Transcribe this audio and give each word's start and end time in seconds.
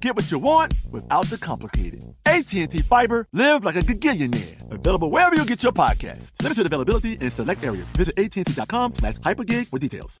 Get 0.00 0.16
what 0.16 0.30
you 0.30 0.38
want 0.38 0.74
without 0.90 1.26
the 1.26 1.38
complicated. 1.38 2.04
AT&T 2.26 2.78
Fiber, 2.82 3.26
live 3.32 3.64
like 3.64 3.76
a 3.76 3.80
gigillionaire. 3.80 4.70
Available 4.70 5.10
wherever 5.10 5.34
you 5.34 5.44
get 5.44 5.62
your 5.62 5.72
podcast. 5.72 6.32
Limited 6.42 6.66
availability 6.66 7.14
in 7.14 7.30
select 7.30 7.64
areas. 7.64 7.86
Visit 7.90 8.18
AT&T.com 8.18 8.94
slash 8.94 9.14
hypergig 9.18 9.68
for 9.68 9.78
details. 9.78 10.20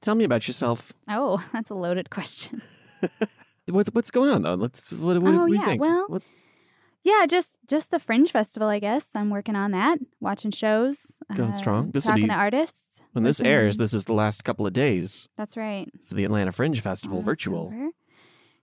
Tell 0.00 0.14
me 0.14 0.24
about 0.24 0.46
yourself. 0.46 0.92
Oh, 1.08 1.44
that's 1.52 1.70
a 1.70 1.74
loaded 1.74 2.10
question. 2.10 2.62
What's 3.68 3.90
what's 3.92 4.10
going 4.10 4.30
on 4.30 4.42
though? 4.42 4.54
Let's 4.54 4.90
what, 4.90 5.20
what, 5.20 5.34
oh 5.34 5.40
what 5.42 5.52
yeah, 5.52 5.64
think? 5.66 5.80
well, 5.82 6.06
What- 6.08 6.22
yeah, 7.04 7.26
just 7.26 7.58
just 7.66 7.90
the 7.90 7.98
Fringe 7.98 8.30
Festival, 8.32 8.66
I 8.68 8.78
guess. 8.78 9.04
I'm 9.14 9.28
working 9.28 9.56
on 9.56 9.72
that, 9.72 9.98
watching 10.20 10.50
shows, 10.50 11.18
Going 11.34 11.50
uh, 11.50 11.54
strong. 11.54 11.90
This'll 11.90 12.12
talking 12.12 12.24
be- 12.24 12.28
to 12.30 12.34
artists. 12.34 12.98
when 13.12 13.24
this 13.24 13.40
airs, 13.40 13.76
this 13.76 13.92
is 13.92 14.06
the 14.06 14.14
last 14.14 14.42
couple 14.42 14.66
of 14.66 14.72
days 14.72 15.28
That's 15.36 15.54
right. 15.56 15.86
for 16.06 16.14
the 16.14 16.24
Atlanta 16.24 16.50
Fringe 16.50 16.80
Festival 16.80 17.18
Almost 17.18 17.26
virtual. 17.26 17.66
over. 17.66 17.90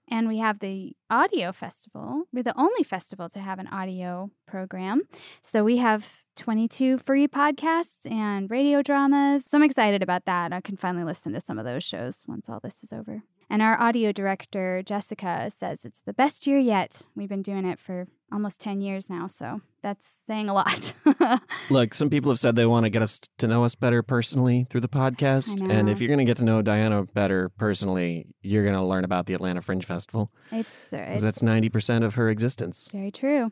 And 0.07 0.27
we 0.27 0.37
have 0.37 0.59
the 0.59 0.95
audio 1.09 1.51
festival. 1.51 2.23
We're 2.31 2.43
the 2.43 2.59
only 2.59 2.83
festival 2.83 3.27
to 3.29 3.39
have 3.39 3.59
an 3.59 3.67
audio 3.67 4.29
program. 4.47 5.03
So 5.41 5.63
we 5.63 5.77
have 5.77 6.23
22 6.35 6.99
free 6.99 7.27
podcasts 7.27 8.09
and 8.09 8.49
radio 8.51 8.81
dramas. 8.81 9.45
So 9.45 9.57
I'm 9.57 9.63
excited 9.63 10.03
about 10.03 10.25
that. 10.25 10.53
I 10.53 10.61
can 10.61 10.77
finally 10.77 11.03
listen 11.03 11.33
to 11.33 11.41
some 11.41 11.57
of 11.57 11.65
those 11.65 11.83
shows 11.83 12.23
once 12.27 12.49
all 12.49 12.59
this 12.59 12.83
is 12.83 12.93
over. 12.93 13.23
And 13.49 13.61
our 13.61 13.79
audio 13.79 14.11
director, 14.11 14.81
Jessica, 14.83 15.51
says 15.55 15.85
it's 15.85 16.01
the 16.01 16.13
best 16.13 16.47
year 16.47 16.57
yet. 16.57 17.03
We've 17.15 17.29
been 17.29 17.43
doing 17.43 17.65
it 17.65 17.79
for 17.79 18.07
almost 18.31 18.59
10 18.59 18.81
years 18.81 19.09
now. 19.09 19.27
So 19.27 19.61
that's 19.81 20.07
saying 20.25 20.49
a 20.49 20.53
lot. 20.53 20.93
Look, 21.69 21.93
some 21.93 22.09
people 22.09 22.31
have 22.31 22.39
said 22.39 22.55
they 22.55 22.65
want 22.65 22.85
to 22.85 22.89
get 22.89 23.01
us 23.01 23.21
to 23.37 23.47
know 23.47 23.63
us 23.63 23.75
better 23.75 24.01
personally 24.01 24.67
through 24.69 24.81
the 24.81 24.89
podcast. 24.89 25.69
And 25.69 25.89
if 25.89 26.01
you're 26.01 26.07
going 26.07 26.19
to 26.19 26.25
get 26.25 26.37
to 26.37 26.45
know 26.45 26.61
Diana 26.61 27.03
better 27.03 27.49
personally, 27.49 28.27
you're 28.41 28.63
going 28.63 28.75
to 28.75 28.83
learn 28.83 29.03
about 29.03 29.27
the 29.27 29.33
Atlanta 29.33 29.61
Fringe 29.61 29.85
Festival 29.85 30.31
it's, 30.51 30.91
uh, 30.93 30.97
because 30.97 31.23
it's 31.23 31.41
that's 31.41 31.41
90% 31.41 32.03
of 32.03 32.15
her 32.15 32.29
existence. 32.29 32.89
Very 32.91 33.11
true. 33.11 33.51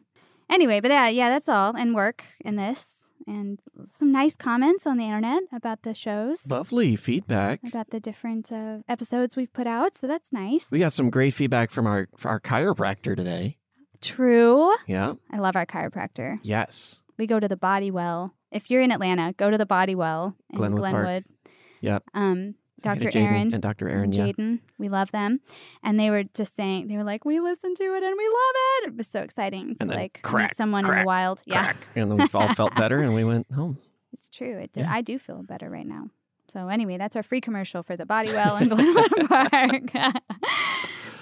Anyway, 0.49 0.79
but 0.79 0.91
yeah, 0.91 1.07
yeah, 1.07 1.29
that's 1.29 1.47
all. 1.49 1.75
And 1.75 1.95
work 1.95 2.23
in 2.43 2.55
this. 2.55 3.05
And 3.25 3.59
some 3.89 4.11
nice 4.11 4.35
comments 4.35 4.85
on 4.85 4.97
the 4.97 5.05
internet 5.05 5.43
about 5.53 5.83
the 5.83 5.93
shows, 5.93 6.49
Lovely 6.51 6.97
feedback. 6.97 7.61
about 7.63 7.89
the 7.91 8.01
different 8.01 8.51
uh, 8.51 8.79
episodes 8.89 9.37
we've 9.37 9.53
put 9.53 9.65
out. 9.65 9.95
So 9.95 10.07
that's 10.07 10.33
nice. 10.33 10.67
We 10.69 10.79
got 10.79 10.91
some 10.91 11.09
great 11.09 11.33
feedback 11.33 11.71
from 11.71 11.87
our 11.87 12.09
from 12.17 12.31
our 12.31 12.39
chiropractor 12.41 13.15
today. 13.15 13.59
True. 14.03 14.73
Yeah. 14.85 15.13
I 15.31 15.37
love 15.39 15.55
our 15.55 15.65
chiropractor. 15.65 16.39
Yes. 16.43 17.01
We 17.17 17.25
go 17.27 17.39
to 17.39 17.47
the 17.47 17.57
Body 17.57 17.89
Well. 17.89 18.33
If 18.51 18.69
you're 18.69 18.81
in 18.81 18.91
Atlanta, 18.91 19.33
go 19.33 19.49
to 19.49 19.57
the 19.57 19.65
Body 19.65 19.95
Well 19.95 20.35
in 20.51 20.57
Glenwood 20.57 20.91
Park. 20.91 21.23
Yep. 21.81 22.03
Um, 22.13 22.55
Say 22.81 22.89
hi 22.89 22.95
to 22.95 23.01
Dr. 23.05 23.19
Aaron 23.19 23.53
and 23.53 23.61
Dr. 23.63 23.87
Aaron. 23.87 24.05
and 24.05 24.15
Yeah. 24.15 24.25
Jaden. 24.27 24.59
We 24.77 24.89
love 24.89 25.11
them. 25.11 25.39
And 25.83 25.99
they 25.99 26.09
were 26.09 26.23
just 26.23 26.55
saying, 26.55 26.87
they 26.87 26.97
were 26.97 27.03
like, 27.03 27.23
we 27.23 27.39
listened 27.39 27.77
to 27.77 27.83
it 27.83 28.03
and 28.03 28.15
we 28.17 28.25
love 28.27 28.55
it. 28.55 28.87
It 28.89 28.97
was 28.97 29.07
so 29.07 29.21
exciting 29.21 29.75
to 29.79 29.85
like 29.87 30.19
crack, 30.23 30.51
meet 30.51 30.57
someone 30.57 30.85
in 30.85 30.95
the 30.99 31.03
wild. 31.05 31.41
Yeah. 31.45 31.73
And 31.95 32.11
then 32.11 32.17
we 32.17 32.27
all 32.33 32.53
felt 32.53 32.75
better 32.75 32.99
and 33.01 33.13
we 33.15 33.23
went 33.23 33.51
home. 33.51 33.77
It's 34.11 34.27
true. 34.29 34.57
It 34.57 34.73
did. 34.73 34.81
Yeah. 34.81 34.93
I 34.93 35.01
do 35.01 35.17
feel 35.19 35.43
better 35.43 35.69
right 35.69 35.87
now. 35.87 36.09
So 36.51 36.67
anyway, 36.67 36.97
that's 36.97 37.15
our 37.15 37.23
free 37.23 37.41
commercial 37.41 37.83
for 37.83 37.95
the 37.95 38.05
Body 38.05 38.31
Well 38.33 38.57
in 38.57 38.69
Glenwood 38.69 39.11
Park. 39.29 40.13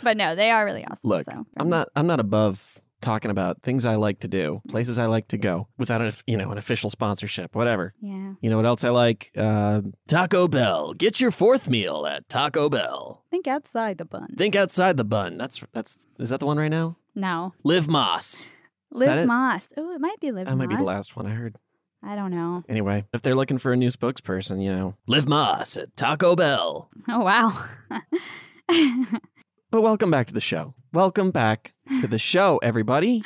but 0.03 0.17
no, 0.17 0.35
they 0.35 0.51
are 0.51 0.65
really 0.65 0.85
awesome. 0.85 1.09
Look, 1.09 1.23
so 1.25 1.45
I'm 1.57 1.69
not 1.69 1.89
I'm 1.95 2.07
not 2.07 2.19
above 2.19 2.79
talking 3.01 3.31
about 3.31 3.63
things 3.63 3.85
I 3.85 3.95
like 3.95 4.19
to 4.19 4.27
do, 4.27 4.61
places 4.69 4.99
I 4.99 5.07
like 5.07 5.27
to 5.29 5.37
go 5.37 5.67
without 5.77 6.01
an 6.01 6.11
you 6.27 6.37
know 6.37 6.51
an 6.51 6.57
official 6.57 6.89
sponsorship, 6.89 7.55
whatever. 7.55 7.93
Yeah. 8.01 8.33
You 8.41 8.49
know 8.49 8.57
what 8.57 8.65
else 8.65 8.83
I 8.83 8.89
like? 8.89 9.31
Uh, 9.35 9.81
Taco 10.07 10.47
Bell. 10.47 10.93
Get 10.93 11.19
your 11.19 11.31
fourth 11.31 11.69
meal 11.69 12.05
at 12.05 12.29
Taco 12.29 12.69
Bell. 12.69 13.23
Think 13.31 13.47
outside 13.47 13.97
the 13.97 14.05
bun. 14.05 14.35
Think 14.37 14.55
outside 14.55 14.97
the 14.97 15.03
bun. 15.03 15.37
That's 15.37 15.63
that's 15.73 15.97
is 16.19 16.29
that 16.29 16.39
the 16.39 16.45
one 16.45 16.57
right 16.57 16.71
now? 16.71 16.97
no. 17.15 17.53
Live 17.63 17.87
Más. 17.87 18.49
Is 18.93 18.99
that 18.99 19.19
Liv? 19.19 19.27
Moss. 19.27 19.73
Oh, 19.77 19.93
it 19.93 20.01
might 20.01 20.19
be 20.19 20.31
Liv 20.31 20.47
That 20.47 20.57
might 20.57 20.67
be 20.67 20.75
the 20.75 20.83
last 20.83 21.15
one 21.15 21.25
I 21.25 21.29
heard. 21.29 21.55
I 22.03 22.15
don't 22.15 22.31
know. 22.31 22.63
Anyway, 22.67 23.05
if 23.13 23.21
they're 23.21 23.35
looking 23.35 23.57
for 23.57 23.71
a 23.71 23.77
new 23.77 23.89
spokesperson, 23.89 24.61
you 24.61 24.73
know, 24.73 24.95
Live 25.07 25.27
Más 25.27 25.81
at 25.81 25.95
Taco 25.95 26.35
Bell. 26.35 26.89
Oh 27.07 27.21
wow. 27.21 27.65
But 29.71 29.83
welcome 29.83 30.11
back 30.11 30.27
to 30.27 30.33
the 30.33 30.41
show. 30.41 30.73
Welcome 30.91 31.31
back 31.31 31.71
to 32.01 32.07
the 32.07 32.19
show, 32.19 32.59
everybody. 32.61 33.23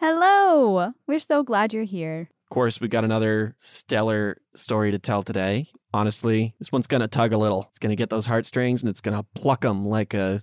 Hello. 0.00 0.92
We're 1.06 1.20
so 1.20 1.44
glad 1.44 1.72
you're 1.72 1.84
here. 1.84 2.30
Of 2.46 2.50
course, 2.50 2.80
we 2.80 2.88
got 2.88 3.04
another 3.04 3.54
stellar 3.58 4.38
story 4.56 4.90
to 4.90 4.98
tell 4.98 5.22
today. 5.22 5.68
Honestly, 5.92 6.56
this 6.58 6.72
one's 6.72 6.88
gonna 6.88 7.06
tug 7.06 7.32
a 7.32 7.38
little. 7.38 7.66
It's 7.70 7.78
gonna 7.78 7.94
get 7.94 8.10
those 8.10 8.26
heartstrings 8.26 8.82
and 8.82 8.90
it's 8.90 9.00
gonna 9.00 9.22
pluck 9.36 9.60
them 9.60 9.86
like 9.86 10.14
a 10.14 10.42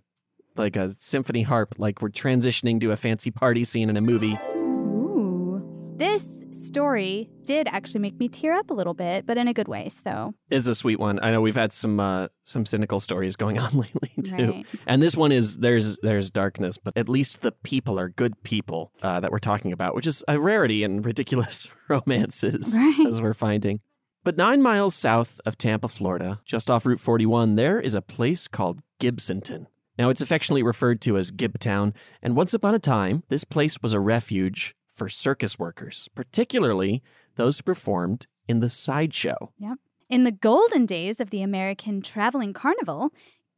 like 0.56 0.78
a 0.78 0.92
symphony 1.00 1.42
harp, 1.42 1.76
like 1.78 2.02
we're 2.02 2.08
transitioning 2.10 2.80
to 2.80 2.92
a 2.92 2.96
fancy 2.96 3.30
party 3.30 3.66
scene 3.66 3.90
in 3.90 3.98
a 3.98 4.02
movie. 4.02 4.40
Ooh. 4.56 5.62
This 5.98 6.41
story 6.72 7.30
did 7.44 7.68
actually 7.68 8.00
make 8.00 8.18
me 8.20 8.30
tear 8.30 8.54
up 8.54 8.70
a 8.72 8.74
little 8.74 8.94
bit, 8.94 9.26
but 9.26 9.38
in 9.38 9.48
a 9.48 9.54
good 9.54 9.68
way. 9.68 9.90
So 9.90 10.34
It's 10.50 10.68
a 10.68 10.76
sweet 10.76 11.00
one. 11.00 11.20
I 11.22 11.32
know 11.32 11.42
we've 11.42 11.56
had 11.56 11.74
some 11.74 12.00
uh, 12.00 12.28
some 12.44 12.66
cynical 12.66 13.00
stories 13.00 13.36
going 13.36 13.60
on 13.60 13.72
lately 13.84 14.12
too, 14.24 14.52
Right. 14.52 14.66
and 14.88 15.04
this 15.04 15.16
one 15.16 15.32
is 15.32 15.58
there's 15.58 15.98
there's 15.98 16.32
darkness, 16.32 16.78
but 16.78 16.96
at 16.96 17.10
least 17.10 17.42
the 17.42 17.52
people 17.52 18.00
are 18.00 18.10
good 18.10 18.42
people 18.44 18.92
uh, 19.02 19.20
that 19.20 19.32
we're 19.32 19.40
talking 19.40 19.72
about, 19.74 19.96
which 19.96 20.08
is 20.08 20.24
a 20.28 20.40
rarity 20.40 20.84
in 20.84 21.02
ridiculous 21.02 21.70
romances, 21.90 22.76
Right. 22.78 23.06
as 23.08 23.22
we're 23.22 23.34
finding. 23.34 23.82
But 24.24 24.38
nine 24.38 24.62
miles 24.62 24.94
south 24.96 25.42
of 25.46 25.58
Tampa, 25.58 25.88
Florida, 25.88 26.40
just 26.46 26.70
off 26.70 26.86
Route 26.86 27.00
41, 27.00 27.56
there 27.56 27.80
is 27.82 27.96
a 27.96 28.02
place 28.04 28.48
called 28.48 28.82
Gibsonton. 29.00 29.66
Now, 29.98 30.10
it's 30.10 30.22
affectionately 30.22 30.64
referred 30.64 31.02
to 31.02 31.18
as 31.18 31.32
Gibtown, 31.32 31.94
and 32.22 32.36
once 32.36 32.54
upon 32.54 32.74
a 32.76 32.80
time, 32.80 33.24
this 33.30 33.44
place 33.44 33.82
was 33.82 33.94
a 33.94 34.00
refuge 34.00 34.74
for 35.02 35.10
circus 35.10 35.58
workers, 35.58 36.10
particularly 36.14 37.02
those 37.36 37.58
who 37.58 37.64
performed 37.64 38.28
in 38.48 38.60
the 38.60 38.70
sideshow. 38.70 39.52
Yep. 39.58 39.80
In 40.12 40.26
the 40.26 40.32
golden 40.32 40.86
days 40.86 41.20
of 41.20 41.32
the 41.32 41.42
American 41.42 42.04
traveling 42.04 42.54
carnival, 42.54 43.10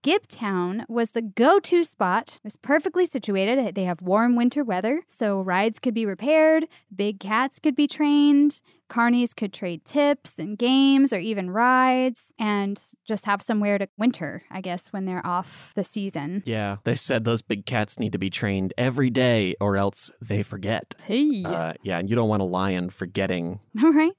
Gibtown 0.05 0.85
was 0.87 1.11
the 1.11 1.21
go 1.21 1.59
to 1.59 1.83
spot. 1.83 2.35
It 2.35 2.45
was 2.45 2.55
perfectly 2.55 3.05
situated. 3.05 3.75
They 3.75 3.83
have 3.83 4.01
warm 4.01 4.37
winter 4.37 4.63
weather, 4.63 5.03
so 5.09 5.41
rides 5.41 5.79
could 5.79 5.93
be 5.93 6.05
repaired, 6.05 6.69
big 6.95 7.19
cats 7.19 7.59
could 7.59 7.75
be 7.75 7.87
trained, 7.87 8.61
carnies 8.93 9.35
could 9.35 9.51
trade 9.51 9.83
tips 9.83 10.37
and 10.37 10.57
games 10.57 11.11
or 11.11 11.17
even 11.17 11.49
rides, 11.49 12.31
and 12.37 12.81
just 13.05 13.25
have 13.25 13.41
somewhere 13.41 13.77
to 13.77 13.87
winter, 13.97 14.43
I 14.51 14.61
guess, 14.61 14.89
when 14.89 15.05
they're 15.05 15.25
off 15.25 15.71
the 15.75 15.83
season. 15.83 16.43
Yeah, 16.45 16.77
they 16.83 16.95
said 16.95 17.23
those 17.23 17.41
big 17.41 17.65
cats 17.65 17.97
need 17.99 18.11
to 18.11 18.17
be 18.17 18.29
trained 18.29 18.73
every 18.77 19.09
day 19.09 19.55
or 19.59 19.77
else 19.77 20.11
they 20.21 20.43
forget. 20.43 20.93
Hey. 21.03 21.43
Uh, 21.43 21.73
yeah, 21.81 21.97
and 21.97 22.09
you 22.09 22.15
don't 22.15 22.29
want 22.29 22.41
a 22.41 22.45
lion 22.45 22.89
forgetting. 22.89 23.59
All 23.83 23.91
right. 23.91 24.13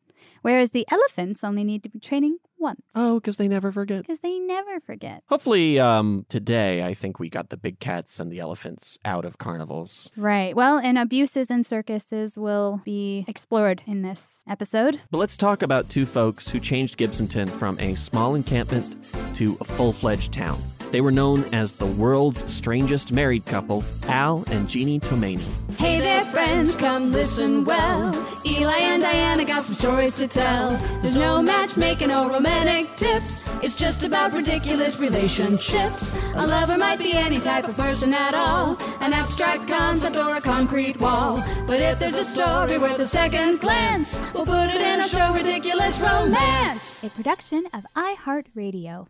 Whereas 0.45 0.73
the 0.73 0.87
elephants 0.91 1.43
only 1.43 1.65
need 1.65 1.83
to 1.85 1.89
be 1.89 1.99
training 1.99 2.37
once. 2.59 2.83
Oh, 2.95 3.15
because 3.15 3.39
they 3.39 3.49
never 3.49 3.73
forget. 3.73 4.03
Because 4.03 4.21
they 4.21 4.39
never 4.39 4.79
forget. 4.79 5.23
Hopefully, 5.31 5.81
um, 5.81 6.27
today 6.29 6.83
I 6.83 6.93
think 6.93 7.19
we 7.19 7.31
got 7.31 7.49
the 7.49 7.57
big 7.57 7.81
cats 7.81 8.21
and 8.21 8.31
the 8.31 8.41
elephants 8.41 8.99
out 9.07 9.25
of 9.25 9.39
carnivals. 9.39 10.11
Right. 10.19 10.55
Well, 10.55 10.77
and 10.77 10.99
abuses 10.99 11.51
in 11.51 11.65
circuses 11.65 12.37
will 12.37 12.83
be 12.85 13.25
explored 13.27 13.81
in 13.87 14.03
this 14.03 14.45
episode. 14.47 15.01
But 15.11 15.17
let's 15.17 15.39
talk 15.39 15.63
about 15.63 15.89
two 15.89 16.05
folks 16.05 16.51
who 16.51 16.61
changed 16.61 16.99
Gibsonton 16.99 17.49
from 17.49 17.81
a 17.81 17.95
small 17.95 18.35
encampment 18.35 18.97
to 19.37 19.57
a 19.63 19.65
full 19.65 19.95
fledged 19.95 20.35
town. 20.35 20.61
They 20.95 21.01
were 21.01 21.11
known 21.11 21.43
as 21.53 21.73
the 21.73 21.87
world's 21.87 22.45
strangest 22.53 23.11
married 23.11 23.45
couple, 23.47 23.83
Al 24.05 24.45
and 24.47 24.69
Jeannie 24.69 25.01
Tomaini. 25.01 25.43
Hey 25.77 25.99
there, 25.99 26.25
friends, 26.27 26.77
come 26.77 27.11
listen 27.11 27.65
well. 27.65 28.15
Eli 28.47 28.79
and 28.79 29.03
Diana 29.03 29.45
got 29.45 29.65
some 29.65 29.75
stories 29.75 30.15
to 30.19 30.29
tell. 30.29 30.77
There's 31.01 31.17
no 31.17 31.43
matchmaking 31.43 32.13
or 32.13 32.31
romantic 32.31 32.95
tips. 32.95 33.43
It's 33.61 33.75
just 33.75 34.05
about 34.05 34.33
ridiculous 34.33 35.01
relationships. 35.01 36.15
A 36.37 36.47
lover 36.47 36.79
might 36.79 37.01
be 37.01 37.13
any 37.13 37.41
type 37.41 37.67
of 37.67 37.77
person 37.77 38.15
at 38.15 38.35
all, 38.35 38.79
an 39.01 39.13
abstract 39.13 39.67
concept 39.67 40.15
or 40.15 40.37
a 40.37 40.41
concrete 40.41 41.01
wall. 41.01 41.43
But 41.67 41.81
if 41.81 41.99
there's 41.99 42.15
a 42.15 42.23
story 42.23 42.79
worth 42.79 43.01
a 43.01 43.09
second 43.09 43.61
glance, 43.61 44.17
we'll 44.33 44.47
put 44.47 44.71
it 44.71 44.81
in 44.81 45.01
our 45.01 45.09
show, 45.09 45.35
Ridiculous 45.35 45.99
Romance. 45.99 47.03
A 47.03 47.11
production 47.11 47.67
of 47.73 47.85
iHeartRadio. 47.97 49.09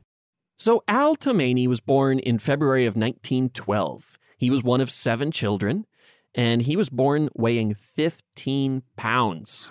So, 0.57 0.83
Al 0.87 1.17
Tomaini 1.17 1.67
was 1.67 1.81
born 1.81 2.19
in 2.21 2.39
February 2.39 2.87
of 2.87 2.95
1912. 2.95 4.19
He 4.39 4.51
was 4.51 4.63
one 4.63 4.81
of 4.81 4.91
seven 4.91 5.31
children, 5.33 5.87
and 6.35 6.63
he 6.63 6.77
was 6.77 6.89
born 6.91 7.29
weighing 7.35 7.75
15 7.75 8.83
pounds, 8.97 9.71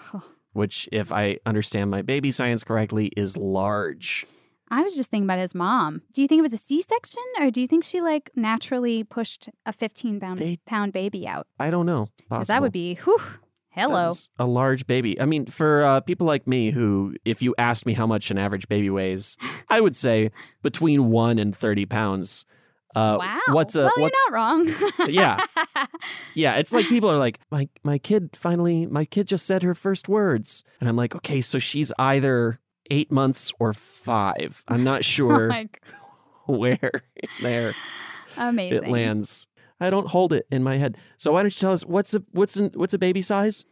which, 0.53 0.89
if 0.91 1.11
I 1.11 1.37
understand 1.45 1.89
my 1.89 2.01
baby 2.01 2.31
science 2.31 2.63
correctly, 2.63 3.11
is 3.15 3.37
large. 3.37 4.25
I 4.69 4.81
was 4.81 4.95
just 4.95 5.11
thinking 5.11 5.25
about 5.25 5.39
his 5.39 5.53
mom. 5.53 6.01
Do 6.13 6.21
you 6.21 6.27
think 6.27 6.39
it 6.39 6.43
was 6.43 6.53
a 6.53 6.57
C 6.57 6.81
section 6.81 7.21
or 7.39 7.51
do 7.51 7.61
you 7.61 7.67
think 7.67 7.83
she 7.83 8.01
like 8.01 8.31
naturally 8.35 9.03
pushed 9.03 9.49
a 9.67 9.71
15 9.73 10.19
pound, 10.19 10.39
They- 10.39 10.57
pound 10.65 10.93
baby 10.93 11.27
out? 11.27 11.45
I 11.59 11.69
don't 11.69 11.85
know. 11.85 12.07
Because 12.29 12.47
that 12.47 12.61
would 12.61 12.71
be, 12.71 12.95
whew, 12.95 13.19
hello. 13.73 14.09
That's 14.09 14.29
a 14.39 14.45
large 14.45 14.87
baby. 14.87 15.19
I 15.19 15.25
mean, 15.25 15.45
for 15.45 15.83
uh, 15.83 15.99
people 16.01 16.25
like 16.27 16.47
me 16.47 16.71
who, 16.71 17.15
if 17.25 17.41
you 17.41 17.53
asked 17.57 17.85
me 17.85 17.93
how 17.93 18.07
much 18.07 18.31
an 18.31 18.37
average 18.37 18.67
baby 18.67 18.89
weighs, 18.89 19.37
I 19.69 19.81
would 19.81 19.95
say 19.95 20.31
between 20.61 21.09
one 21.11 21.39
and 21.39 21.55
30 21.55 21.85
pounds. 21.85 22.45
Uh, 22.95 23.17
wow. 23.19 23.39
What's 23.49 23.75
a, 23.75 23.85
well, 23.85 23.91
what's, 23.97 24.15
you're 24.29 24.31
not 24.31 24.37
wrong. 24.37 24.91
Yeah. 25.09 25.39
Yeah, 26.35 26.55
it's 26.55 26.73
like 26.73 26.87
people 26.87 27.11
are 27.11 27.17
like, 27.17 27.39
my 27.51 27.69
my 27.83 27.97
kid 27.99 28.31
finally, 28.35 28.87
my 28.87 29.05
kid 29.05 29.27
just 29.27 29.45
said 29.45 29.61
her 29.61 29.75
first 29.75 30.09
words, 30.09 30.63
and 30.79 30.89
I'm 30.89 30.95
like, 30.95 31.15
okay, 31.15 31.41
so 31.41 31.59
she's 31.59 31.91
either 31.99 32.59
eight 32.89 33.11
months 33.11 33.51
or 33.59 33.73
five. 33.73 34.63
I'm 34.67 34.83
not 34.83 34.97
Oh 34.99 35.01
sure 35.03 35.49
g- 35.51 35.69
where 36.47 37.03
there 37.41 37.75
Amazing. 38.35 38.83
it 38.83 38.87
lands. 38.89 39.47
I 39.83 39.89
don't 39.89 40.07
hold 40.07 40.33
it 40.33 40.47
in 40.51 40.63
my 40.63 40.77
head. 40.77 40.97
So 41.17 41.33
why 41.33 41.41
don't 41.43 41.53
you 41.55 41.59
tell 41.59 41.73
us 41.73 41.83
what's 41.85 42.13
a 42.13 42.23
what's 42.31 42.55
an, 42.57 42.71
what's 42.75 42.93
a 42.93 42.97
baby 42.97 43.21
size? 43.21 43.65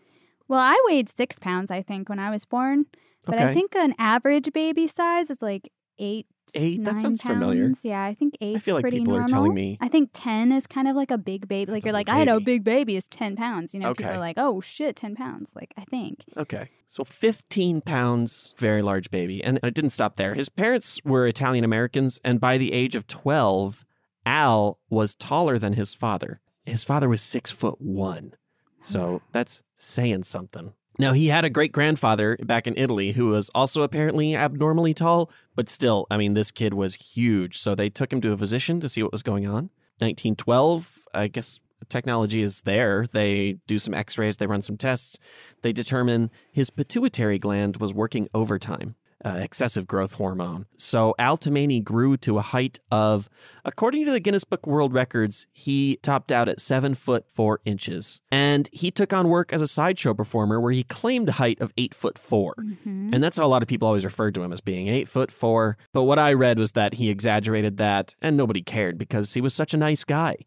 Well, 0.48 0.60
I 0.60 0.80
weighed 0.86 1.10
six 1.16 1.40
pounds, 1.40 1.72
I 1.72 1.82
think, 1.82 2.10
when 2.10 2.20
I 2.20 2.30
was 2.30 2.44
born. 2.46 2.86
But 3.26 3.40
I 3.40 3.54
think 3.54 3.76
an 3.76 3.94
average 3.98 4.52
baby 4.52 4.88
size 4.88 5.30
is 5.30 5.42
like 5.42 5.72
eight. 6.00 6.26
Eight? 6.54 6.84
That 6.84 7.00
sounds 7.00 7.22
familiar. 7.22 7.64
pounds. 7.68 7.80
Yeah, 7.84 8.04
I 8.04 8.14
think 8.14 8.36
eight. 8.42 8.58
I 8.58 8.60
feel 8.60 8.76
like 8.76 8.82
pretty 8.82 9.00
people 9.00 9.14
are 9.14 9.20
normal. 9.20 9.30
telling 9.30 9.54
me- 9.54 9.78
I 9.80 9.88
think 9.88 10.10
ten 10.12 10.52
is 10.52 10.68
kind 10.68 10.90
of 10.90 10.98
like 10.98 11.10
a 11.10 11.18
big 11.18 11.48
baby. 11.48 11.72
Like 11.72 11.84
That's 11.84 11.86
a 11.86 11.88
you're 11.90 11.94
like, 11.94 12.08
big 12.08 12.16
I 12.16 12.24
know 12.26 12.38
a 12.38 12.42
big 12.42 12.66
baby 12.66 12.98
is 12.98 13.08
ten 13.08 13.38
pounds. 13.38 13.74
You 13.74 13.80
know, 13.80 13.94
people 13.94 14.12
are 14.12 14.18
like, 14.20 14.38
oh 14.38 14.60
shit, 14.60 14.98
ten 14.98 15.16
pounds. 15.16 15.52
Like 15.56 15.74
I 15.78 15.86
think. 15.86 16.26
Okay. 16.36 16.70
So 16.88 17.06
15 17.06 17.80
pounds, 17.80 18.54
very 18.58 18.82
large 18.82 19.10
baby. 19.12 19.42
And 19.42 19.62
it 19.64 19.74
didn't 19.74 19.92
stop 19.92 20.18
there. 20.18 20.34
His 20.34 20.50
parents 20.50 21.00
were 21.06 21.26
Italian 21.26 21.64
Americans, 21.64 22.20
and 22.26 22.42
by 22.42 22.58
the 22.58 22.74
age 22.74 22.98
of 22.98 23.08
12, 23.08 23.86
Al 24.26 24.80
was 24.90 25.16
taller 25.16 25.58
than 25.58 25.74
his 25.74 25.94
father. 25.94 26.42
His 26.66 26.84
father 26.84 27.10
was 27.10 27.22
six 27.22 27.52
foot 27.52 27.82
one. 27.82 28.34
So 28.82 29.10
hmm. 29.10 29.18
that's 29.32 29.64
saying 29.76 30.24
something. 30.24 30.74
Now, 31.00 31.14
he 31.14 31.28
had 31.28 31.46
a 31.46 31.50
great 31.50 31.72
grandfather 31.72 32.38
back 32.44 32.68
in 32.68 32.78
Italy 32.78 33.14
who 33.14 33.28
was 33.28 33.50
also 33.56 33.82
apparently 33.82 34.36
abnormally 34.36 34.94
tall, 34.94 35.32
but 35.56 35.70
still, 35.70 36.06
I 36.12 36.18
mean, 36.18 36.34
this 36.34 36.52
kid 36.52 36.74
was 36.74 36.96
huge. 36.96 37.58
So 37.58 37.74
they 37.74 37.90
took 37.90 38.12
him 38.12 38.22
to 38.22 38.34
a 38.34 38.38
physician 38.38 38.80
to 38.82 38.90
see 38.90 39.02
what 39.02 39.12
was 39.12 39.24
going 39.24 39.48
on. 39.48 39.70
1912, 40.00 41.08
I 41.14 41.28
guess 41.28 41.60
technology 41.90 42.42
is 42.42 42.64
there. 42.64 43.08
They 43.12 43.58
do 43.68 43.80
some 43.80 43.94
x 43.94 44.18
rays, 44.18 44.38
they 44.38 44.48
run 44.48 44.62
some 44.62 44.78
tests. 44.78 45.18
They 45.62 45.74
determine 45.74 46.30
his 46.52 46.70
pituitary 46.70 47.40
gland 47.40 47.78
was 47.78 47.94
working 47.94 48.28
overtime, 48.34 48.96
uh, 49.26 49.30
excessive 49.40 49.88
growth 49.88 50.14
hormone. 50.16 50.66
So 50.78 51.14
Al 51.20 51.38
Tomaini 51.38 51.84
grew 51.84 52.18
to 52.18 52.38
a 52.38 52.42
height 52.42 52.80
of, 52.92 53.30
according 53.64 54.06
to 54.06 54.12
the 54.12 54.20
Guinness 54.20 54.44
Book 54.44 54.66
World 54.66 54.94
Records, 54.94 55.46
he 55.52 55.98
topped 56.02 56.32
out 56.32 56.50
at 56.50 56.60
seven 56.60 56.96
foot 56.96 57.26
four 57.30 57.60
inches. 57.66 58.22
And 58.32 58.70
he 58.72 58.90
took 58.92 59.14
on 59.14 59.30
work 59.30 59.54
as 59.54 59.62
a 59.62 59.68
sideshow 59.68 60.14
performer 60.14 60.60
where 60.60 60.72
he 60.72 60.84
claimed 60.84 61.30
a 61.30 61.34
height 61.34 61.60
of 61.62 61.72
eight 61.78 61.94
foot 61.94 62.18
4 62.18 62.56
Mhm. 62.58 63.14
And 63.14 63.24
that's 63.24 63.38
how 63.38 63.46
a 63.46 63.48
lot 63.48 63.62
of 63.62 63.68
people 63.68 63.88
always 63.88 64.06
referred 64.06 64.34
to 64.36 64.44
him 64.44 64.52
as 64.54 64.62
being 64.62 64.88
eight 64.88 65.08
foot 65.08 65.32
four. 65.32 65.78
But 65.94 66.04
what 66.04 66.18
I 66.20 66.34
read 66.34 66.58
was 66.58 66.72
that 66.74 66.96
he 66.96 67.10
exaggerated 67.10 67.78
that 67.78 68.16
and 68.22 68.36
nobody 68.38 68.62
cared 68.62 68.98
because 68.98 69.34
he 69.34 69.42
was 69.42 69.54
such 69.54 69.74
a 69.74 69.78
nice 69.78 70.04
guy. 70.04 70.38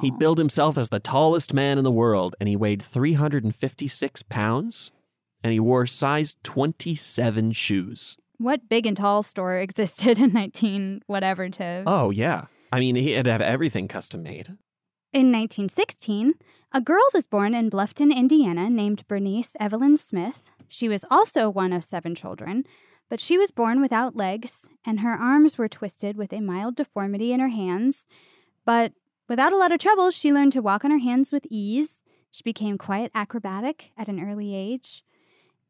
He 0.00 0.10
billed 0.10 0.38
himself 0.38 0.78
as 0.78 0.88
the 0.88 0.98
tallest 0.98 1.52
man 1.52 1.76
in 1.78 1.84
the 1.84 1.90
world, 1.90 2.34
and 2.40 2.48
he 2.48 2.56
weighed 2.56 2.82
356 2.82 4.22
pounds, 4.24 4.92
and 5.44 5.52
he 5.52 5.60
wore 5.60 5.86
size 5.86 6.36
27 6.42 7.52
shoes. 7.52 8.16
What 8.38 8.68
big 8.68 8.86
and 8.86 8.96
tall 8.96 9.22
store 9.22 9.58
existed 9.58 10.18
in 10.24 10.32
19 10.32 11.02
whatever 11.06 11.48
to 11.50 11.84
Oh, 11.86 12.10
yeah. 12.10 12.46
I 12.72 12.80
mean, 12.80 12.96
he 12.96 13.12
had 13.12 13.26
to 13.26 13.32
have 13.32 13.42
everything 13.42 13.86
custom 13.86 14.22
made. 14.24 14.48
In 15.12 15.30
1916, 15.30 16.34
a 16.72 16.80
girl 16.80 17.06
was 17.12 17.28
born 17.28 17.54
in 17.54 17.70
Bluffton, 17.70 18.12
Indiana, 18.12 18.68
named 18.68 19.06
Bernice 19.06 19.54
Evelyn 19.60 19.96
Smith. 19.96 20.50
She 20.66 20.88
was 20.88 21.04
also 21.08 21.48
one 21.48 21.72
of 21.72 21.84
seven 21.84 22.16
children, 22.16 22.64
but 23.08 23.20
she 23.20 23.38
was 23.38 23.52
born 23.52 23.80
without 23.80 24.16
legs, 24.16 24.68
and 24.84 25.00
her 25.00 25.12
arms 25.12 25.56
were 25.56 25.68
twisted 25.68 26.16
with 26.16 26.32
a 26.32 26.40
mild 26.40 26.74
deformity 26.74 27.32
in 27.32 27.38
her 27.38 27.50
hands. 27.50 28.08
But 28.64 28.92
without 29.28 29.52
a 29.52 29.56
lot 29.56 29.70
of 29.70 29.78
trouble, 29.78 30.10
she 30.10 30.32
learned 30.32 30.52
to 30.54 30.62
walk 30.62 30.84
on 30.84 30.90
her 30.90 30.98
hands 30.98 31.30
with 31.30 31.46
ease. 31.48 32.02
She 32.32 32.42
became 32.42 32.76
quite 32.76 33.12
acrobatic 33.14 33.92
at 33.96 34.08
an 34.08 34.18
early 34.18 34.52
age. 34.52 35.04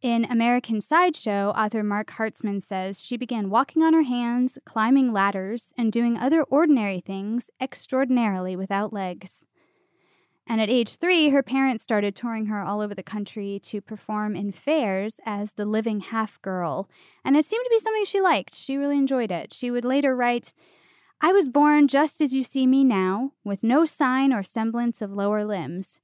In 0.04 0.26
American 0.26 0.82
Sideshow, 0.82 1.54
author 1.56 1.82
Marc 1.82 2.10
Hartzman 2.10 2.62
says 2.62 3.02
she 3.02 3.16
began 3.16 3.48
walking 3.48 3.82
on 3.82 3.94
her 3.94 4.02
hands, 4.02 4.58
climbing 4.66 5.14
ladders, 5.14 5.72
and 5.78 5.90
doing 5.90 6.18
other 6.18 6.42
ordinary 6.42 7.00
things 7.00 7.48
extraordinarily 7.58 8.54
without 8.54 8.92
legs. 8.92 9.46
And 10.46 10.60
at 10.60 10.68
age 10.68 10.96
three, 10.96 11.30
her 11.30 11.42
parents 11.42 11.84
started 11.84 12.14
touring 12.14 12.44
her 12.46 12.62
all 12.62 12.82
over 12.82 12.94
the 12.94 13.02
country 13.02 13.58
to 13.64 13.80
perform 13.80 14.36
in 14.36 14.52
fairs 14.52 15.20
as 15.24 15.52
the 15.52 15.64
living 15.64 16.00
half 16.00 16.38
girl. 16.42 16.86
And 17.24 17.34
it 17.34 17.46
seemed 17.46 17.64
to 17.64 17.70
be 17.70 17.78
something 17.78 18.04
she 18.04 18.20
liked. 18.20 18.54
She 18.54 18.76
really 18.76 18.98
enjoyed 18.98 19.30
it. 19.30 19.54
She 19.54 19.70
would 19.70 19.86
later 19.86 20.14
write, 20.14 20.52
I 21.22 21.32
was 21.32 21.48
born 21.48 21.88
just 21.88 22.20
as 22.20 22.34
you 22.34 22.44
see 22.44 22.66
me 22.66 22.84
now, 22.84 23.32
with 23.42 23.62
no 23.62 23.86
sign 23.86 24.34
or 24.34 24.42
semblance 24.42 25.00
of 25.00 25.12
lower 25.12 25.46
limbs. 25.46 26.02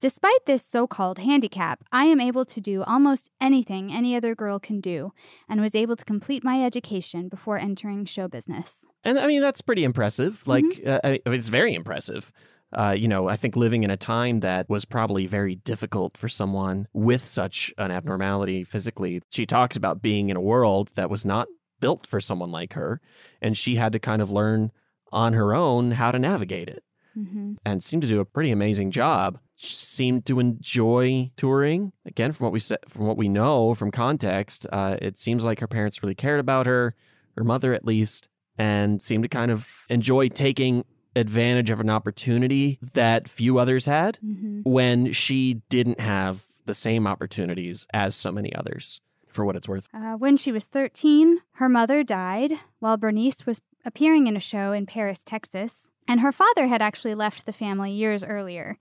Despite 0.00 0.46
this 0.46 0.64
so 0.64 0.86
called 0.86 1.18
handicap, 1.18 1.82
I 1.90 2.04
am 2.04 2.20
able 2.20 2.44
to 2.44 2.60
do 2.60 2.84
almost 2.84 3.30
anything 3.40 3.92
any 3.92 4.14
other 4.14 4.36
girl 4.36 4.60
can 4.60 4.80
do 4.80 5.12
and 5.48 5.60
was 5.60 5.74
able 5.74 5.96
to 5.96 6.04
complete 6.04 6.44
my 6.44 6.64
education 6.64 7.28
before 7.28 7.58
entering 7.58 8.04
show 8.04 8.28
business. 8.28 8.86
And 9.02 9.18
I 9.18 9.26
mean, 9.26 9.40
that's 9.40 9.60
pretty 9.60 9.82
impressive. 9.82 10.46
Like, 10.46 10.64
uh, 10.86 11.00
I- 11.02 11.20
it's 11.26 11.48
very 11.48 11.74
impressive. 11.74 12.32
Uh, 12.72 12.94
you 12.96 13.08
know, 13.08 13.28
I 13.28 13.36
think 13.36 13.56
living 13.56 13.82
in 13.82 13.90
a 13.90 13.96
time 13.96 14.38
that 14.40 14.68
was 14.68 14.84
probably 14.84 15.26
very 15.26 15.56
difficult 15.56 16.16
for 16.16 16.28
someone 16.28 16.86
with 16.92 17.22
such 17.22 17.72
an 17.76 17.90
abnormality 17.90 18.62
physically. 18.62 19.20
She 19.30 19.46
talks 19.46 19.76
about 19.76 20.00
being 20.00 20.28
in 20.28 20.36
a 20.36 20.40
world 20.40 20.92
that 20.94 21.10
was 21.10 21.24
not 21.24 21.48
built 21.80 22.06
for 22.06 22.20
someone 22.20 22.52
like 22.52 22.74
her, 22.74 23.00
and 23.42 23.56
she 23.58 23.76
had 23.76 23.92
to 23.92 23.98
kind 23.98 24.22
of 24.22 24.30
learn 24.30 24.70
on 25.12 25.32
her 25.32 25.54
own 25.54 25.92
how 25.92 26.10
to 26.12 26.18
navigate 26.18 26.68
it 26.68 26.84
hmm 27.14 27.54
and 27.64 27.82
seemed 27.82 28.02
to 28.02 28.08
do 28.08 28.20
a 28.20 28.24
pretty 28.24 28.50
amazing 28.50 28.90
job. 28.90 29.38
Seemed 29.60 30.24
to 30.26 30.38
enjoy 30.38 31.30
touring. 31.36 31.92
Again, 32.06 32.32
from 32.32 32.44
what 32.44 32.52
we 32.52 32.60
said, 32.60 32.78
from 32.88 33.06
what 33.06 33.16
we 33.16 33.28
know 33.28 33.74
from 33.74 33.90
context, 33.90 34.66
uh, 34.72 34.96
it 35.02 35.18
seems 35.18 35.42
like 35.44 35.58
her 35.58 35.66
parents 35.66 36.00
really 36.00 36.14
cared 36.14 36.38
about 36.38 36.66
her, 36.66 36.94
her 37.36 37.42
mother 37.42 37.74
at 37.74 37.84
least, 37.84 38.28
and 38.56 39.02
seemed 39.02 39.24
to 39.24 39.28
kind 39.28 39.50
of 39.50 39.66
enjoy 39.88 40.28
taking 40.28 40.84
advantage 41.16 41.70
of 41.70 41.80
an 41.80 41.90
opportunity 41.90 42.78
that 42.92 43.28
few 43.28 43.58
others 43.58 43.86
had 43.86 44.18
hmm 44.22 44.60
when 44.64 45.12
she 45.12 45.54
didn't 45.68 45.98
have 46.00 46.44
the 46.66 46.74
same 46.74 47.06
opportunities 47.06 47.86
as 47.94 48.14
so 48.14 48.30
many 48.30 48.54
others. 48.54 49.00
For 49.28 49.44
what 49.44 49.56
it's 49.56 49.68
worth, 49.68 49.88
Uh, 49.94 50.14
when 50.14 50.36
she 50.36 50.52
was 50.52 50.64
13, 50.66 51.38
her 51.52 51.68
mother 51.68 52.02
died 52.04 52.52
while 52.78 52.96
Bernice 52.96 53.44
was 53.46 53.60
appearing 53.84 54.26
in 54.26 54.36
a 54.36 54.40
show 54.40 54.72
in 54.72 54.84
Paris, 54.86 55.20
Texas, 55.24 55.90
and 56.06 56.20
her 56.20 56.32
father 56.32 56.66
had 56.66 56.82
actually 56.82 57.14
left 57.14 57.44
the 57.46 57.52
family 57.52 57.92
years 57.92 58.22
earlier. 58.22 58.78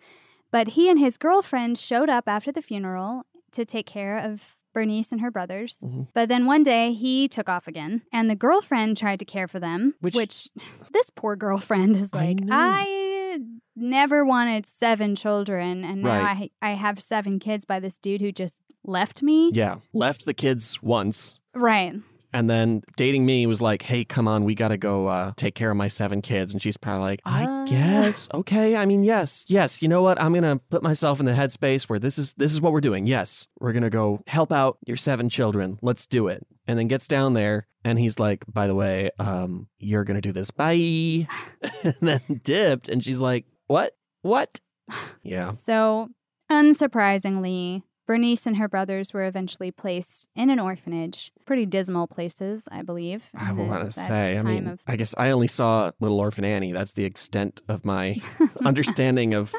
But 0.51 0.69
he 0.69 0.89
and 0.89 0.99
his 0.99 1.17
girlfriend 1.17 1.77
showed 1.77 2.09
up 2.09 2.27
after 2.27 2.51
the 2.51 2.61
funeral 2.61 3.23
to 3.51 3.65
take 3.65 3.85
care 3.85 4.17
of 4.17 4.55
Bernice 4.73 5.11
and 5.11 5.21
her 5.21 5.31
brothers. 5.31 5.77
Mhm. 5.83 6.07
But 6.13 6.29
then 6.29 6.45
one 6.45 6.61
day 6.63 6.93
he 6.93 7.27
took 7.27 7.49
off 7.49 7.67
again, 7.67 8.03
and 8.11 8.29
the 8.29 8.35
girlfriend 8.35 8.95
tried 8.97 9.19
to 9.19 9.25
care 9.25 9.47
for 9.47 9.59
them, 9.59 9.95
Which- 10.01 10.13
which, 10.15 10.49
this 10.93 11.09
poor 11.09 11.35
girlfriend 11.35 11.95
is 11.95 12.13
like, 12.13 12.39
know. 12.41 12.55
I 12.55 13.39
never 13.75 14.23
wanted 14.23 14.65
seven 14.65 15.15
children, 15.15 15.83
and 15.83 16.01
now 16.03 16.21
Right. 16.23 16.51
I, 16.61 16.71
I 16.71 16.73
have 16.75 17.01
seven 17.01 17.39
kids 17.39 17.65
by 17.65 17.79
this 17.79 17.97
dude 17.97 18.21
who 18.21 18.31
just 18.31 18.61
left 18.83 19.21
me. 19.23 19.51
yeah, 19.53 19.77
left 19.93 20.25
the 20.25 20.33
kids 20.33 20.81
once 20.83 21.39
Right. 21.55 21.95
And 22.33 22.49
then 22.49 22.83
dating 22.97 23.25
me 23.25 23.45
was 23.47 23.61
like, 23.61 23.81
hey, 23.81 24.03
come 24.03 24.27
on, 24.27 24.43
we 24.43 24.53
got 24.53 24.67
to 24.69 24.77
go 24.77 25.07
uh, 25.07 25.31
take 25.37 25.55
care 25.55 25.71
of 25.71 25.77
my 25.77 25.87
seven 25.87 26.21
kids. 26.21 26.51
And 26.53 26.61
she's 26.61 26.77
probably 26.77 27.01
like, 27.01 27.21
I 27.25 27.45
Uh. 27.45 27.65
guess. 27.65 28.27
Okay. 28.33 28.75
I 28.75 28.85
mean, 28.85 29.03
yes, 29.03 29.45
yes. 29.47 29.81
You 29.81 29.87
know 29.87 30.01
what? 30.01 30.21
I'm 30.21 30.33
going 30.33 30.43
to 30.43 30.61
put 30.69 30.83
myself 30.83 31.19
in 31.19 31.25
the 31.25 31.31
headspace 31.33 31.83
where 31.83 31.99
this 31.99 32.17
is 32.17 32.33
this 32.33 32.51
is 32.51 32.59
what 32.61 32.73
we're 32.73 32.81
doing. 32.81 33.05
Yes, 33.07 33.47
we're 33.59 33.71
going 33.73 33.83
to 33.83 33.89
go 33.89 34.21
help 34.27 34.51
out 34.51 34.77
your 34.85 34.97
seven 34.97 35.29
children. 35.29 35.79
Let's 35.81 36.05
do 36.05 36.27
it. 36.27 36.45
And 36.67 36.77
then 36.77 36.87
gets 36.87 37.07
down 37.07 37.33
there 37.33 37.65
and 37.85 37.97
he's 37.97 38.19
like, 38.19 38.43
by 38.51 38.67
the 38.67 38.75
way, 38.75 39.09
um, 39.19 39.67
you're 39.79 40.03
going 40.03 40.15
to 40.19 40.21
do 40.21 40.33
this. 40.33 40.51
Bye. 40.51 41.27
and 41.83 41.95
then 42.01 42.21
dipped. 42.43 42.89
And 42.89 43.01
she's 43.03 43.19
like, 43.21 43.45
what? 43.67 43.95
What? 44.21 44.59
Yeah. 45.23 45.51
So, 45.51 46.09
unsurprisingly, 46.49 47.83
Bernice 48.07 48.47
and 48.47 48.55
her 48.57 48.67
brothers 48.69 49.13
were 49.13 49.25
eventually 49.27 49.69
placed 49.69 50.29
in 50.35 50.49
an 50.49 50.59
orphanage. 50.59 51.31
Pretty 51.45 51.65
dismal 51.65 52.07
places, 52.07 52.63
I 52.71 52.81
believe. 52.81 53.25
I 53.35 53.51
want 53.51 53.85
to 53.85 53.91
say, 53.91 54.37
I 54.37 54.41
mean, 54.41 54.67
of- 54.67 54.81
I 54.87 54.95
guess 54.95 55.13
I 55.17 55.29
only 55.31 55.47
saw 55.47 55.91
Little 55.99 56.19
Orphan 56.19 56.45
Annie. 56.45 56.71
That's 56.71 56.93
the 56.93 57.03
extent 57.05 57.61
of 57.67 57.83
my 57.85 58.15
understanding 58.65 59.33
of 59.33 59.53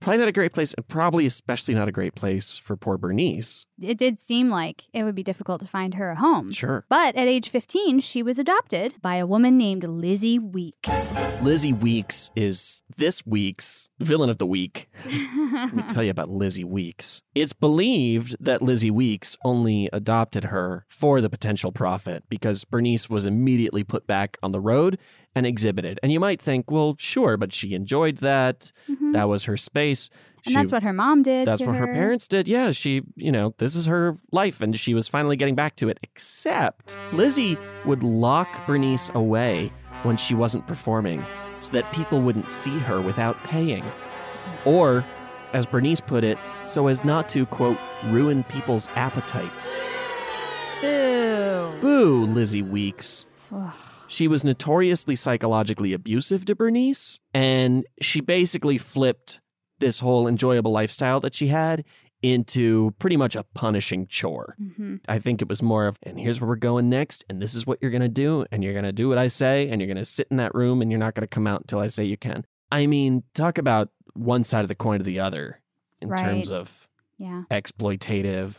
probably 0.00 0.18
not 0.18 0.26
a 0.28 0.32
great 0.32 0.52
place, 0.52 0.74
and 0.74 0.86
probably 0.88 1.26
especially 1.26 1.74
not 1.74 1.86
a 1.86 1.92
great 1.92 2.16
place 2.16 2.58
for 2.58 2.76
poor 2.76 2.98
Bernice. 2.98 3.66
it 3.80 3.96
did 3.96 4.18
seem 4.18 4.50
like 4.50 4.82
it 4.92 5.04
would 5.04 5.14
be 5.14 5.22
difficult 5.22 5.60
to 5.60 5.66
find 5.68 5.94
her 5.94 6.10
a 6.10 6.16
home. 6.16 6.50
Sure. 6.50 6.84
But 6.88 7.14
at 7.14 7.28
age 7.28 7.48
15, 7.48 8.00
she 8.00 8.20
was 8.20 8.36
adopted 8.40 8.96
by 9.00 9.14
a 9.14 9.26
woman 9.28 9.56
named 9.56 9.84
Lizzie 9.84 10.40
Weeks. 10.40 10.90
Lizzie 11.40 11.72
Weeks 11.72 12.32
is 12.34 12.81
this 12.96 13.24
week's 13.26 13.90
villain 14.00 14.30
of 14.30 14.38
the 14.38 14.46
week. 14.46 14.88
Let 15.52 15.74
me 15.74 15.82
tell 15.90 16.02
you 16.02 16.10
about 16.10 16.28
Lizzie 16.30 16.64
Weeks. 16.64 17.22
It's 17.34 17.52
believed 17.52 18.36
that 18.40 18.62
Lizzie 18.62 18.90
Weeks 18.90 19.36
only 19.44 19.88
adopted 19.92 20.44
her 20.44 20.86
for 20.88 21.20
the 21.20 21.30
potential 21.30 21.72
profit 21.72 22.24
because 22.28 22.64
Bernice 22.64 23.08
was 23.10 23.26
immediately 23.26 23.84
put 23.84 24.06
back 24.06 24.38
on 24.42 24.52
the 24.52 24.60
road 24.60 24.98
and 25.34 25.46
exhibited. 25.46 25.98
And 26.02 26.12
you 26.12 26.20
might 26.20 26.40
think, 26.42 26.70
well, 26.70 26.94
sure, 26.98 27.36
but 27.36 27.52
she 27.52 27.74
enjoyed 27.74 28.18
that. 28.18 28.70
Mhm. 28.90 29.12
That 29.14 29.28
was 29.28 29.44
her 29.44 29.56
space. 29.56 30.10
and 30.44 30.52
She- 30.52 30.54
that's 30.58 30.72
what 30.72 30.82
her 30.82 30.92
mom 30.92 31.22
did. 31.22 31.46
That's 31.46 31.62
what 31.62 31.76
her 31.76 31.86
her 31.86 31.94
parents 31.94 32.26
did. 32.26 32.48
Yeah, 32.48 32.72
she, 32.72 33.02
you 33.14 33.30
know, 33.30 33.54
this 33.58 33.76
is 33.76 33.86
her 33.86 34.16
life, 34.32 34.60
and 34.60 34.76
she 34.76 34.92
was 34.92 35.06
finally 35.06 35.36
getting 35.36 35.54
back 35.54 35.76
to 35.76 35.88
it. 35.88 36.00
Except 36.02 36.96
Lizzie 37.12 37.56
would 37.86 38.02
lock 38.02 38.66
Bernice 38.66 39.08
away 39.14 39.72
when 40.02 40.16
she 40.16 40.34
wasn't 40.34 40.66
performing 40.66 41.24
so 41.62 41.72
that 41.72 41.90
people 41.92 42.20
wouldn't 42.20 42.50
see 42.50 42.78
her 42.80 43.00
without 43.00 43.42
paying. 43.44 43.84
Or, 44.66 45.04
as 45.54 45.64
Bernice 45.64 46.00
put 46.00 46.24
it, 46.24 46.36
so 46.66 46.88
as 46.88 47.04
not 47.04 47.28
to, 47.30 47.46
quote, 47.46 47.78
ruin 48.06 48.42
people's 48.44 48.88
appetites. 48.94 49.78
Boo. 50.80 51.72
Boo, 51.80 52.26
Lizzie 52.26 52.62
Weeks. 52.62 53.26
She 54.08 54.28
was 54.28 54.44
notoriously 54.44 55.16
psychologically 55.16 55.92
abusive 55.92 56.44
to 56.46 56.54
Bernice, 56.54 57.20
and 57.32 57.86
she 58.00 58.20
basically 58.20 58.76
flipped 58.76 59.40
this 59.78 60.00
whole 60.00 60.28
enjoyable 60.28 60.72
lifestyle 60.72 61.20
that 61.20 61.34
she 61.34 61.48
had 61.48 61.84
into 62.22 62.94
pretty 62.98 63.16
much 63.16 63.34
a 63.36 63.42
punishing 63.42 64.06
chore. 64.06 64.56
hmm 64.58 64.96
I 65.08 65.18
think 65.18 65.42
it 65.42 65.48
was 65.48 65.60
more 65.62 65.86
of, 65.86 65.98
and 66.04 66.18
here's 66.20 66.40
where 66.40 66.46
we're 66.48 66.56
going 66.56 66.88
next, 66.88 67.24
and 67.28 67.42
this 67.42 67.54
is 67.54 67.66
what 67.66 67.78
you're 67.82 67.90
going 67.90 68.02
to 68.02 68.08
do, 68.08 68.46
and 68.52 68.62
you're 68.62 68.72
going 68.72 68.84
to 68.84 68.92
do 68.92 69.08
what 69.08 69.18
I 69.18 69.26
say, 69.28 69.68
and 69.68 69.80
you're 69.80 69.88
going 69.88 69.96
to 69.96 70.04
sit 70.04 70.28
in 70.30 70.36
that 70.36 70.54
room, 70.54 70.80
and 70.80 70.90
you're 70.92 71.00
not 71.00 71.14
going 71.14 71.22
to 71.22 71.26
come 71.26 71.46
out 71.48 71.62
until 71.62 71.80
I 71.80 71.88
say 71.88 72.04
you 72.04 72.16
can. 72.16 72.44
I 72.70 72.86
mean, 72.86 73.24
talk 73.34 73.58
about 73.58 73.88
one 74.14 74.44
side 74.44 74.62
of 74.62 74.68
the 74.68 74.74
coin 74.76 74.98
to 74.98 75.04
the 75.04 75.18
other 75.18 75.60
in 76.00 76.10
terms 76.22 76.50
of 76.50 76.88
Yeah. 77.18 77.42
exploitative, 77.50 78.56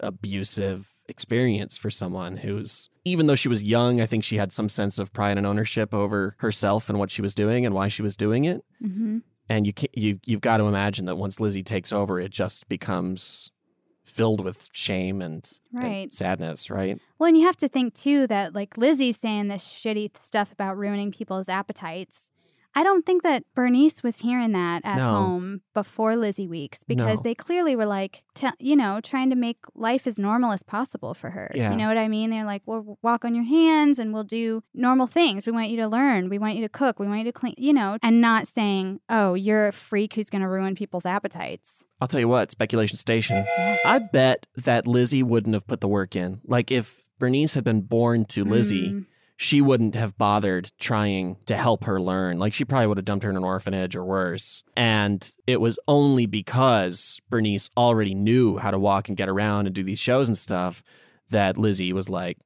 abusive 0.00 0.94
experience 1.08 1.76
for 1.76 1.90
someone 1.90 2.38
who's, 2.38 2.90
even 3.04 3.26
though 3.26 3.34
she 3.34 3.48
was 3.48 3.62
young, 3.62 4.00
I 4.00 4.06
think 4.06 4.24
she 4.24 4.36
had 4.36 4.52
some 4.52 4.68
sense 4.68 4.98
of 4.98 5.12
pride 5.12 5.38
and 5.38 5.46
ownership 5.46 5.94
over 5.94 6.36
herself 6.38 6.88
and 6.88 6.98
what 6.98 7.10
she 7.10 7.22
was 7.22 7.34
doing 7.34 7.64
and 7.64 7.74
why 7.74 7.88
she 7.88 8.02
was 8.02 8.16
doing 8.16 8.44
it. 8.44 8.62
hmm 8.80 9.18
And 9.48 9.66
you 9.66 9.72
can, 9.72 9.88
you 9.94 10.20
you've 10.24 10.40
got 10.40 10.58
to 10.58 10.64
imagine 10.64 11.06
that 11.06 11.16
once 11.16 11.40
Lizzie 11.40 11.62
takes 11.62 11.92
over, 11.92 12.20
it 12.20 12.30
just 12.30 12.68
becomes 12.68 13.50
filled 14.04 14.42
with 14.42 14.68
shame 14.72 15.22
and, 15.22 15.50
and 16.04 16.14
sadness, 16.14 16.70
right? 16.70 16.98
Well, 17.18 17.28
and 17.28 17.36
you 17.36 17.46
have 17.46 17.56
to 17.58 17.68
think 17.68 17.94
too 17.94 18.26
that 18.26 18.54
like 18.54 18.76
Lizzie's 18.76 19.18
saying 19.18 19.48
this 19.48 19.66
shitty 19.66 20.16
stuff 20.18 20.52
about 20.52 20.76
ruining 20.76 21.12
people's 21.12 21.48
appetites. 21.48 22.30
I 22.78 22.84
don't 22.84 23.04
think 23.04 23.24
that 23.24 23.42
Bernice 23.56 24.04
was 24.04 24.18
hearing 24.18 24.52
that 24.52 24.82
at 24.84 24.98
No. 24.98 25.10
home 25.16 25.62
before 25.74 26.14
Lizzie 26.14 26.46
Weeks 26.46 26.84
because 26.84 27.18
No. 27.18 27.22
they 27.24 27.34
clearly 27.34 27.74
were 27.74 27.86
like, 27.86 28.22
te- 28.34 28.58
you 28.60 28.76
know, 28.76 29.00
trying 29.02 29.30
to 29.30 29.36
make 29.36 29.58
life 29.74 30.06
as 30.06 30.16
normal 30.18 30.52
as 30.52 30.62
possible 30.62 31.12
for 31.12 31.30
her. 31.30 31.50
Yeah. 31.56 31.72
You 31.72 31.76
know 31.76 31.88
what 31.88 31.98
I 31.98 32.06
mean? 32.06 32.30
They're 32.30 32.44
like, 32.44 32.62
well, 32.66 32.96
walk 33.02 33.24
on 33.24 33.34
your 33.34 33.42
hands 33.44 33.98
and 33.98 34.14
we'll 34.14 34.22
do 34.22 34.62
normal 34.72 35.08
things. 35.08 35.44
We 35.44 35.50
want 35.50 35.70
you 35.70 35.76
to 35.78 35.88
learn. 35.88 36.28
We 36.28 36.38
want 36.38 36.54
you 36.54 36.62
to 36.62 36.68
cook. 36.68 37.00
We 37.00 37.08
want 37.08 37.18
you 37.18 37.24
to 37.24 37.32
clean, 37.32 37.54
you 37.58 37.72
know, 37.72 37.98
and 38.00 38.20
not 38.20 38.46
saying, 38.46 39.00
oh, 39.08 39.34
you're 39.34 39.66
a 39.66 39.72
freak 39.72 40.14
who's 40.14 40.30
going 40.30 40.42
to 40.42 40.48
ruin 40.48 40.76
people's 40.76 41.04
appetites. 41.04 41.84
I'll 42.00 42.06
tell 42.06 42.20
you 42.20 42.28
what, 42.28 42.52
Speculation 42.52 42.96
Station. 42.96 43.44
I 43.84 43.98
bet 43.98 44.46
that 44.56 44.86
Lizzie 44.86 45.24
wouldn't 45.24 45.54
have 45.54 45.66
put 45.66 45.80
the 45.80 45.88
work 45.88 46.14
in. 46.14 46.40
Like 46.46 46.70
if 46.70 47.04
Bernice 47.18 47.54
had 47.54 47.64
been 47.64 47.80
born 47.80 48.24
to 48.26 48.44
Lizzie, 48.44 48.90
Mm. 48.92 49.06
She 49.40 49.60
wouldn't 49.60 49.94
have 49.94 50.18
bothered 50.18 50.72
trying 50.80 51.36
to 51.46 51.56
help 51.56 51.84
her 51.84 52.00
learn. 52.00 52.40
Like 52.40 52.52
she 52.52 52.64
probably 52.64 52.88
would 52.88 52.96
have 52.98 53.04
dumped 53.04 53.22
her 53.22 53.30
in 53.30 53.36
an 53.36 53.44
orphanage 53.44 53.94
or 53.94 54.04
worse. 54.04 54.64
And 54.76 55.32
it 55.46 55.60
was 55.60 55.78
only 55.86 56.26
because 56.26 57.20
Bernice 57.30 57.70
already 57.76 58.16
knew 58.16 58.58
how 58.58 58.72
to 58.72 58.80
walk 58.80 59.06
and 59.06 59.16
get 59.16 59.28
around 59.28 59.66
and 59.66 59.74
do 59.74 59.84
these 59.84 60.00
shows 60.00 60.26
and 60.26 60.36
stuff 60.36 60.82
that 61.30 61.56
Lizzie 61.56 61.92
was 61.92 62.08
like, 62.08 62.36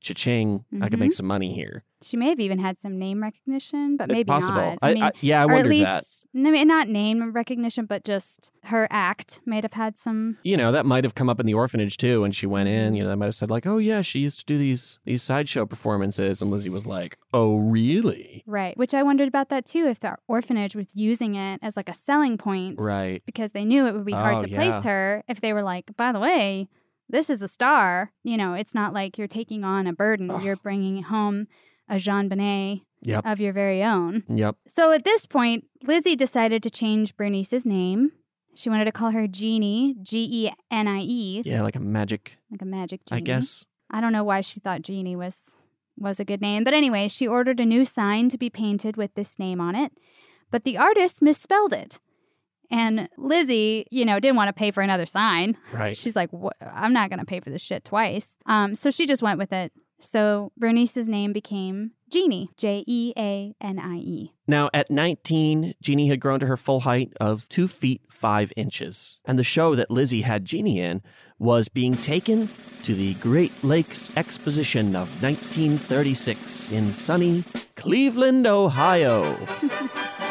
cha-ching, 0.00 0.64
I 0.80 0.88
could 0.88 0.98
make 0.98 1.10
mm-hmm. 1.10 1.16
some 1.16 1.26
money 1.26 1.54
here. 1.54 1.84
She 2.00 2.16
may 2.16 2.28
have 2.28 2.38
even 2.38 2.60
had 2.60 2.78
some 2.78 2.96
name 2.96 3.20
recognition, 3.20 3.96
but 3.96 4.08
maybe 4.08 4.28
possible. 4.28 4.54
not. 4.60 4.78
I, 4.82 4.94
mean, 4.94 5.02
I, 5.02 5.12
yeah, 5.20 5.40
I 5.40 5.46
or 5.46 5.50
at 5.50 5.54
wondered 5.54 5.70
least 5.70 6.26
that. 6.32 6.46
I 6.46 6.50
mean, 6.52 6.68
not 6.68 6.88
name 6.88 7.32
recognition, 7.32 7.86
but 7.86 8.04
just 8.04 8.52
her 8.64 8.86
act 8.90 9.40
might 9.44 9.64
have 9.64 9.72
had 9.72 9.98
some. 9.98 10.36
you 10.44 10.56
know 10.56 10.70
that 10.70 10.86
might 10.86 11.02
have 11.02 11.16
come 11.16 11.28
up 11.28 11.40
in 11.40 11.46
the 11.46 11.54
orphanage 11.54 11.96
too 11.96 12.20
when 12.20 12.30
she 12.30 12.46
went 12.46 12.68
in 12.68 12.94
you 12.94 13.00
mm-hmm. 13.00 13.04
know 13.04 13.10
they 13.10 13.16
might 13.16 13.26
have 13.26 13.34
said 13.34 13.50
like 13.50 13.66
oh 13.66 13.78
yeah 13.78 14.02
she 14.02 14.18
used 14.20 14.38
to 14.38 14.44
do 14.44 14.58
these 14.58 14.98
these 15.04 15.22
sideshow 15.22 15.64
performances 15.64 16.42
and 16.42 16.50
lizzie 16.50 16.68
was 16.68 16.86
like 16.86 17.18
oh 17.32 17.56
really 17.56 18.44
Right, 18.46 18.76
which 18.76 18.94
I 18.94 19.02
wondered 19.02 19.28
about 19.28 19.48
that 19.50 19.66
too. 19.66 19.86
If 19.86 20.00
the 20.00 20.16
orphanage 20.26 20.74
was 20.74 20.94
using 20.94 21.34
it 21.34 21.60
as 21.62 21.76
like 21.76 21.88
a 21.88 21.94
selling 21.94 22.38
point, 22.38 22.76
right 22.80 23.22
Because 23.26 23.52
they 23.52 23.64
knew 23.64 23.86
it 23.86 23.92
would 23.92 24.04
be 24.04 24.12
hard 24.12 24.36
Oh, 24.36 24.40
to 24.40 24.48
yeah. 24.48 24.56
place 24.56 24.84
her 24.84 25.24
if 25.28 25.40
they 25.40 25.52
were 25.52 25.62
like, 25.62 25.96
by 25.96 26.12
the 26.12 26.20
way, 26.20 26.68
this 27.08 27.30
is 27.30 27.42
a 27.42 27.48
star. 27.48 28.12
You 28.22 28.36
know, 28.36 28.54
it's 28.54 28.74
not 28.74 28.92
like 28.92 29.18
you're 29.18 29.28
taking 29.28 29.64
on 29.64 29.86
a 29.86 29.92
burden. 29.92 30.40
You're 30.42 30.56
bringing 30.56 31.02
home 31.04 31.46
a 31.88 31.98
Jean 31.98 32.28
Bonnet 32.28 32.80
yep 33.02 33.24
of 33.24 33.40
your 33.40 33.52
very 33.52 33.82
own. 33.82 34.24
yep 34.28 34.56
So 34.66 34.92
at 34.92 35.04
this 35.04 35.24
point, 35.26 35.64
Lizzie 35.82 36.16
decided 36.16 36.62
to 36.62 36.70
change 36.70 37.16
Bernice's 37.16 37.64
name 37.64 38.12
She 38.54 38.68
wanted 38.68 38.86
to 38.86 38.92
call 38.92 39.10
her 39.12 39.26
Genie, 39.28 39.94
G 40.02 40.28
E 40.30 40.50
N 40.70 40.88
I 40.88 41.00
E, 41.00 41.42
Yeah, 41.44 41.62
like 41.62 41.76
a 41.76 41.80
magic, 41.80 42.36
like 42.50 42.62
a 42.62 42.66
magic 42.66 43.04
genie. 43.06 43.22
I 43.22 43.24
guess. 43.24 43.64
I 43.90 44.00
don't 44.00 44.12
know 44.12 44.24
why 44.24 44.42
she 44.42 44.60
thought 44.60 44.82
Genie 44.82 45.16
was 45.16 45.36
was 45.96 46.20
a 46.20 46.24
good 46.24 46.40
name, 46.40 46.62
but 46.62 46.74
anyway, 46.74 47.08
she 47.08 47.26
ordered 47.26 47.58
a 47.60 47.64
new 47.66 47.84
sign 47.84 48.28
to 48.28 48.38
be 48.38 48.50
painted 48.50 48.96
with 48.96 49.14
this 49.14 49.38
name 49.38 49.60
on 49.60 49.74
it, 49.74 49.92
but 50.50 50.64
the 50.64 50.76
artist 50.78 51.22
misspelled 51.22 51.72
it. 51.72 52.00
And 52.70 53.08
Lizzie, 53.16 53.86
you 53.90 54.04
know, 54.04 54.20
didn't 54.20 54.36
want 54.36 54.48
to 54.48 54.52
pay 54.52 54.70
for 54.70 54.82
another 54.82 55.06
sign. 55.06 55.56
Right. 55.72 55.96
She's 55.96 56.14
like, 56.14 56.30
I'm 56.60 56.92
not 56.92 57.10
going 57.10 57.20
to 57.20 57.24
pay 57.24 57.40
for 57.40 57.50
this 57.50 57.62
shit 57.62 57.84
twice. 57.84 58.36
Um, 58.46 58.74
so 58.74 58.90
she 58.90 59.06
just 59.06 59.22
went 59.22 59.38
with 59.38 59.52
it. 59.52 59.72
So 60.00 60.52
Bernice's 60.56 61.08
name 61.08 61.32
became 61.32 61.92
Jeannie, 62.08 62.50
J 62.56 62.84
E 62.86 63.12
A 63.16 63.54
N 63.60 63.78
I 63.78 63.96
E. 63.96 64.32
Now, 64.46 64.70
at 64.72 64.90
19, 64.90 65.74
Jeannie 65.82 66.08
had 66.08 66.20
grown 66.20 66.40
to 66.40 66.46
her 66.46 66.56
full 66.56 66.80
height 66.80 67.12
of 67.20 67.48
2 67.48 67.68
feet 67.68 68.02
5 68.08 68.52
inches. 68.56 69.18
And 69.24 69.38
the 69.38 69.44
show 69.44 69.74
that 69.74 69.90
Lizzie 69.90 70.22
had 70.22 70.44
Jeannie 70.44 70.80
in 70.80 71.02
was 71.38 71.68
being 71.68 71.94
taken 71.94 72.48
to 72.84 72.94
the 72.94 73.14
Great 73.14 73.52
Lakes 73.64 74.16
Exposition 74.16 74.96
of 74.96 75.22
1936 75.22 76.70
in 76.70 76.92
sunny 76.92 77.44
Cleveland, 77.76 78.46
Ohio. 78.46 79.36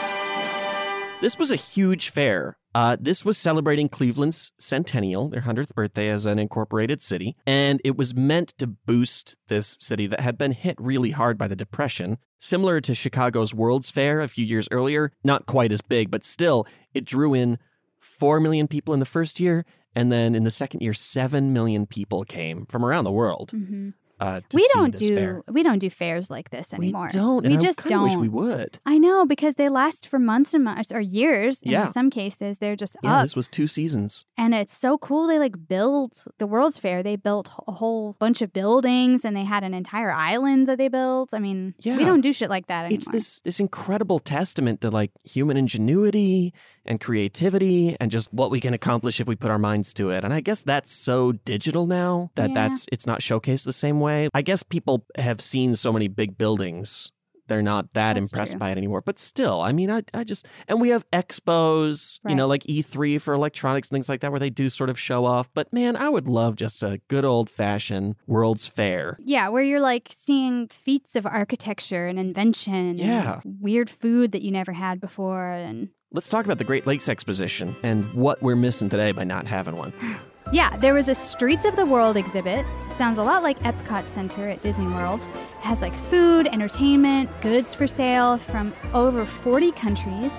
This 1.19 1.39
was 1.39 1.49
a 1.49 1.55
huge 1.55 2.09
fair. 2.09 2.57
Uh, 2.75 2.95
this 2.99 3.25
was 3.25 3.39
celebrating 3.39 3.89
Cleveland's 3.89 4.51
centennial, 4.59 5.29
their 5.29 5.41
100th 5.41 5.73
birthday 5.73 6.09
as 6.09 6.27
an 6.27 6.37
incorporated 6.37 7.01
city. 7.01 7.35
And 7.47 7.81
it 7.83 7.97
was 7.97 8.13
meant 8.13 8.49
to 8.59 8.67
boost 8.67 9.35
this 9.47 9.77
city 9.79 10.05
that 10.05 10.19
had 10.19 10.37
been 10.37 10.51
hit 10.51 10.75
really 10.79 11.09
hard 11.09 11.35
by 11.39 11.47
the 11.47 11.55
Depression. 11.55 12.19
Similar 12.37 12.81
to 12.81 12.93
Chicago's 12.93 13.51
World's 13.51 13.89
Fair 13.89 14.21
a 14.21 14.27
few 14.27 14.45
years 14.45 14.67
earlier, 14.69 15.11
not 15.23 15.47
quite 15.47 15.71
as 15.71 15.81
big, 15.81 16.11
but 16.11 16.23
still, 16.23 16.67
it 16.93 17.03
drew 17.03 17.33
in 17.33 17.57
4 17.99 18.39
million 18.39 18.67
people 18.67 18.93
in 18.93 18.99
the 18.99 19.05
first 19.05 19.39
year. 19.39 19.65
And 19.95 20.11
then 20.11 20.35
in 20.35 20.43
the 20.43 20.51
second 20.51 20.81
year, 20.81 20.93
7 20.93 21.51
million 21.51 21.87
people 21.87 22.25
came 22.25 22.67
from 22.67 22.85
around 22.85 23.05
the 23.05 23.11
world. 23.11 23.53
Mm-hmm. 23.55 23.89
Uh, 24.19 24.41
We 24.53 24.67
don't 24.73 24.95
do 24.95 25.15
fair. 25.15 25.43
we 25.47 25.61
don't 25.63 25.79
do 25.79 25.89
fairs 25.89 26.29
like 26.31 26.49
this 26.49 26.73
anymore. 26.73 27.05
We 27.13 27.19
don't. 27.19 27.45
We 27.47 27.53
I 27.53 27.57
just 27.57 27.83
don't. 27.85 28.03
wish 28.03 28.15
we 28.15 28.29
would. 28.29 28.79
I 28.85 28.97
know 28.97 29.25
because 29.25 29.55
they 29.55 29.69
last 29.69 30.07
for 30.07 30.17
months 30.19 30.53
and 30.55 30.63
months 30.63 30.91
or 30.91 30.99
years. 31.01 31.59
Yeah. 31.63 31.87
In 31.87 31.93
some 31.93 32.09
cases, 32.09 32.57
they're 32.57 32.75
just 32.75 32.97
Yeah, 33.03 33.17
up, 33.17 33.23
this 33.23 33.35
was 33.35 33.47
two 33.47 33.67
seasons. 33.67 34.25
and 34.37 34.55
it's 34.55 34.75
so 34.75 34.97
cool. 34.97 35.27
They 35.27 35.37
like 35.39 35.67
built 35.67 36.25
the 36.39 36.47
World's 36.47 36.77
Fair. 36.79 37.03
They 37.03 37.15
built 37.15 37.49
a 37.67 37.73
whole 37.73 38.15
bunch 38.19 38.41
of 38.41 38.51
buildings, 38.53 39.23
and 39.25 39.35
they 39.37 39.43
had 39.43 39.63
an 39.63 39.73
entire 39.73 40.11
island 40.11 40.67
that 40.67 40.77
they 40.79 40.87
built. 40.87 41.33
I 41.33 41.39
mean, 41.39 41.75
Yeah. 41.79 41.97
we 41.97 42.03
don't 42.05 42.21
do 42.21 42.33
shit 42.33 42.49
like 42.49 42.67
that 42.67 42.85
anymore. 42.85 42.97
It's 42.99 43.09
this 43.11 43.39
this 43.41 43.59
incredible 43.59 44.19
testament 44.19 44.81
to 44.81 44.89
like 44.89 45.11
human 45.23 45.57
ingenuity 45.57 46.53
and 46.85 46.99
creativity 47.01 47.97
and 47.99 48.09
just 48.09 48.33
what 48.33 48.49
we 48.49 48.59
can 48.61 48.73
accomplish 48.73 49.19
if 49.19 49.27
we 49.27 49.35
put 49.35 49.51
our 49.51 49.59
minds 49.59 49.93
to 49.93 50.09
it. 50.09 50.23
And 50.23 50.33
I 50.33 50.39
guess 50.41 50.63
that's 50.63 50.91
so 50.91 51.33
digital 51.45 51.85
now 51.85 52.31
that 52.35 52.49
Yeah. 52.49 52.55
that's 52.69 52.85
it's 52.91 53.05
not 53.05 53.19
showcased 53.19 53.65
the 53.65 53.73
same 53.73 53.99
way. 53.99 54.06
I 54.33 54.41
guess 54.41 54.63
people 54.63 55.05
have 55.17 55.41
seen 55.41 55.75
so 55.75 55.91
many 55.93 56.07
big 56.07 56.37
buildings. 56.37 57.11
They're 57.47 57.61
not 57.61 57.93
that 57.93 58.15
That's 58.15 58.29
impressed 58.33 58.51
true. 58.53 58.59
by 58.59 58.71
it 58.71 58.77
anymore. 58.77 58.99
But 58.99 59.19
still, 59.19 59.61
I 59.61 59.71
mean, 59.71 59.89
I, 59.89 60.01
I 60.13 60.25
just, 60.25 60.45
and 60.67 60.81
we 60.81 60.89
have 60.89 61.09
expos, 61.11 62.19
you 62.27 62.35
know, 62.35 62.45
like 62.45 62.63
E3 62.63 63.21
for 63.21 63.33
electronics 63.33 63.87
and 63.87 63.95
things 63.95 64.09
like 64.09 64.19
that, 64.19 64.31
where 64.31 64.39
they 64.39 64.49
do 64.49 64.69
sort 64.69 64.89
of 64.89 64.99
show 64.99 65.23
off. 65.23 65.49
But 65.53 65.71
man, 65.71 65.95
I 65.95 66.09
would 66.09 66.27
love 66.27 66.57
just 66.57 66.83
a 66.83 66.99
good 67.07 67.23
old 67.23 67.49
fashioned 67.49 68.15
World's 68.27 68.67
Fair. 68.67 69.17
Yeah, 69.23 69.47
where 69.47 69.63
you're 69.63 69.79
like 69.79 70.09
seeing 70.11 70.67
feats 70.67 71.15
of 71.15 71.25
architecture 71.25 72.07
and 72.07 72.19
invention. 72.19 72.73
and 72.73 72.99
Yeah. 72.99 73.39
weird 73.45 73.89
food 73.89 74.33
that 74.33 74.41
you 74.41 74.51
never 74.51 74.73
had 74.73 74.99
before. 74.99 75.49
And 75.51 75.87
Let's 76.11 76.27
talk 76.27 76.43
about 76.43 76.57
the 76.57 76.63
Great 76.65 76.85
Lakes 76.85 77.07
Exposition 77.07 77.77
and 77.81 78.13
what 78.13 78.41
we're 78.43 78.55
missing 78.57 78.89
today 78.89 79.13
by 79.13 79.23
not 79.23 79.47
having 79.47 79.77
one. 79.77 79.93
yeah, 80.51 80.77
there 80.77 80.93
was 80.93 81.09
a 81.09 81.15
Streets 81.15 81.65
of 81.65 81.75
the 81.75 81.85
World 81.85 82.15
exhibit. 82.15 82.65
Sounds 82.97 83.17
a 83.17 83.23
lot 83.23 83.43
like 83.43 83.59
Epcot 83.59 84.07
Center 84.07 84.47
at 84.47 84.61
Disney 84.61 84.87
World. 84.87 85.21
It 85.21 85.65
has 85.65 85.81
like 85.81 85.95
food, 85.95 86.47
entertainment, 86.47 87.29
goods 87.41 87.73
for 87.73 87.85
sale 87.85 88.37
from 88.37 88.73
over 88.93 89.25
40 89.25 89.71
countries. 89.73 90.33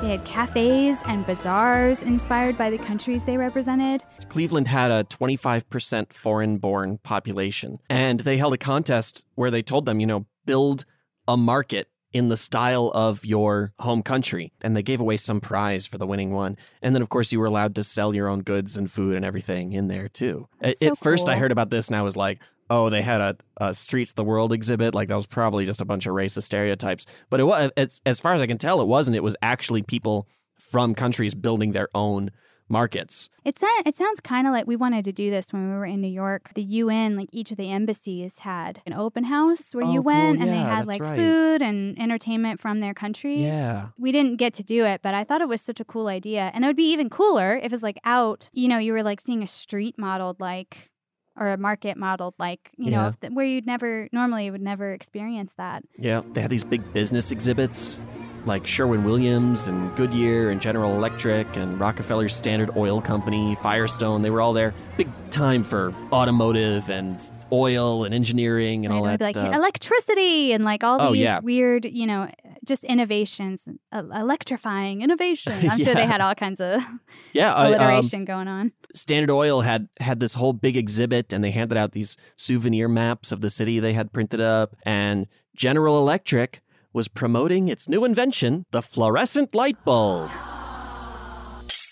They 0.00 0.10
had 0.10 0.24
cafes 0.24 0.98
and 1.06 1.24
bazaars 1.24 2.02
inspired 2.02 2.58
by 2.58 2.68
the 2.68 2.78
countries 2.78 3.24
they 3.24 3.36
represented. 3.36 4.02
Cleveland 4.28 4.68
had 4.68 4.90
a 4.90 5.04
25% 5.04 6.12
foreign 6.12 6.58
born 6.58 6.98
population, 6.98 7.78
and 7.88 8.20
they 8.20 8.36
held 8.36 8.54
a 8.54 8.58
contest 8.58 9.24
where 9.36 9.50
they 9.50 9.62
told 9.62 9.86
them, 9.86 10.00
you 10.00 10.06
know, 10.06 10.26
build 10.46 10.84
a 11.28 11.36
market 11.36 11.88
in 12.14 12.28
the 12.28 12.36
style 12.36 12.90
of 12.94 13.24
your 13.24 13.72
home 13.80 14.02
country. 14.02 14.52
And 14.62 14.74
they 14.74 14.82
gave 14.82 15.00
away 15.00 15.18
some 15.18 15.40
prize 15.40 15.86
for 15.86 15.98
the 15.98 16.06
winning 16.06 16.30
one. 16.30 16.56
And 16.80 16.94
then, 16.94 17.02
of 17.02 17.10
course, 17.10 17.32
you 17.32 17.40
were 17.40 17.46
allowed 17.46 17.74
to 17.74 17.84
sell 17.84 18.14
your 18.14 18.28
own 18.28 18.40
goods 18.40 18.76
and 18.76 18.90
food 18.90 19.16
and 19.16 19.24
everything 19.24 19.72
in 19.72 19.88
there, 19.88 20.08
too. 20.08 20.48
That's 20.60 20.80
At 20.80 20.88
so 20.90 20.94
first, 20.94 21.28
I 21.28 21.36
heard 21.36 21.52
about 21.52 21.70
this 21.70 21.88
and 21.88 21.96
I 21.96 22.02
was 22.02 22.16
like, 22.16 22.38
oh, 22.70 22.88
they 22.88 23.02
had 23.02 23.20
a, 23.20 23.36
a 23.58 23.74
Streets 23.74 24.12
of 24.12 24.16
the 24.16 24.24
World 24.24 24.52
exhibit. 24.52 24.94
Like, 24.94 25.08
that 25.08 25.16
was 25.16 25.26
probably 25.26 25.66
just 25.66 25.82
a 25.82 25.84
bunch 25.84 26.06
of 26.06 26.14
racist 26.14 26.44
stereotypes. 26.44 27.04
But 27.28 27.40
it 27.40 27.44
was, 27.44 28.00
as 28.06 28.20
far 28.20 28.32
as 28.32 28.40
I 28.40 28.46
can 28.46 28.58
tell, 28.58 28.80
it 28.80 28.86
wasn't. 28.86 29.16
It 29.16 29.22
was 29.22 29.36
actually 29.42 29.82
people 29.82 30.28
from 30.56 30.94
countries 30.94 31.34
building 31.34 31.72
their 31.72 31.88
own 31.94 32.30
markets. 32.68 33.30
It, 33.44 33.58
sa- 33.58 33.82
it 33.84 33.94
sounds 33.96 34.20
kind 34.20 34.46
of 34.46 34.52
like 34.52 34.66
we 34.66 34.76
wanted 34.76 35.04
to 35.04 35.12
do 35.12 35.30
this 35.30 35.52
when 35.52 35.68
we 35.70 35.74
were 35.76 35.84
in 35.84 36.00
New 36.00 36.08
York. 36.08 36.50
The 36.54 36.62
UN, 36.62 37.16
like 37.16 37.28
each 37.32 37.50
of 37.50 37.56
the 37.56 37.70
embassies, 37.70 38.40
had 38.40 38.80
an 38.86 38.94
open 38.94 39.24
house 39.24 39.74
where 39.74 39.84
Oh, 39.84 39.92
you 39.92 39.98
cool. 40.02 40.04
went 40.06 40.40
and 40.40 40.50
they 40.50 40.56
had 40.56 40.86
like 40.86 41.02
right. 41.02 41.16
food 41.16 41.62
and 41.62 41.98
entertainment 41.98 42.60
from 42.60 42.80
their 42.80 42.94
country. 42.94 43.42
Yeah. 43.42 43.88
We 43.98 44.12
didn't 44.12 44.36
get 44.36 44.54
to 44.54 44.62
do 44.62 44.84
it, 44.84 45.02
but 45.02 45.14
I 45.14 45.24
thought 45.24 45.40
it 45.40 45.48
was 45.48 45.60
such 45.60 45.80
a 45.80 45.84
cool 45.84 46.08
idea. 46.08 46.50
And 46.54 46.64
it 46.64 46.66
would 46.66 46.76
be 46.76 46.90
even 46.92 47.10
cooler 47.10 47.56
if 47.62 47.72
it's 47.72 47.82
like 47.82 47.98
out, 48.04 48.48
you 48.52 48.68
know, 48.68 48.78
you 48.78 48.92
were 48.92 49.02
like 49.02 49.20
seeing 49.20 49.42
a 49.42 49.46
street 49.46 49.96
modeled 49.98 50.40
like 50.40 50.90
or 51.36 51.48
a 51.48 51.56
market 51.58 51.96
modeled 51.96 52.34
like, 52.38 52.70
you 52.78 52.90
Yeah. 52.92 52.96
know, 53.02 53.14
th- 53.20 53.32
where 53.34 53.44
you'd 53.44 53.66
never 53.66 54.08
normally 54.12 54.50
would 54.50 54.62
never 54.62 54.92
experience 54.92 55.52
that. 55.58 55.82
Yeah, 55.98 56.22
they 56.32 56.40
had 56.40 56.50
these 56.50 56.62
big 56.64 56.92
business 56.92 57.30
exhibits 57.32 57.98
like 58.46 58.66
Sherwin 58.66 59.04
Williams 59.04 59.66
and 59.66 59.94
Goodyear 59.96 60.50
and 60.50 60.60
General 60.60 60.94
Electric 60.96 61.56
and 61.56 61.80
Rockefeller 61.80 62.28
Standard 62.28 62.76
Oil 62.76 63.00
Company, 63.00 63.54
Firestone. 63.56 64.22
They 64.22 64.30
were 64.30 64.40
all 64.42 64.52
there. 64.52 64.74
Big 64.96 65.08
time 65.30 65.62
for 65.62 65.92
automotive 66.12 66.90
and 66.90 67.20
oil 67.52 68.04
and 68.04 68.14
engineering 68.14 68.84
and 68.84 68.92
all 68.94 69.04
Right? 69.04 69.14
It 69.14 69.18
that 69.20 69.24
like 69.24 69.34
stuff. 69.34 69.54
electricity 69.54 70.52
and 70.52 70.64
like 70.64 70.84
all 70.84 71.00
Oh, 71.00 71.12
these 71.12 71.22
yeah. 71.22 71.40
weird, 71.40 71.84
you 71.84 72.06
know, 72.06 72.28
just 72.64 72.84
innovations, 72.84 73.66
uh, 73.92 74.02
electrifying 74.14 75.02
innovation. 75.02 75.52
I'm 75.70 75.78
sure 75.82 75.94
they 75.94 76.06
had 76.06 76.20
all 76.20 76.34
kinds 76.34 76.60
of 76.60 76.82
yeah, 77.32 77.54
I- 77.54 77.66
um, 77.66 77.74
alliteration 77.74 78.24
going 78.24 78.48
on. 78.48 78.72
Standard 78.94 79.32
Oil 79.32 79.62
had 79.62 79.88
had 80.00 80.20
this 80.20 80.34
whole 80.34 80.52
big 80.52 80.76
exhibit 80.76 81.32
and 81.32 81.42
they 81.42 81.50
handed 81.50 81.76
out 81.76 81.92
these 81.92 82.16
souvenir 82.36 82.88
maps 82.88 83.32
of 83.32 83.40
the 83.40 83.50
city 83.50 83.80
they 83.80 83.92
had 83.92 84.12
printed 84.12 84.40
up 84.40 84.76
and 84.84 85.26
General 85.56 85.98
Electric 85.98 86.60
was 86.94 87.08
promoting 87.08 87.68
its 87.68 87.88
new 87.88 88.04
invention, 88.04 88.64
the 88.70 88.80
fluorescent 88.80 89.54
light 89.54 89.76
bulb. 89.84 90.30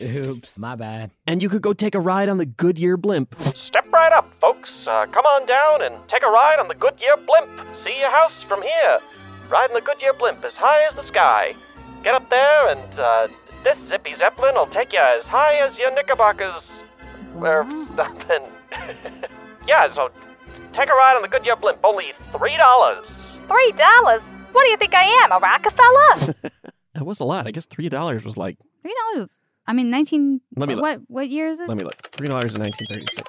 Oops, 0.01 0.59
my 0.59 0.75
bad. 0.77 1.11
And 1.27 1.43
you 1.43 1.49
could 1.49 1.63
go 1.63 1.73
take 1.73 1.95
a 1.95 2.01
ride 2.01 2.29
on 2.29 2.39
the 2.39 2.47
Goodyear 2.47 2.97
blimp. 2.97 3.35
Step 3.55 3.87
right 3.93 4.13
up, 4.13 4.33
folks. 4.41 4.87
Uh, 4.87 5.07
come 5.07 5.25
on 5.27 5.47
down 5.47 5.83
and 5.83 5.95
take 6.09 6.23
a 6.23 6.31
ride 6.31 6.59
on 6.59 6.69
the 6.69 6.75
Goodyear 6.75 7.17
blimp. 7.17 7.51
See 7.85 7.99
your 7.99 8.11
house 8.11 8.43
from 8.45 8.63
here. 8.63 8.99
Riding 9.51 9.75
the 9.75 9.81
Goodyear 9.81 10.13
blimp 10.15 10.45
as 10.45 10.57
high 10.57 10.87
as 10.89 10.95
the 10.97 11.05
sky. 11.05 11.55
Get 12.03 12.15
up 12.15 12.29
there, 12.31 12.69
and 12.69 12.99
uh, 12.99 13.29
this 13.63 13.79
zippy 13.89 14.15
zeppelin 14.15 14.55
will 14.55 14.67
take 14.67 14.93
you 14.93 14.99
as 15.01 15.25
high 15.25 15.57
as 15.57 15.79
your 15.79 15.93
knickerbockers. 15.95 16.63
Or 17.41 17.65
something. 17.97 18.43
yeah, 19.67 19.91
so 19.93 20.11
take 20.75 20.91
a 20.91 20.93
ride 20.93 21.17
on 21.17 21.23
the 21.23 21.29
Goodyear 21.29 21.57
blimp. 21.57 21.79
Only 21.83 22.13
$3. 22.31 23.07
Three 23.49 23.73
dollars? 23.73 24.23
What 24.53 24.65
do 24.65 24.71
you 24.71 24.77
think 24.77 24.95
I 24.95 25.05
am, 25.25 25.33
a 25.33 25.39
Rockefeller? 25.39 26.35
That 26.95 27.07
was 27.07 27.21
a 27.21 27.25
lot. 27.25 27.47
I 27.47 27.53
guess 27.53 27.65
three 27.65 27.89
dollars 27.89 28.23
was 28.23 28.37
like. 28.37 28.59
Three 28.83 28.95
dollars. 29.15 29.41
I 29.67 29.73
mean, 29.73 29.89
nineteen. 29.89 30.41
Let 30.57 30.69
me 30.69 30.75
look. 30.75 30.83
What 30.83 31.01
what 31.09 31.29
year 31.31 31.49
is 31.49 31.59
it? 31.59 31.67
Let 31.67 31.79
me 31.79 31.85
look. 31.85 31.97
Three 32.13 32.29
dollars 32.29 32.55
in 32.55 32.61
nineteen 32.61 32.87
thirty-six. 32.87 33.27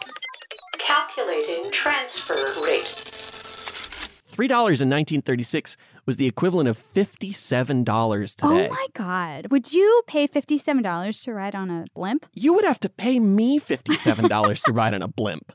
Calculating 0.80 1.72
transfer 1.72 2.36
rate. 2.62 2.82
Three 2.82 4.48
dollars 4.50 4.82
in 4.82 4.90
nineteen 4.90 5.22
thirty-six 5.22 5.78
was 6.06 6.18
the 6.18 6.28
equivalent 6.28 6.68
of 6.68 6.78
fifty-seven 6.78 7.86
dollars 7.86 8.36
oh 8.44 8.50
today. 8.50 8.68
Oh 8.68 8.74
my 8.74 8.88
god! 8.94 9.48
Would 9.50 9.72
you 9.74 10.02
pay 10.08 10.28
fifty-seven 10.28 10.84
dollars 10.84 11.22
to 11.22 11.34
ride 11.34 11.56
on 11.56 11.70
a 11.72 11.86
blimp? 11.96 12.26
You 12.34 12.54
would 12.56 12.66
have 12.66 12.82
to 12.82 12.90
pay 12.90 13.20
me 13.22 13.60
fifty-seven 13.60 14.28
dollars 14.28 14.62
to 14.64 14.74
ride 14.74 14.94
on 14.94 15.02
a 15.02 15.08
blimp. 15.08 15.54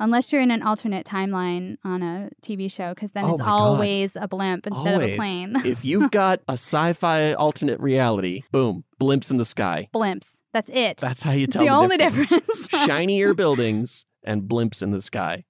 Unless 0.00 0.32
you're 0.32 0.42
in 0.42 0.50
an 0.52 0.62
alternate 0.62 1.04
timeline 1.04 1.76
on 1.84 2.02
a 2.02 2.30
TV 2.42 2.70
show, 2.70 2.94
because 2.94 3.12
then 3.12 3.24
Oh 3.24 3.32
it's 3.32 3.40
my 3.40 3.46
God. 3.46 3.52
always 3.52 4.14
a 4.16 4.28
blimp 4.28 4.66
instead 4.66 4.94
of 4.94 5.02
a 5.02 5.16
plane. 5.16 5.56
if 5.64 5.84
you've 5.84 6.10
got 6.12 6.40
a 6.48 6.52
sci-fi 6.52 7.32
alternate 7.32 7.80
reality, 7.80 8.42
boom, 8.52 8.84
blimps 9.00 9.30
in 9.30 9.38
the 9.38 9.44
sky. 9.44 9.88
Blimps. 9.94 10.28
That's 10.52 10.70
it. 10.70 10.98
That's 10.98 11.22
how 11.22 11.32
you 11.32 11.44
It's 11.44 11.54
tell 11.54 11.64
the 11.64 11.70
only 11.70 11.96
difference. 11.96 12.28
difference. 12.28 12.68
Shinier 12.86 13.34
buildings 13.34 14.04
and 14.24 14.42
blimps 14.42 14.82
in 14.82 14.92
the 14.92 15.00
sky. 15.00 15.44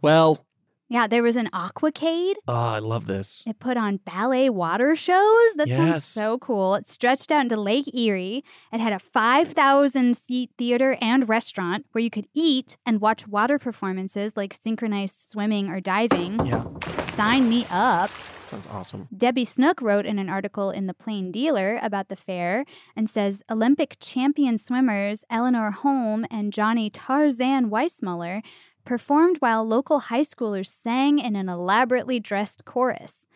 Well, 0.00 0.44
Yeah, 0.92 1.06
there 1.06 1.22
was 1.22 1.36
an 1.36 1.48
aquacade. 1.54 2.34
Oh, 2.46 2.52
ah, 2.52 2.74
I 2.74 2.78
love 2.78 3.06
this. 3.06 3.44
It 3.46 3.58
put 3.58 3.78
on 3.78 3.96
ballet 4.04 4.50
water 4.50 4.94
shows. 4.94 5.54
That 5.54 5.70
sounds 5.70 6.04
so 6.04 6.36
cool. 6.38 6.74
It 6.74 6.86
stretched 6.86 7.32
out 7.32 7.40
into 7.40 7.56
Lake 7.56 7.88
Erie. 7.94 8.44
It 8.70 8.78
had 8.78 8.92
a 8.92 8.98
5,000 8.98 10.14
seat 10.14 10.50
theater 10.58 10.98
and 11.00 11.26
restaurant 11.30 11.86
where 11.92 12.04
you 12.04 12.10
could 12.10 12.28
eat 12.34 12.76
and 12.84 13.00
watch 13.00 13.26
water 13.26 13.58
performances 13.58 14.36
like 14.36 14.52
synchronized 14.52 15.30
swimming 15.30 15.70
or 15.70 15.80
diving. 15.80 16.44
Yeah. 16.44 16.66
Sign 17.14 17.48
me 17.48 17.66
up. 17.70 18.10
Sounds 18.52 18.66
awesome. 18.66 19.08
Debbi 19.16 19.46
Snook 19.46 19.80
wrote 19.80 20.04
in 20.04 20.18
an 20.18 20.28
article 20.28 20.70
in 20.70 20.86
The 20.86 20.92
Plain 20.92 21.32
Dealer 21.32 21.78
about 21.80 22.10
the 22.10 22.16
fair 22.16 22.66
and 22.94 23.08
says 23.08 23.42
Olympic 23.50 23.96
champion 23.98 24.58
swimmers 24.58 25.24
Eleanor 25.30 25.70
Holm 25.70 26.26
and 26.30 26.52
Johnny 26.52 26.90
Tarzan 26.90 27.70
Weissmuller 27.70 28.42
performed 28.84 29.36
while 29.38 29.64
local 29.64 30.00
high 30.00 30.22
schoolers 30.22 30.66
sang 30.66 31.18
in 31.18 31.36
an 31.36 31.48
elaborately 31.48 32.20
dressed 32.20 32.64
chorus. 32.64 33.26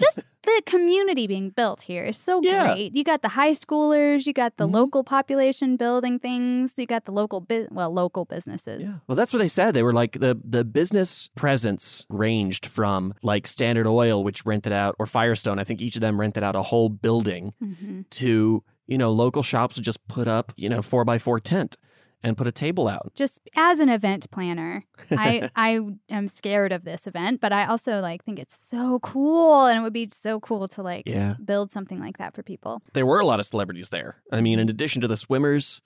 Just 0.00 0.18
the 0.42 0.62
community 0.66 1.26
being 1.28 1.50
built 1.50 1.82
here 1.82 2.04
is 2.04 2.16
so 2.16 2.40
Yeah. 2.42 2.64
great. 2.74 2.96
You 2.96 3.04
got 3.04 3.22
the 3.22 3.28
high 3.28 3.52
schoolers, 3.52 4.26
you 4.26 4.32
got 4.32 4.56
the 4.56 4.66
local 4.66 5.04
population 5.04 5.76
building 5.76 6.18
things, 6.18 6.74
you 6.76 6.86
got 6.86 7.04
the 7.04 7.12
local 7.12 7.40
bu- 7.40 7.68
well 7.70 7.92
local 7.92 8.24
businesses. 8.24 8.84
Yeah. 8.86 8.96
Well, 9.06 9.14
that's 9.14 9.32
what 9.32 9.38
they 9.38 9.46
said. 9.48 9.74
They 9.74 9.84
were 9.84 9.92
like 9.92 10.18
the 10.18 10.36
the 10.44 10.64
business 10.64 11.28
presence 11.36 12.06
ranged 12.08 12.66
from 12.66 13.14
like 13.22 13.46
Standard 13.46 13.86
Oil, 13.86 14.24
which 14.24 14.44
rented 14.44 14.72
out, 14.72 14.96
or 14.98 15.06
Firestone. 15.06 15.60
I 15.60 15.64
think 15.64 15.80
each 15.80 15.94
of 15.96 16.00
them 16.00 16.18
rented 16.18 16.42
out 16.42 16.56
a 16.56 16.62
whole 16.62 16.88
building 16.88 17.52
Mhm. 17.62 18.10
to 18.10 18.64
you 18.88 18.98
know 18.98 19.12
local 19.12 19.42
shops 19.44 19.76
would 19.76 19.84
just 19.84 20.06
put 20.08 20.26
up 20.26 20.52
you 20.56 20.68
know 20.68 20.82
four 20.82 21.04
by 21.04 21.18
four 21.18 21.38
tent 21.38 21.76
and 22.22 22.36
put 22.36 22.46
a 22.46 22.52
table 22.52 22.88
out. 22.88 23.12
just 23.14 23.40
as 23.56 23.78
an 23.80 23.88
event 23.88 24.30
planner 24.30 24.84
i 25.12 25.48
i 25.56 25.80
am 26.10 26.26
scared 26.28 26.72
of 26.72 26.84
this 26.84 27.06
event 27.06 27.40
but 27.40 27.52
i 27.52 27.64
also 27.66 28.00
like 28.00 28.24
think 28.24 28.38
it's 28.38 28.56
so 28.56 28.98
cool 29.00 29.66
and 29.66 29.78
it 29.78 29.82
would 29.82 29.92
be 29.92 30.08
so 30.12 30.40
cool 30.40 30.66
to 30.68 30.82
like 30.82 31.04
Yeah. 31.06 31.34
build 31.44 31.70
something 31.70 32.00
like 32.00 32.18
that 32.18 32.34
for 32.34 32.42
people 32.42 32.82
There 32.92 33.06
were 33.06 33.20
a 33.20 33.26
lot 33.26 33.40
of 33.40 33.46
celebrities 33.46 33.90
there. 33.90 34.16
I 34.32 34.40
mean, 34.40 34.58
in 34.58 34.68
addition 34.68 35.00
to 35.02 35.08
the 35.08 35.16
swimmers, 35.16 35.80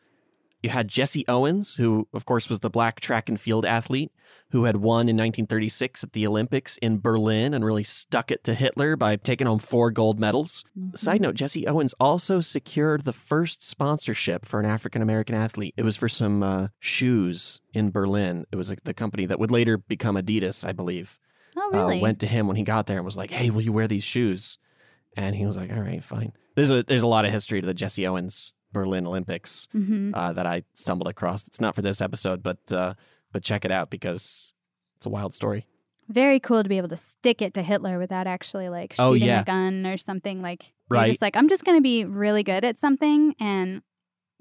you 0.63 0.71
had 0.71 0.89
Jesse 0.89 1.25
Owens, 1.29 1.77
who, 1.77 2.07
of 2.13 2.25
course, 2.25 2.49
was 2.49 2.61
the 2.61 2.71
black 2.71 3.01
track 3.01 3.29
and 3.29 3.41
field 3.41 3.67
athlete 3.67 4.13
who 4.51 4.65
had 4.65 4.77
won 4.77 5.09
in 5.09 5.17
1936 5.17 6.05
at 6.05 6.13
the 6.13 6.27
Olympics 6.27 6.77
in 6.77 7.01
Berlin 7.01 7.55
and 7.55 7.65
really 7.65 7.83
stuck 7.83 8.31
it 8.31 8.45
to 8.45 8.55
Hitler 8.55 8.97
by 8.97 9.17
taking 9.17 9.47
home 9.47 9.59
four 9.59 9.91
gold 9.91 10.21
medals. 10.21 10.65
Side 10.95 11.23
note 11.23 11.35
Jesse 11.35 11.67
Owens 11.67 11.95
also 11.99 12.41
secured 12.41 13.05
the 13.05 13.15
first 13.15 13.67
sponsorship 13.67 14.45
for 14.45 14.61
an 14.61 14.67
African 14.67 15.01
American 15.01 15.35
athlete. 15.35 15.75
It 15.77 15.85
was 15.85 15.97
for 15.97 16.09
some 16.09 16.43
uh, 16.43 16.69
shoes 16.79 17.61
in 17.73 17.91
Berlin. 17.91 18.47
It 18.53 18.57
was 18.57 18.69
like 18.69 18.85
the 18.85 18.95
company 18.95 19.27
that 19.27 19.41
would 19.41 19.51
later 19.51 19.79
become 19.79 20.17
Adidas, 20.17 20.67
I 20.67 20.73
believe. 20.73 21.19
oh 21.57 21.71
uh, 21.73 21.85
really 21.85 22.01
went 22.01 22.21
to 22.21 22.27
him 22.27 22.47
when 22.47 22.57
he 22.57 22.63
got 22.63 22.87
there 22.87 22.99
and 22.99 23.07
was 23.07 23.17
like, 23.17 23.31
"Hey, 23.31 23.49
will 23.51 23.63
you 23.63 23.73
wear 23.73 23.89
these 23.89 24.05
shoes?" 24.05 24.59
And 25.17 25.35
he 25.35 25.47
was 25.47 25.57
like, 25.57 25.73
"All 25.73 25.81
right, 25.81 26.05
fine." 26.05 26.35
There's 26.57 26.71
a 26.71 26.83
there's 26.83 27.03
a 27.03 27.09
lot 27.09 27.25
of 27.25 27.33
history 27.33 27.63
to 27.63 27.67
the 27.67 27.75
Jesse 27.75 28.07
Owens 28.07 28.53
Berlin 28.73 29.07
Olympics 29.07 29.69
Mhm. 29.75 30.13
uh, 30.15 30.33
that 30.33 30.47
I 30.47 30.63
stumbled 30.75 31.09
across. 31.09 31.47
It's 31.47 31.61
not 31.61 31.75
for 31.75 31.83
this 31.83 32.01
episode, 32.01 32.43
but 32.43 32.73
uh, 32.73 32.95
but 33.33 33.43
check 33.43 33.65
it 33.65 33.71
out 33.71 33.91
because 33.91 34.55
it's 34.97 35.07
a 35.07 35.11
wild 35.11 35.35
story. 35.35 35.67
very 36.09 36.41
cool 36.41 36.63
to 36.63 36.69
be 36.69 36.77
able 36.79 36.89
to 36.89 36.97
stick 36.97 37.41
it 37.41 37.55
to 37.55 37.63
hitler 37.63 37.97
without 37.99 38.27
actually 38.27 38.69
like 38.69 38.95
Oh, 38.99 39.13
shooting 39.15 39.29
yeah. 39.29 39.41
a 39.43 39.45
gun 39.45 39.87
or 39.87 39.97
something 39.97 40.43
like 40.43 40.73
Right. 40.91 41.07
just 41.09 41.23
like 41.23 41.37
i'm 41.37 41.49
just 41.49 41.65
going 41.65 41.79
to 41.79 41.83
be 41.83 42.05
really 42.05 42.43
good 42.43 42.65
at 42.65 42.77
something 42.79 43.35
and 43.39 43.83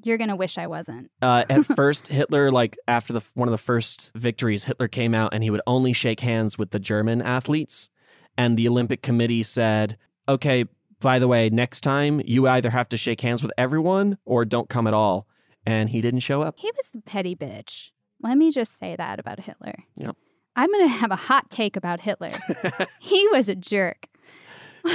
you're 0.03 0.17
going 0.17 0.31
to 0.31 0.35
wish 0.35 0.57
i 0.57 0.65
wasn't 0.67 1.11
Uh, 1.21 1.45
at 1.49 1.65
first, 1.77 2.07
Hitler, 2.07 2.51
like 2.51 2.77
after 2.87 3.13
the 3.13 3.21
one 3.35 3.47
of 3.47 3.51
the 3.51 3.57
first 3.59 4.11
victories, 4.15 4.65
Hitler 4.65 4.87
came 4.87 5.13
out 5.13 5.33
and 5.33 5.43
he 5.43 5.49
would 5.51 5.61
only 5.67 5.93
shake 5.93 6.19
hands 6.21 6.57
with 6.57 6.71
the 6.71 6.79
German 6.79 7.21
athletes, 7.21 7.89
and 8.37 8.57
the 8.57 8.67
Olympic 8.67 9.01
Committee 9.03 9.43
said, 9.43 9.97
"Okay, 10.27 10.65
by 11.01 11.19
the 11.19 11.27
way, 11.27 11.49
next 11.49 11.81
time 11.81 12.21
you 12.25 12.47
either 12.47 12.69
have 12.69 12.87
to 12.89 12.97
shake 12.97 13.21
hands 13.21 13.43
with 13.43 13.51
everyone 13.57 14.17
or 14.25 14.45
don't 14.45 14.69
come 14.69 14.87
at 14.87 14.93
all." 14.93 15.27
And 15.65 15.89
he 15.89 16.01
didn't 16.01 16.21
show 16.21 16.41
up. 16.41 16.55
he 16.57 16.71
was 16.75 16.95
a 16.95 17.01
petty 17.01 17.35
bitch 17.35 17.91
let 18.23 18.35
me 18.37 18.51
just 18.51 18.77
say 18.79 18.95
that 18.95 19.19
about 19.19 19.39
hitler 19.41 19.73
Yep. 19.95 20.15
i'm 20.55 20.71
going 20.71 20.85
to 20.85 20.95
have 20.95 21.11
a 21.11 21.15
hot 21.15 21.49
take 21.51 21.75
about 21.75 22.01
hitler 22.01 22.31
he 22.99 23.27
was 23.29 23.47
a 23.49 23.53
jerk 23.55 24.07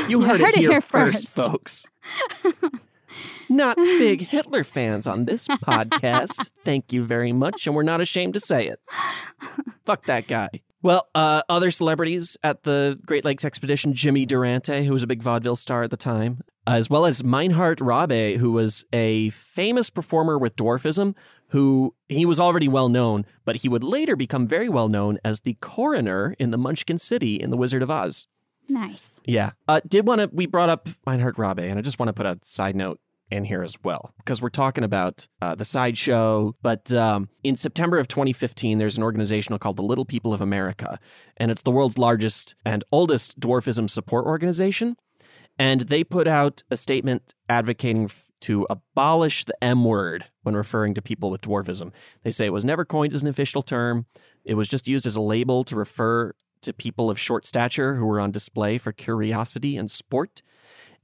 You 0.08 0.22
heard, 0.26 0.40
it, 0.40 0.56
here 0.56 0.80
first, 0.80 1.32
folks. 1.34 1.86
Not 3.48 3.76
big 3.76 4.22
Hitler 4.22 4.64
fans 4.64 5.06
on 5.06 5.24
this 5.26 5.46
podcast. 5.46 6.50
Thank 6.64 6.92
you 6.92 7.04
very 7.04 7.32
much, 7.32 7.66
and 7.66 7.76
we're 7.76 7.84
not 7.84 8.00
ashamed 8.00 8.34
to 8.34 8.40
say 8.40 8.66
it. 8.66 8.80
Fuck 9.84 10.06
that 10.06 10.26
guy. 10.26 10.48
Well, 10.86 11.08
uh, 11.16 11.42
other 11.48 11.72
celebrities 11.72 12.36
at 12.44 12.62
the 12.62 12.96
Great 13.04 13.24
Lakes 13.24 13.44
Expedition, 13.44 13.92
Jimmy 13.92 14.24
Durante, 14.24 14.86
who 14.86 14.92
was 14.92 15.02
a 15.02 15.08
big 15.08 15.20
vaudeville 15.20 15.56
star 15.56 15.82
at 15.82 15.90
the 15.90 15.96
time, 15.96 16.42
as 16.64 16.88
well 16.88 17.06
as 17.06 17.22
Meinhardt 17.22 17.78
Raabe, 17.78 18.36
who 18.36 18.52
was 18.52 18.84
a 18.92 19.30
famous 19.30 19.90
performer 19.90 20.38
with 20.38 20.54
dwarfism, 20.54 21.16
who 21.48 21.92
he 22.08 22.24
was 22.24 22.38
already 22.38 22.68
well 22.68 22.88
known, 22.88 23.26
but 23.44 23.56
he 23.56 23.68
would 23.68 23.82
later 23.82 24.14
become 24.14 24.46
very 24.46 24.68
well 24.68 24.88
known 24.88 25.18
as 25.24 25.40
the 25.40 25.54
coroner 25.54 26.36
in 26.38 26.52
the 26.52 26.56
Munchkin 26.56 27.00
City 27.00 27.34
in 27.34 27.50
The 27.50 27.56
Wizard 27.56 27.82
of 27.82 27.90
Oz. 27.90 28.28
nice 28.68 29.18
Yeah. 29.24 29.50
Uh, 29.66 29.80
did 29.88 30.06
want 30.06 30.20
to, 30.20 30.30
we 30.32 30.46
brought 30.46 30.68
up 30.68 30.88
Meinhardt 31.04 31.34
Raabe, 31.34 31.68
and 31.68 31.80
I 31.80 31.82
just 31.82 31.98
want 31.98 32.10
to 32.10 32.12
put 32.12 32.26
a 32.26 32.38
side 32.44 32.76
note 32.76 33.00
in 33.30 33.44
here 33.44 33.62
as 33.62 33.76
well, 33.82 34.12
because 34.18 34.40
we're 34.40 34.48
talking 34.48 34.84
about 34.84 35.26
uh, 35.42 35.54
the 35.54 35.64
sideshow. 35.64 36.54
But 36.62 36.92
um, 36.92 37.28
in 37.42 37.56
September 37.56 37.98
of 37.98 38.08
2015, 38.08 38.78
there's 38.78 38.96
an 38.96 39.02
organization 39.02 39.56
called 39.58 39.76
the 39.76 39.82
Little 39.82 40.04
People 40.04 40.32
of 40.32 40.40
America, 40.40 40.98
and 41.36 41.50
it's 41.50 41.62
the 41.62 41.70
world's 41.70 41.98
largest 41.98 42.54
and 42.64 42.84
oldest 42.92 43.40
dwarfism 43.40 43.90
support 43.90 44.26
organization. 44.26 44.96
And 45.58 45.82
they 45.82 46.04
put 46.04 46.28
out 46.28 46.62
a 46.70 46.76
statement 46.76 47.34
advocating 47.48 48.04
f- 48.04 48.26
to 48.42 48.66
abolish 48.68 49.44
the 49.44 49.64
M 49.64 49.84
word 49.84 50.26
when 50.42 50.54
referring 50.54 50.94
to 50.94 51.02
people 51.02 51.30
with 51.30 51.40
dwarfism. 51.40 51.92
They 52.22 52.30
say 52.30 52.46
it 52.46 52.52
was 52.52 52.64
never 52.64 52.84
coined 52.84 53.14
as 53.14 53.22
an 53.22 53.28
official 53.28 53.62
term, 53.62 54.06
it 54.44 54.54
was 54.54 54.68
just 54.68 54.86
used 54.86 55.06
as 55.06 55.16
a 55.16 55.20
label 55.20 55.64
to 55.64 55.74
refer 55.74 56.32
to 56.62 56.72
people 56.72 57.10
of 57.10 57.18
short 57.18 57.46
stature 57.46 57.96
who 57.96 58.06
were 58.06 58.20
on 58.20 58.30
display 58.30 58.78
for 58.78 58.92
curiosity 58.92 59.76
and 59.76 59.90
sport. 59.90 60.42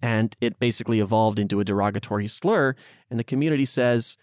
And 0.02 0.36
it 0.40 0.58
basically 0.58 0.98
evolved 0.98 1.38
into 1.38 1.60
a 1.60 1.64
derogatory 1.64 2.26
slur. 2.26 2.74
And 3.08 3.18
the 3.18 3.24
community 3.24 3.64
says, 3.64 4.18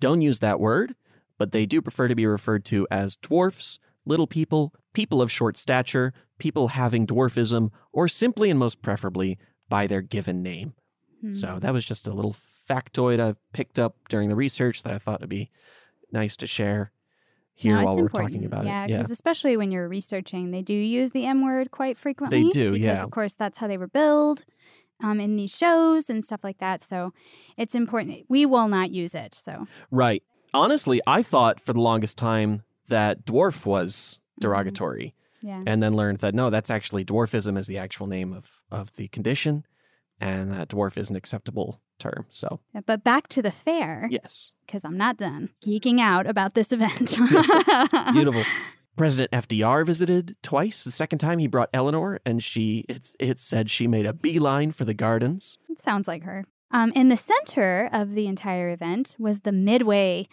don't 0.00 0.22
use 0.22 0.38
that 0.38 0.60
word, 0.60 0.94
but 1.38 1.52
they 1.52 1.66
do 1.66 1.82
prefer 1.82 2.08
to 2.08 2.14
be 2.14 2.26
referred 2.26 2.64
to 2.66 2.86
as 2.90 3.16
dwarfs, 3.16 3.80
little 4.06 4.28
people, 4.28 4.72
people 4.92 5.20
of 5.20 5.32
short 5.32 5.58
stature, 5.58 6.12
people 6.38 6.68
having 6.68 7.06
dwarfism, 7.06 7.70
or 7.92 8.06
simply 8.06 8.48
and 8.48 8.58
most 8.58 8.80
preferably 8.80 9.38
by 9.68 9.86
their 9.86 10.02
given 10.02 10.42
name. 10.42 10.74
Hmm. 11.20 11.32
So 11.32 11.58
that 11.60 11.72
was 11.72 11.84
just 11.84 12.06
a 12.06 12.12
little 12.12 12.36
factoid 12.68 13.20
I 13.20 13.34
picked 13.52 13.78
up 13.78 13.96
during 14.08 14.28
the 14.28 14.36
research 14.36 14.84
that 14.84 14.92
I 14.92 14.98
thought 14.98 15.20
would 15.20 15.28
be 15.28 15.50
nice 16.12 16.36
to 16.38 16.46
share 16.46 16.92
here 17.54 17.76
No, 17.76 17.84
while 17.84 17.96
we're 17.96 18.08
talking 18.08 18.44
about 18.44 18.66
yeah, 18.66 18.84
it. 18.84 18.90
Yeah. 18.90 18.98
because 18.98 19.10
especially 19.10 19.56
when 19.56 19.70
you're 19.70 19.88
researching, 19.88 20.50
they 20.50 20.62
do 20.62 20.74
use 20.74 21.12
the 21.12 21.26
M 21.26 21.42
word 21.42 21.70
quite 21.70 21.98
frequently. 21.98 22.44
They 22.44 22.50
do, 22.50 22.72
because 22.72 22.84
yeah. 22.84 23.02
Of 23.02 23.10
course, 23.10 23.34
that's 23.34 23.58
how 23.58 23.68
they 23.68 23.78
were 23.78 23.86
billed 23.88 24.44
um, 25.02 25.20
in 25.20 25.36
these 25.36 25.54
shows 25.54 26.08
and 26.08 26.24
stuff 26.24 26.40
like 26.42 26.58
that. 26.58 26.82
So 26.82 27.12
it's 27.56 27.74
important. 27.74 28.24
We 28.28 28.46
will 28.46 28.68
not 28.68 28.90
use 28.90 29.14
it. 29.14 29.34
So 29.34 29.66
Right. 29.90 30.22
Honestly, 30.52 31.00
I 31.06 31.22
thought 31.22 31.60
for 31.60 31.72
the 31.72 31.80
longest 31.80 32.16
time 32.16 32.62
that 32.88 33.24
dwarf 33.24 33.66
was 33.66 34.20
derogatory, 34.40 35.14
yeah. 35.42 35.62
and 35.66 35.82
then 35.82 35.94
learned 35.94 36.18
that 36.18 36.34
no, 36.34 36.48
that's 36.50 36.70
actually 36.70 37.04
dwarfism 37.04 37.58
is 37.58 37.66
the 37.66 37.78
actual 37.78 38.06
name 38.06 38.32
of 38.32 38.62
of 38.70 38.92
the 38.94 39.08
condition, 39.08 39.66
and 40.20 40.52
that 40.52 40.68
dwarf 40.68 40.96
is 40.96 41.10
an 41.10 41.16
acceptable 41.16 41.80
term. 41.98 42.26
So 42.30 42.60
But 42.86 43.02
back 43.02 43.28
to 43.28 43.42
the 43.42 43.50
fair, 43.50 44.08
yes, 44.10 44.52
because 44.66 44.84
I'm 44.84 44.96
not 44.96 45.16
done 45.16 45.50
geeking 45.64 46.00
out 46.00 46.26
about 46.26 46.54
this 46.54 46.70
event. 46.70 47.18
beautiful. 48.12 48.44
President 48.96 49.30
FDR 49.32 49.84
visited 49.84 50.36
twice. 50.42 50.84
The 50.84 50.90
second 50.90 51.18
time 51.18 51.38
he 51.38 51.46
brought 51.46 51.70
Eleanor, 51.72 52.20
and 52.24 52.42
she 52.42 52.84
it's 52.88 53.14
it 53.18 53.40
said 53.40 53.70
she 53.70 53.86
made 53.86 54.06
a 54.06 54.12
beeline 54.12 54.70
for 54.70 54.84
the 54.84 54.94
gardens. 54.94 55.58
It 55.68 55.80
sounds 55.80 56.06
like 56.06 56.22
her. 56.24 56.46
Um, 56.70 56.92
in 56.94 57.08
the 57.08 57.16
center 57.16 57.88
of 57.92 58.14
the 58.14 58.26
entire 58.26 58.70
event 58.70 59.14
was 59.18 59.40
the 59.40 59.52
Midway, 59.52 60.28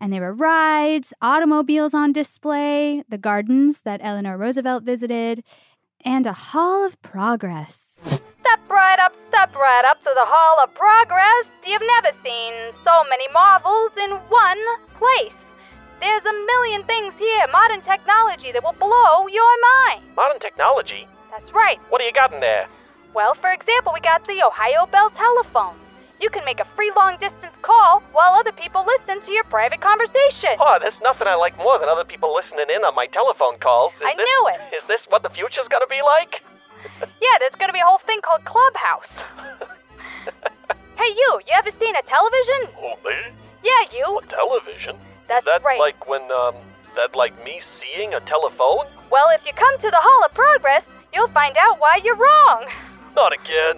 and 0.00 0.12
there 0.12 0.20
were 0.20 0.34
rides, 0.34 1.14
automobiles 1.22 1.94
on 1.94 2.12
display, 2.12 3.02
the 3.08 3.18
gardens 3.18 3.82
that 3.82 4.00
Eleanor 4.02 4.36
Roosevelt 4.36 4.84
visited, 4.84 5.42
and 6.04 6.26
a 6.26 6.32
Hall 6.32 6.84
of 6.84 7.00
Progress. 7.02 7.98
Step 8.02 8.60
right 8.68 8.98
up, 8.98 9.14
step 9.28 9.54
right 9.54 9.84
up 9.84 9.98
to 9.98 10.12
the 10.14 10.24
Hall 10.24 10.62
of 10.62 10.74
Progress. 10.74 11.46
You've 11.66 11.82
never 11.94 12.16
seen 12.22 12.52
so 12.84 13.04
many 13.08 13.26
marvels 13.32 13.92
in 13.96 14.10
one 14.28 14.58
place. 14.98 15.32
There's 16.00 16.24
a 16.24 16.32
million 16.32 16.84
things 16.84 17.14
here, 17.18 17.46
modern 17.50 17.80
technology 17.82 18.52
that 18.52 18.62
will 18.62 18.76
blow 18.78 19.28
your 19.28 19.52
mind. 19.88 20.04
Modern 20.14 20.38
technology? 20.38 21.08
That's 21.30 21.52
right. 21.52 21.78
What 21.88 21.98
do 21.98 22.04
you 22.04 22.12
got 22.12 22.32
in 22.32 22.40
there? 22.40 22.68
Well, 23.14 23.34
for 23.34 23.50
example, 23.50 23.92
we 23.94 24.00
got 24.00 24.26
the 24.26 24.42
Ohio 24.44 24.86
Bell 24.86 25.10
telephone. 25.10 25.76
You 26.20 26.30
can 26.30 26.44
make 26.44 26.60
a 26.60 26.66
free 26.76 26.92
long 26.96 27.16
distance 27.18 27.56
call 27.62 28.02
while 28.12 28.34
other 28.34 28.52
people 28.52 28.84
listen 28.86 29.20
to 29.24 29.32
your 29.32 29.44
private 29.44 29.80
conversation. 29.80 30.56
Oh, 30.60 30.78
there's 30.80 31.00
nothing 31.02 31.26
I 31.26 31.34
like 31.34 31.56
more 31.58 31.78
than 31.78 31.88
other 31.88 32.04
people 32.04 32.34
listening 32.34 32.66
in 32.74 32.84
on 32.84 32.94
my 32.94 33.06
telephone 33.06 33.58
calls. 33.58 33.92
Is 33.96 34.02
I 34.04 34.14
this, 34.16 34.24
knew 34.24 34.50
it. 34.52 34.76
Is 34.76 34.84
this 34.88 35.06
what 35.08 35.22
the 35.22 35.30
future's 35.30 35.68
gonna 35.68 35.86
be 35.88 36.02
like? 36.02 36.42
Yeah, 37.20 37.36
there's 37.40 37.54
gonna 37.58 37.72
be 37.72 37.80
a 37.80 37.84
whole 37.84 38.00
thing 38.06 38.20
called 38.22 38.44
Clubhouse. 38.44 39.10
hey, 40.96 41.08
you, 41.08 41.40
you 41.46 41.52
ever 41.56 41.70
seen 41.76 41.94
a 41.96 42.02
television? 42.02 42.72
Oh, 42.78 42.94
me? 43.04 43.16
Yeah, 43.64 43.98
you. 43.98 44.20
Television? 44.28 44.96
That's 45.26 45.44
that 45.44 45.62
right. 45.64 45.78
like 45.78 46.08
when, 46.08 46.22
um, 46.30 46.54
that 46.94 47.14
like 47.14 47.32
me 47.44 47.60
seeing 47.60 48.14
a 48.14 48.20
telephone? 48.20 48.86
Well, 49.10 49.28
if 49.34 49.46
you 49.46 49.52
come 49.52 49.78
to 49.78 49.90
the 49.90 50.00
Hall 50.00 50.24
of 50.24 50.32
Progress, 50.34 50.82
you'll 51.12 51.28
find 51.28 51.56
out 51.56 51.78
why 51.78 52.00
you're 52.02 52.16
wrong. 52.16 52.66
Not 53.14 53.32
again. 53.32 53.76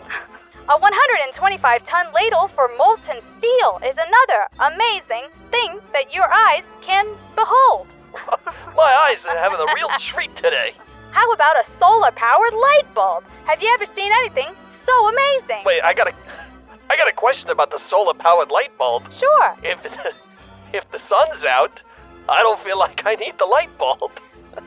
A 0.68 0.78
125 0.78 1.86
ton 1.86 2.06
ladle 2.12 2.48
for 2.48 2.68
molten 2.76 3.20
steel 3.38 3.80
is 3.82 3.96
another 3.96 4.74
amazing 4.74 5.28
thing 5.50 5.80
that 5.92 6.12
your 6.12 6.30
eyes 6.32 6.64
can 6.82 7.06
behold. 7.34 7.86
My 8.76 8.92
eyes 9.08 9.24
are 9.24 9.36
having 9.36 9.58
a 9.58 9.74
real 9.74 9.88
treat 9.98 10.34
today. 10.36 10.74
How 11.10 11.32
about 11.32 11.56
a 11.56 11.64
solar 11.78 12.10
powered 12.12 12.52
light 12.52 12.94
bulb? 12.94 13.24
Have 13.46 13.62
you 13.62 13.70
ever 13.74 13.86
seen 13.96 14.12
anything 14.12 14.48
so 14.84 15.08
amazing? 15.08 15.64
Wait, 15.64 15.80
I 15.82 15.94
got 15.94 16.08
a, 16.08 16.12
I 16.90 16.96
got 16.96 17.08
a 17.08 17.14
question 17.14 17.50
about 17.50 17.70
the 17.70 17.78
solar-powered 17.78 18.50
light 18.50 18.76
bulb. 18.78 19.04
Sure. 19.18 19.56
If, 19.62 19.78
if 20.72 20.90
the 20.90 21.00
sun's 21.00 21.44
out, 21.44 21.80
I 22.28 22.42
don't 22.42 22.60
feel 22.60 22.78
like 22.78 23.06
I 23.06 23.14
need 23.14 23.34
the 23.38 23.46
light 23.46 23.70
bulb. 23.78 24.10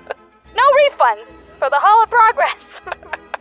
No 0.53 0.63
refunds 0.63 1.27
for 1.59 1.69
the 1.69 1.77
Hall 1.79 2.03
of 2.03 2.09
Progress. 2.09 3.17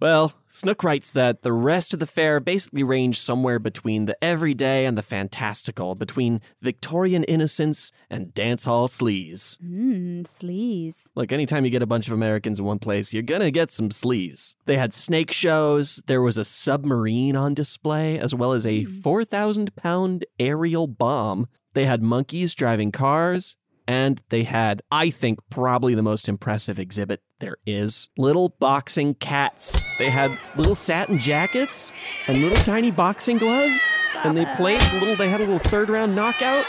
Well, 0.00 0.32
Snook 0.48 0.84
writes 0.84 1.12
that 1.12 1.42
the 1.42 1.52
rest 1.52 1.92
of 1.92 1.98
the 1.98 2.06
fair 2.06 2.38
basically 2.38 2.84
ranged 2.84 3.20
somewhere 3.20 3.58
between 3.58 4.06
the 4.06 4.16
everyday 4.22 4.86
and 4.86 4.96
the 4.96 5.02
fantastical, 5.02 5.96
between 5.96 6.40
Victorian 6.62 7.24
innocence 7.24 7.90
and 8.08 8.32
dance 8.32 8.64
hall 8.64 8.86
sleaze. 8.86 9.58
Mmm, 9.58 10.22
sleaze. 10.22 11.08
Look, 11.16 11.32
anytime 11.32 11.64
you 11.64 11.72
get 11.72 11.82
a 11.82 11.86
bunch 11.86 12.06
of 12.06 12.12
Americans 12.12 12.60
in 12.60 12.64
one 12.64 12.78
place, 12.78 13.12
you're 13.12 13.24
gonna 13.24 13.50
get 13.50 13.72
some 13.72 13.88
sleaze. 13.88 14.54
They 14.66 14.76
had 14.76 14.94
snake 14.94 15.32
shows, 15.32 16.00
there 16.06 16.22
was 16.22 16.38
a 16.38 16.44
submarine 16.44 17.34
on 17.34 17.54
display, 17.54 18.20
as 18.20 18.32
well 18.36 18.52
as 18.52 18.66
a 18.66 18.84
hmm. 18.84 19.00
4,000 19.00 19.74
pound 19.74 20.24
aerial 20.38 20.86
bomb. 20.86 21.48
They 21.78 21.86
had 21.86 22.02
monkeys 22.02 22.56
driving 22.56 22.90
cars, 22.90 23.54
and 23.86 24.20
they 24.30 24.42
had, 24.42 24.82
I 24.90 25.10
think, 25.10 25.38
probably 25.48 25.94
the 25.94 26.02
most 26.02 26.28
impressive 26.28 26.76
exhibit 26.76 27.22
there 27.38 27.54
is 27.66 28.08
little 28.18 28.48
boxing 28.48 29.14
cats. 29.14 29.84
They 29.96 30.10
had 30.10 30.36
little 30.56 30.74
satin 30.74 31.20
jackets 31.20 31.92
and 32.26 32.42
little 32.42 32.56
tiny 32.64 32.90
boxing 32.90 33.38
gloves, 33.38 33.80
and 34.24 34.36
they 34.36 34.44
played 34.56 34.82
little, 34.94 35.14
they 35.14 35.28
had 35.28 35.40
a 35.40 35.44
little 35.44 35.60
third 35.60 35.88
round 35.88 36.16
knockout. 36.16 36.64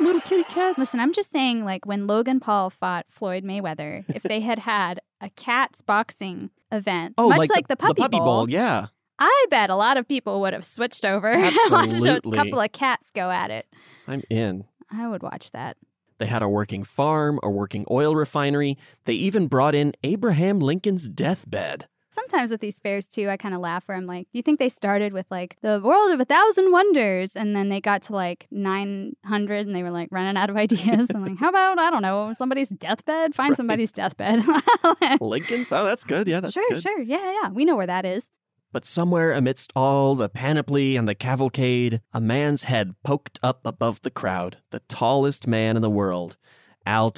Little 0.00 0.20
kitty 0.22 0.42
cats. 0.52 0.80
Listen, 0.80 0.98
I'm 0.98 1.12
just 1.12 1.30
saying, 1.30 1.64
like 1.64 1.86
when 1.86 2.08
Logan 2.08 2.40
Paul 2.40 2.70
fought 2.70 3.06
Floyd 3.08 3.44
Mayweather, 3.44 4.04
if 4.16 4.24
they 4.24 4.40
had 4.40 4.58
had 4.58 4.98
a 5.20 5.30
cats 5.30 5.80
boxing 5.80 6.50
event, 6.72 7.14
Oh, 7.18 7.28
much 7.28 7.48
like, 7.50 7.68
the, 7.68 7.76
puppy, 7.76 8.02
bowl. 8.08 8.50
yeah. 8.50 8.86
I 9.20 9.46
bet 9.50 9.70
a 9.70 9.76
lot 9.76 9.96
of 9.96 10.08
people 10.08 10.40
would 10.40 10.52
have 10.52 10.64
switched 10.64 11.04
over 11.04 11.28
and 11.32 11.54
watched 11.70 11.92
a 11.92 12.20
couple 12.34 12.60
of 12.60 12.72
cats 12.72 13.08
go 13.14 13.30
at 13.30 13.52
it. 13.52 13.66
I'm 14.06 14.22
in. 14.30 14.64
I 14.90 15.08
would 15.08 15.22
watch 15.22 15.50
that. 15.52 15.76
They 16.18 16.26
had 16.26 16.42
a 16.42 16.48
working 16.48 16.84
farm, 16.84 17.40
a 17.42 17.50
working 17.50 17.84
oil 17.90 18.14
refinery. 18.14 18.78
They 19.06 19.14
even 19.14 19.48
brought 19.48 19.74
in 19.74 19.92
Abraham 20.04 20.60
Lincoln's 20.60 21.08
deathbed. 21.08 21.88
Sometimes 22.10 22.50
with 22.50 22.60
these 22.60 22.78
fairs 22.78 23.06
too, 23.06 23.30
I 23.30 23.38
kind 23.38 23.54
of 23.54 23.60
laugh 23.62 23.88
where 23.88 23.96
I'm 23.96 24.06
like, 24.06 24.24
do 24.24 24.38
you 24.38 24.42
think 24.42 24.58
they 24.58 24.68
started 24.68 25.14
with 25.14 25.24
like 25.30 25.56
the 25.62 25.80
world 25.82 26.12
of 26.12 26.20
a 26.20 26.26
thousand 26.26 26.70
wonders 26.70 27.34
and 27.34 27.56
then 27.56 27.70
they 27.70 27.80
got 27.80 28.02
to 28.02 28.12
like 28.12 28.46
900 28.50 29.66
and 29.66 29.74
they 29.74 29.82
were 29.82 29.90
like 29.90 30.10
running 30.12 30.36
out 30.36 30.50
of 30.50 30.56
ideas? 30.58 31.08
and 31.08 31.22
like, 31.22 31.38
how 31.38 31.48
about, 31.48 31.78
I 31.78 31.88
don't 31.90 32.02
know, 32.02 32.34
somebody's 32.34 32.68
deathbed? 32.68 33.34
Find 33.34 33.56
somebody's 33.56 33.92
deathbed. 33.92 34.42
Lincoln's? 35.22 35.72
Oh, 35.72 35.86
that's 35.86 36.04
good. 36.04 36.28
Yeah, 36.28 36.40
that's 36.40 36.52
sure, 36.52 36.68
good. 36.68 36.82
Sure, 36.82 36.96
sure. 36.98 37.02
Yeah, 37.02 37.32
yeah. 37.42 37.48
We 37.48 37.64
know 37.64 37.76
where 37.76 37.86
that 37.86 38.04
is. 38.04 38.28
But 38.72 38.86
somewhere 38.86 39.32
amidst 39.32 39.70
all 39.76 40.14
the 40.14 40.30
panoply 40.30 40.96
and 40.96 41.06
the 41.06 41.14
cavalcade, 41.14 42.00
a 42.14 42.20
man's 42.20 42.64
head 42.64 42.94
poked 43.04 43.38
up 43.42 43.60
above 43.66 44.00
the 44.00 44.10
crowd, 44.10 44.58
the 44.70 44.80
tallest 44.88 45.46
man 45.46 45.76
in 45.76 45.82
the 45.82 45.90
world, 45.90 46.38
Al. 46.86 47.12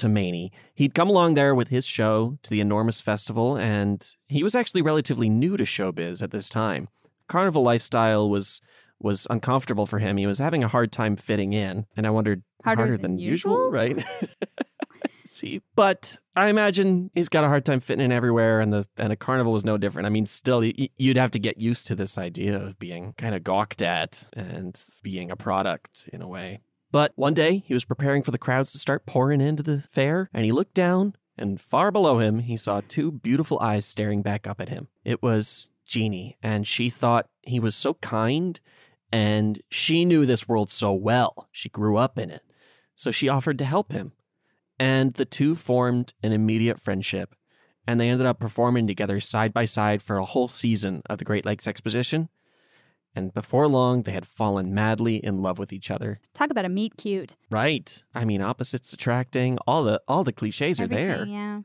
He'd 0.75 0.95
come 0.95 1.09
along 1.09 1.35
there 1.35 1.55
with 1.55 1.69
his 1.69 1.87
show 1.87 2.38
to 2.43 2.51
the 2.51 2.61
enormous 2.61 3.01
festival, 3.01 3.57
and 3.57 4.05
he 4.27 4.43
was 4.43 4.57
actually 4.57 4.83
relatively 4.83 5.29
new 5.29 5.57
to 5.57 5.64
showbiz 5.64 6.23
at 6.23 6.33
this 6.33 6.49
time. 6.49 6.88
Carnival 7.29 7.62
lifestyle 7.62 8.29
was 8.29 8.61
was 9.01 9.27
uncomfortable 9.29 9.87
for 9.87 9.99
him. 9.99 10.17
He 10.17 10.27
was 10.27 10.38
having 10.38 10.64
a 10.64 10.69
hard 10.69 10.90
time 10.90 11.17
fitting 11.17 11.53
in, 11.53 11.87
and 11.97 12.07
I 12.07 12.11
wondered 12.11 12.43
Harder 12.64 12.97
than 12.97 13.19
usual? 13.19 13.71
right? 13.71 14.03
But 15.75 16.18
I 16.37 16.49
imagine 16.49 17.11
he's 17.14 17.29
got 17.29 17.44
a 17.44 17.49
hard 17.49 17.64
time 17.64 17.81
fitting 17.81 18.05
in 18.05 18.12
everywhere, 18.12 18.61
and 18.61 18.73
the 18.73 18.87
and 18.97 19.12
a 19.12 19.16
carnival 19.16 19.53
was 19.53 19.64
no 19.64 19.77
different. 19.77 20.07
I 20.07 20.11
mean, 20.11 20.27
still, 20.27 20.64
you'd 20.64 21.16
have 21.16 21.31
to 21.33 21.38
get 21.38 21.59
used 21.59 21.87
to 21.88 21.94
this 21.94 22.16
idea 22.18 22.57
of 22.57 22.79
being 22.79 23.14
kind 23.18 23.35
of 23.35 23.44
gawked 23.44 23.83
at 23.83 24.29
and 24.35 24.81
being 25.03 25.31
a 25.31 25.37
product 25.37 26.09
in 26.12 26.23
a 26.23 26.29
way. 26.29 26.61
But 26.90 27.12
one 27.16 27.35
day, 27.35 27.64
he 27.66 27.75
was 27.75 27.85
preparing 27.85 28.23
for 28.23 28.31
the 28.31 28.38
crowds 28.38 28.70
to 28.73 28.79
start 28.79 29.07
pouring 29.07 29.40
into 29.40 29.62
the 29.62 29.81
fair, 29.81 30.31
and 30.33 30.44
he 30.44 30.53
looked 30.53 30.75
down, 30.75 31.16
and 31.37 31.61
far 31.61 31.90
below 31.90 32.20
him, 32.20 32.38
he 32.38 32.57
saw 32.57 32.83
two 32.87 33.11
beautiful 33.11 33.59
eyes 33.59 33.85
staring 33.85 34.23
back 34.23 34.47
up 34.47 34.61
at 34.61 34.68
him. 34.68 34.88
It 35.05 35.23
was 35.23 35.68
Jeannie, 35.85 36.38
and 36.42 36.66
she 36.66 36.88
thought 36.90 37.29
he 37.42 37.59
was 37.59 37.75
so 37.75 37.94
kind, 37.94 38.61
and 39.11 39.61
she 39.70 40.05
knew 40.05 40.25
this 40.25 40.49
world 40.49 40.70
so 40.70 40.92
well. 40.92 41.49
She 41.51 41.68
grew 41.68 41.97
up 41.97 42.18
in 42.18 42.31
it. 42.31 42.42
So 42.97 43.11
she 43.11 43.29
offered 43.29 43.59
to 43.59 43.64
help 43.64 43.92
him. 43.92 44.12
And 44.79 45.15
the 45.15 45.25
two 45.25 45.55
formed 45.55 46.15
an 46.23 46.33
immediate 46.33 46.81
friendship, 46.81 47.35
and 47.87 48.01
they 48.01 48.09
ended 48.09 48.27
up 48.27 48.41
performing 48.41 48.87
together 48.87 49.21
side 49.21 49.53
by 49.53 49.65
side 49.65 50.03
for 50.03 50.17
a 50.17 50.25
whole 50.25 50.49
season 50.49 51.03
of 51.09 51.19
the 51.19 51.25
Great 51.25 51.45
Lakes 51.45 51.67
Exposition. 51.67 52.29
And 53.17 53.33
before 53.33 53.69
long, 53.69 54.03
they 54.03 54.13
had 54.13 54.27
fallen 54.27 54.75
madly 54.75 55.17
in 55.17 55.41
love 55.41 55.59
with 55.59 55.73
each 55.73 55.91
other. 55.91 56.19
Talk 56.33 56.51
about 56.51 56.65
a 56.65 56.69
meet 56.69 56.97
cute. 56.97 57.37
Right. 57.49 58.03
I 58.13 58.25
mean, 58.25 58.43
opposites 58.43 58.93
attracting. 58.93 59.59
All 59.67 59.85
the 59.85 60.03
all 60.09 60.25
the 60.25 60.33
cliches 60.33 60.81
are 60.81 60.89
there. 60.89 61.25
Yeah. 61.25 61.61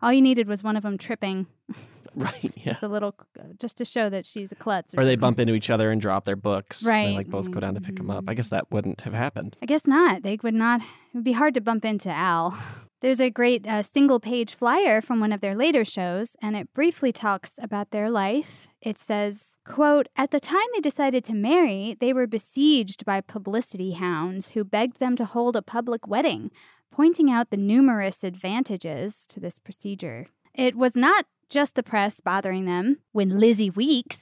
All 0.00 0.12
you 0.12 0.22
needed 0.22 0.48
was 0.48 0.62
one 0.62 0.76
of 0.76 0.82
them 0.82 0.96
tripping. 0.96 1.46
Right. 2.14 2.52
Yeah. 2.56 2.72
Just 2.72 2.82
a 2.82 2.88
little, 2.88 3.14
just 3.60 3.76
to 3.78 3.84
show 3.84 4.08
that 4.10 4.26
she's 4.26 4.52
a 4.52 4.54
klutz. 4.54 4.92
Or 4.94 5.04
they 5.04 5.12
something. 5.12 5.20
bump 5.20 5.40
into 5.40 5.54
each 5.54 5.70
other 5.70 5.90
and 5.90 6.00
drop 6.00 6.24
their 6.24 6.36
books. 6.36 6.82
right 6.84 7.04
They 7.04 7.08
Right. 7.10 7.16
like 7.18 7.28
both 7.28 7.50
go 7.50 7.60
down 7.60 7.74
to 7.74 7.80
pick 7.80 7.96
them 7.96 8.10
up. 8.10 8.24
I 8.28 8.34
guess 8.34 8.50
that 8.50 8.70
wouldn't 8.70 9.02
have 9.02 9.14
happened. 9.14 9.56
I 9.62 9.66
guess 9.66 9.86
not. 9.86 10.22
They 10.22 10.38
would 10.42 10.54
not. 10.54 10.80
It 10.80 10.86
would 11.14 11.24
be 11.24 11.32
hard 11.32 11.54
to 11.54 11.60
bump 11.60 11.84
into 11.84 12.10
Al. 12.10 12.58
There's 13.00 13.20
a 13.20 13.30
great 13.30 13.64
uh, 13.64 13.84
single 13.84 14.18
page 14.18 14.52
flyer 14.56 15.00
from 15.00 15.20
one 15.20 15.32
of 15.32 15.40
their 15.40 15.54
later 15.54 15.84
shows, 15.84 16.34
and 16.42 16.56
it 16.56 16.74
briefly 16.74 17.12
talks 17.12 17.52
about 17.62 17.92
their 17.92 18.10
life. 18.10 18.66
It 18.82 18.98
says, 18.98 19.56
quote, 19.64 20.08
At 20.16 20.32
the 20.32 20.40
time 20.40 20.66
they 20.74 20.80
decided 20.80 21.22
to 21.26 21.32
marry, 21.32 21.96
they 22.00 22.12
were 22.12 22.26
besieged 22.26 23.04
by 23.04 23.20
publicity 23.20 23.92
hounds 23.92 24.50
who 24.50 24.64
begged 24.64 24.98
them 24.98 25.14
to 25.14 25.24
hold 25.24 25.54
a 25.54 25.62
public 25.62 26.08
wedding, 26.08 26.50
pointing 26.90 27.30
out 27.30 27.50
the 27.50 27.56
numerous 27.56 28.24
advantages 28.24 29.26
to 29.28 29.38
this 29.38 29.60
procedure. 29.60 30.26
It 30.52 30.74
was 30.74 30.96
not 30.96 31.26
just 31.48 31.74
the 31.74 31.82
press 31.82 32.20
bothering 32.20 32.64
them 32.66 32.98
when 33.12 33.38
Lizzie 33.40 33.70
Weeks 33.70 34.18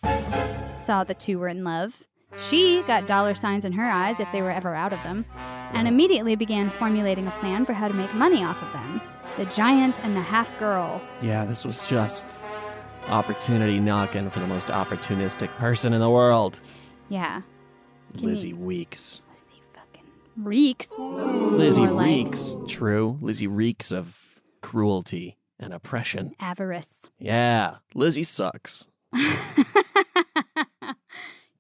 saw 0.85 1.05
the 1.05 1.15
two 1.15 1.39
were 1.39 1.49
in 1.49 1.65
love. 1.65 2.07
She 2.39 2.83
got 2.83 3.07
dollar 3.07 3.35
signs 3.35 3.65
in 3.65 3.73
her 3.73 3.89
eyes 3.89 4.21
if 4.21 4.31
they 4.31 4.43
were 4.43 4.51
ever 4.51 4.75
out 4.75 4.93
of 4.93 5.03
them, 5.03 5.25
and 5.73 5.89
immediately 5.89 6.37
began 6.37 6.71
formulating 6.71 7.27
a 7.27 7.31
plan 7.33 7.65
for 7.65 7.73
how 7.73 7.89
to 7.89 7.95
make 7.95 8.13
money 8.15 8.45
off 8.45 8.63
of 8.63 8.73
them. 8.73 9.01
The 9.39 9.47
giant 9.47 10.01
and 10.05 10.15
the 10.17 10.21
half 10.21 10.57
girl. 10.59 11.01
Yeah, 11.23 11.45
this 11.45 11.65
was 11.65 11.83
just 11.85 12.25
opportunity 13.09 13.79
knocking 13.79 14.31
for 14.31 14.41
the 14.41 14.47
most 14.47 14.67
opportunistic 14.69 15.49
person 15.57 15.93
in 15.93 16.01
the 16.01 16.11
world. 16.11 16.61
Yeah. 17.09 17.43
Can 18.17 18.27
Lizzie 18.27 18.49
you- 18.51 18.57
Weeks. 18.57 19.23
Lizzie 19.33 19.63
fucking 19.75 20.05
Reeks. 20.37 20.89
Lizzie 20.99 21.87
More 21.87 22.03
Reeks. 22.03 22.55
like 22.55 22.63
reeks. 22.63 22.73
True. 22.73 23.19
Lizzie 23.21 23.47
reeks 23.47 23.93
of 23.93 24.41
cruelty 24.63 25.37
and 25.59 25.73
oppression. 25.75 26.35
Avarice. 26.41 27.09
Yeah. 27.19 27.77
Lizzie 27.95 28.23
sucks. 28.25 28.87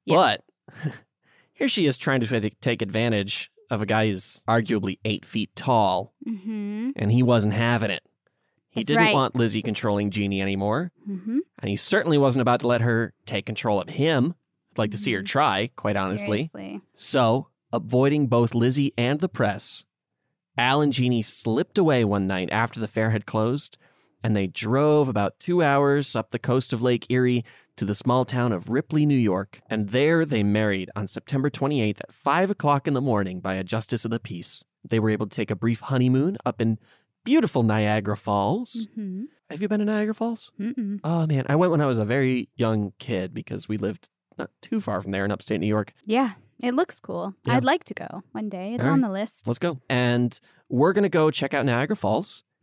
But 0.06 0.42
here 1.52 1.68
she 1.68 1.86
is 1.86 1.96
trying 1.96 2.20
to 2.20 2.50
take 2.60 2.80
advantage 2.80 3.50
of 3.70 3.82
a 3.82 3.86
guy 3.86 4.06
who's 4.08 4.42
arguably 4.48 4.98
eight 5.04 5.24
feet 5.24 5.50
tall, 5.56 6.14
Mm-hmm. 6.26 6.90
and 6.96 7.10
he 7.12 7.22
wasn't 7.22 7.54
having 7.54 7.90
it. 7.90 8.02
He 8.70 8.80
That's 8.82 8.88
didn't 8.88 9.04
right. 9.04 9.14
want 9.14 9.34
Lizzie 9.34 9.62
controlling 9.62 10.10
Jeannie 10.10 10.40
anymore, 10.42 10.92
Mm-hmm. 11.08 11.38
and 11.58 11.68
he 11.70 11.76
certainly 11.76 12.18
wasn't 12.18 12.42
about 12.42 12.60
to 12.60 12.68
let 12.68 12.82
her 12.82 13.14
take 13.26 13.46
control 13.46 13.80
of 13.80 13.88
him. 13.88 14.34
I'd 14.72 14.78
like 14.78 14.90
to 14.92 14.98
see 14.98 15.12
her 15.14 15.22
try, 15.22 15.70
quite 15.74 15.96
honestly. 15.96 16.50
Seriously. 16.54 16.82
So, 16.94 17.48
avoiding 17.72 18.28
both 18.28 18.54
Lizzie 18.54 18.92
and 18.96 19.18
the 19.20 19.28
press, 19.28 19.84
Al 20.56 20.80
and 20.80 20.92
Jeannie 20.92 21.22
slipped 21.22 21.78
away 21.78 22.04
one 22.04 22.26
night 22.28 22.48
after 22.52 22.78
the 22.78 22.86
fair 22.88 23.10
had 23.10 23.26
closed 23.26 23.76
and 24.22 24.36
they 24.36 24.46
drove 24.46 25.08
about 25.08 25.38
two 25.38 25.62
hours 25.62 26.16
up 26.16 26.30
the 26.30 26.38
coast 26.38 26.72
of 26.72 26.82
Lake 26.82 27.06
Erie 27.10 27.44
to 27.76 27.84
the 27.84 27.94
small 27.94 28.24
town 28.24 28.52
of 28.52 28.68
Ripley, 28.70 29.06
New 29.06 29.18
York. 29.18 29.60
And 29.68 29.90
there 29.90 30.24
they 30.24 30.42
married 30.42 30.90
on 30.96 31.08
September 31.08 31.50
28th 31.50 32.00
at 32.00 32.12
5 32.12 32.50
o'clock 32.50 32.88
in 32.88 32.94
the 32.94 33.00
morning 33.00 33.40
by 33.40 33.54
a 33.54 33.64
justice 33.64 34.04
of 34.04 34.10
the 34.10 34.18
peace. 34.18 34.64
They 34.88 34.98
were 34.98 35.10
able 35.10 35.26
to 35.26 35.36
take 35.36 35.50
a 35.50 35.56
brief 35.56 35.80
honeymoon 35.80 36.38
up 36.44 36.60
in 36.60 36.78
beautiful 37.24 37.62
Niagara 37.62 38.16
Falls. 38.16 38.86
Mm-hmm. 38.92 39.24
Have 39.50 39.62
you 39.62 39.68
been 39.68 39.80
to 39.80 39.84
Niagara 39.84 40.14
Falls? 40.14 40.50
Mm-mm. 40.58 41.00
Oh, 41.04 41.26
man. 41.26 41.44
I 41.48 41.56
went 41.56 41.70
when 41.70 41.80
I 41.80 41.86
was 41.86 41.98
a 41.98 42.04
very 42.04 42.48
young 42.56 42.92
kid 42.98 43.34
because 43.34 43.68
we 43.68 43.76
lived 43.76 44.08
not 44.38 44.50
too 44.62 44.80
far 44.80 45.00
from 45.02 45.12
there 45.12 45.24
in 45.24 45.30
upstate 45.30 45.60
New 45.60 45.66
York. 45.66 45.92
Yeah, 46.04 46.32
it 46.62 46.74
looks 46.74 47.00
cool. 47.00 47.34
Yeah. 47.44 47.56
I'd 47.56 47.64
like 47.64 47.84
to 47.84 47.94
go 47.94 48.22
one 48.32 48.48
day. 48.48 48.74
It's 48.74 48.84
All 48.84 48.90
on 48.90 49.00
the 49.02 49.10
list. 49.10 49.46
Let's 49.46 49.58
go. 49.58 49.80
And 49.88 50.38
we're 50.68 50.92
going 50.92 51.04
to 51.04 51.08
go 51.08 51.30
check 51.30 51.54
out 51.54 51.64
Niagara 51.66 51.96
Falls, 51.96 52.42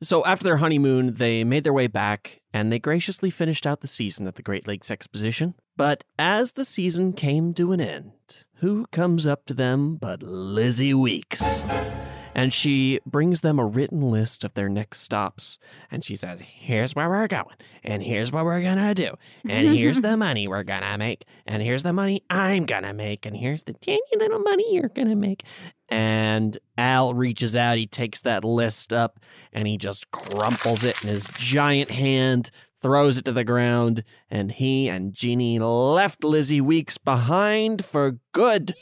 So 0.00 0.24
after 0.24 0.44
their 0.44 0.58
honeymoon, 0.58 1.14
they 1.14 1.42
made 1.42 1.64
their 1.64 1.72
way 1.72 1.88
back 1.88 2.40
and 2.52 2.72
they 2.72 2.78
graciously 2.78 3.30
finished 3.30 3.66
out 3.66 3.80
the 3.80 3.88
season 3.88 4.28
at 4.28 4.36
the 4.36 4.42
Great 4.42 4.66
Lakes 4.68 4.90
Exposition. 4.90 5.54
But 5.76 6.04
as 6.18 6.52
the 6.52 6.64
season 6.64 7.12
came 7.12 7.52
to 7.54 7.72
an 7.72 7.80
end, 7.80 8.12
who 8.56 8.86
comes 8.92 9.26
up 9.26 9.44
to 9.46 9.54
them 9.54 9.96
but 9.96 10.22
Lizzie 10.22 10.94
Weeks? 10.94 11.64
And 12.34 12.52
she 12.52 13.00
brings 13.04 13.40
them 13.40 13.58
a 13.58 13.66
written 13.66 14.12
list 14.12 14.44
of 14.44 14.54
their 14.54 14.68
next 14.68 15.00
stops. 15.00 15.58
And 15.90 16.04
she 16.04 16.14
says, 16.14 16.40
Here's 16.40 16.94
where 16.94 17.08
we're 17.08 17.26
going. 17.26 17.56
And 17.82 18.00
here's 18.00 18.30
what 18.30 18.44
we're 18.44 18.62
going 18.62 18.76
to 18.76 18.94
do. 18.94 19.16
And 19.48 19.74
here's 19.74 20.02
the 20.02 20.16
money 20.16 20.46
we're 20.46 20.62
going 20.62 20.82
to 20.82 20.98
make. 20.98 21.24
And 21.46 21.60
here's 21.62 21.82
the 21.82 21.92
money 21.92 22.22
I'm 22.30 22.64
going 22.64 22.84
to 22.84 22.92
make. 22.92 23.26
And 23.26 23.36
here's 23.36 23.64
the 23.64 23.72
tiny 23.72 24.00
little 24.16 24.38
money 24.38 24.72
you're 24.72 24.88
going 24.88 25.08
to 25.08 25.16
make. 25.16 25.42
And 25.88 26.58
Al 26.76 27.14
reaches 27.14 27.56
out. 27.56 27.78
He 27.78 27.86
takes 27.86 28.20
that 28.20 28.44
list 28.44 28.92
up 28.92 29.20
and 29.52 29.66
he 29.66 29.76
just 29.76 30.10
crumples 30.10 30.84
it 30.84 31.02
in 31.02 31.08
his 31.08 31.26
giant 31.34 31.90
hand, 31.90 32.50
throws 32.80 33.16
it 33.16 33.24
to 33.24 33.32
the 33.32 33.44
ground. 33.44 34.04
And 34.30 34.52
he 34.52 34.88
and 34.88 35.14
Jeannie 35.14 35.58
left 35.58 36.24
Lizzie 36.24 36.60
Weeks 36.60 36.98
behind 36.98 37.84
for 37.84 38.18
good. 38.32 38.74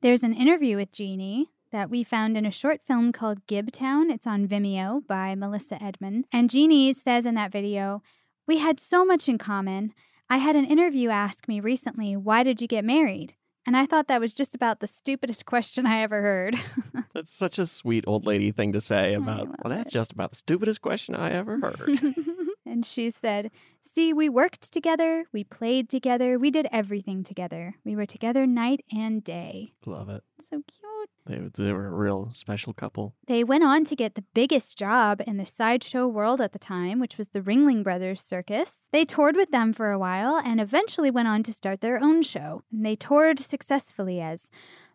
There's 0.00 0.22
an 0.22 0.34
interview 0.34 0.76
with 0.76 0.92
Jeannie 0.92 1.48
that 1.72 1.88
we 1.88 2.04
found 2.04 2.36
in 2.36 2.44
a 2.44 2.50
short 2.50 2.82
film 2.86 3.10
called 3.10 3.46
Gibtown. 3.46 4.10
It's 4.12 4.26
on 4.26 4.46
Vimeo 4.46 5.04
by 5.06 5.34
Melissa 5.34 5.82
Edmond. 5.82 6.26
And 6.30 6.50
Jeannie 6.50 6.92
says 6.92 7.24
in 7.24 7.34
that 7.36 7.50
video, 7.50 8.02
We 8.46 8.58
had 8.58 8.78
so 8.78 9.04
much 9.04 9.28
in 9.28 9.38
common. 9.38 9.94
I 10.28 10.38
had 10.38 10.56
an 10.56 10.64
interview 10.64 11.10
ask 11.10 11.48
me 11.48 11.60
recently, 11.60 12.16
Why 12.16 12.42
did 12.42 12.60
you 12.60 12.68
get 12.68 12.84
married? 12.84 13.34
And 13.66 13.76
I 13.76 13.86
thought 13.86 14.08
that 14.08 14.20
was 14.20 14.34
just 14.34 14.54
about 14.54 14.80
the 14.80 14.86
stupidest 14.86 15.46
question 15.46 15.86
I 15.86 16.02
ever 16.02 16.20
heard. 16.20 16.56
That's 17.14 17.32
such 17.32 17.58
a 17.58 17.66
sweet 17.66 18.04
old 18.06 18.26
lady 18.26 18.50
thing 18.50 18.72
to 18.72 18.80
say 18.80 19.14
about, 19.14 19.48
well, 19.62 19.72
that's 19.72 19.92
just 19.92 20.12
about 20.12 20.30
the 20.30 20.36
stupidest 20.36 20.82
question 20.82 21.14
I 21.14 21.30
ever 21.30 21.60
heard. 21.60 21.88
And 22.74 22.84
she 22.84 23.08
said, 23.08 23.52
See, 23.82 24.12
we 24.12 24.28
worked 24.28 24.72
together, 24.72 25.26
we 25.32 25.44
played 25.44 25.88
together, 25.88 26.40
we 26.40 26.50
did 26.50 26.66
everything 26.72 27.22
together. 27.22 27.76
We 27.84 27.94
were 27.94 28.04
together 28.04 28.48
night 28.48 28.84
and 28.90 29.22
day. 29.22 29.74
Love 29.86 30.08
it. 30.08 30.24
So 30.40 30.56
cute. 30.66 31.10
They, 31.24 31.62
they 31.62 31.72
were 31.72 31.86
a 31.86 31.94
real 31.94 32.30
special 32.32 32.72
couple. 32.72 33.14
They 33.28 33.44
went 33.44 33.62
on 33.62 33.84
to 33.84 33.94
get 33.94 34.16
the 34.16 34.24
biggest 34.34 34.76
job 34.76 35.22
in 35.24 35.36
the 35.36 35.46
sideshow 35.46 36.08
world 36.08 36.40
at 36.40 36.52
the 36.52 36.58
time, 36.58 36.98
which 36.98 37.16
was 37.16 37.28
the 37.28 37.40
Ringling 37.40 37.84
Brothers 37.84 38.20
Circus. 38.20 38.88
They 38.90 39.04
toured 39.04 39.36
with 39.36 39.52
them 39.52 39.72
for 39.72 39.92
a 39.92 39.98
while 39.98 40.42
and 40.44 40.60
eventually 40.60 41.12
went 41.12 41.28
on 41.28 41.44
to 41.44 41.52
start 41.52 41.80
their 41.80 42.02
own 42.02 42.22
show. 42.22 42.64
And 42.72 42.84
they 42.84 42.96
toured 42.96 43.38
successfully 43.38 44.20
as 44.20 44.50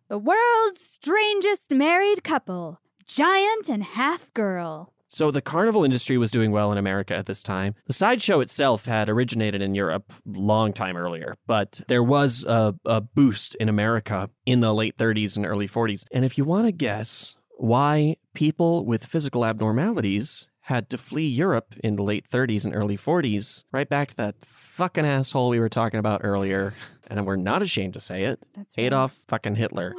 the 0.09 0.17
world's 0.17 0.81
strangest 0.81 1.71
married 1.71 2.25
couple, 2.25 2.81
giant 3.07 3.69
and 3.69 3.85
half 3.85 4.33
girl. 4.33 4.91
So 5.11 5.31
the 5.31 5.41
carnival 5.41 5.83
industry 5.83 6.19
was 6.19 6.29
doing 6.29 6.51
well 6.51 6.71
in 6.71 6.77
America 6.77 7.15
at 7.15 7.25
this 7.25 7.41
time. 7.41 7.73
The 7.87 7.93
sideshow 7.93 8.41
itself 8.41 8.85
had 8.85 9.09
originated 9.09 9.59
in 9.59 9.73
Europe 9.73 10.13
long 10.23 10.71
time 10.71 10.95
earlier, 10.95 11.35
but 11.47 11.81
there 11.87 12.03
was 12.03 12.43
a, 12.43 12.75
a 12.85 13.01
boost 13.01 13.55
in 13.55 13.69
America 13.69 14.29
in 14.45 14.59
the 14.61 14.73
late 14.73 14.97
30s 14.97 15.35
and 15.35 15.47
early 15.47 15.67
40s. 15.67 16.05
And 16.11 16.23
if 16.23 16.37
you 16.37 16.45
want 16.45 16.67
to 16.67 16.71
guess 16.71 17.35
why 17.57 18.17
people 18.35 18.85
with 18.85 19.03
physical 19.03 19.45
abnormalities 19.45 20.47
had 20.61 20.91
to 20.91 20.97
flee 20.99 21.27
Europe 21.27 21.73
in 21.83 21.95
the 21.95 22.03
late 22.03 22.29
30s 22.29 22.63
and 22.63 22.75
early 22.75 22.95
40s, 22.95 23.63
right 23.71 23.89
back 23.89 24.09
to 24.09 24.15
that 24.17 24.35
fucking 24.45 25.07
asshole 25.07 25.49
we 25.49 25.59
were 25.59 25.69
talking 25.69 25.99
about 25.99 26.21
earlier, 26.23 26.75
and 27.07 27.25
we're 27.25 27.35
not 27.35 27.63
ashamed 27.63 27.95
to 27.95 27.99
say 27.99 28.25
it, 28.25 28.39
That's 28.55 28.77
right. 28.77 28.85
Adolf 28.85 29.17
fucking 29.27 29.55
Hitler. 29.55 29.95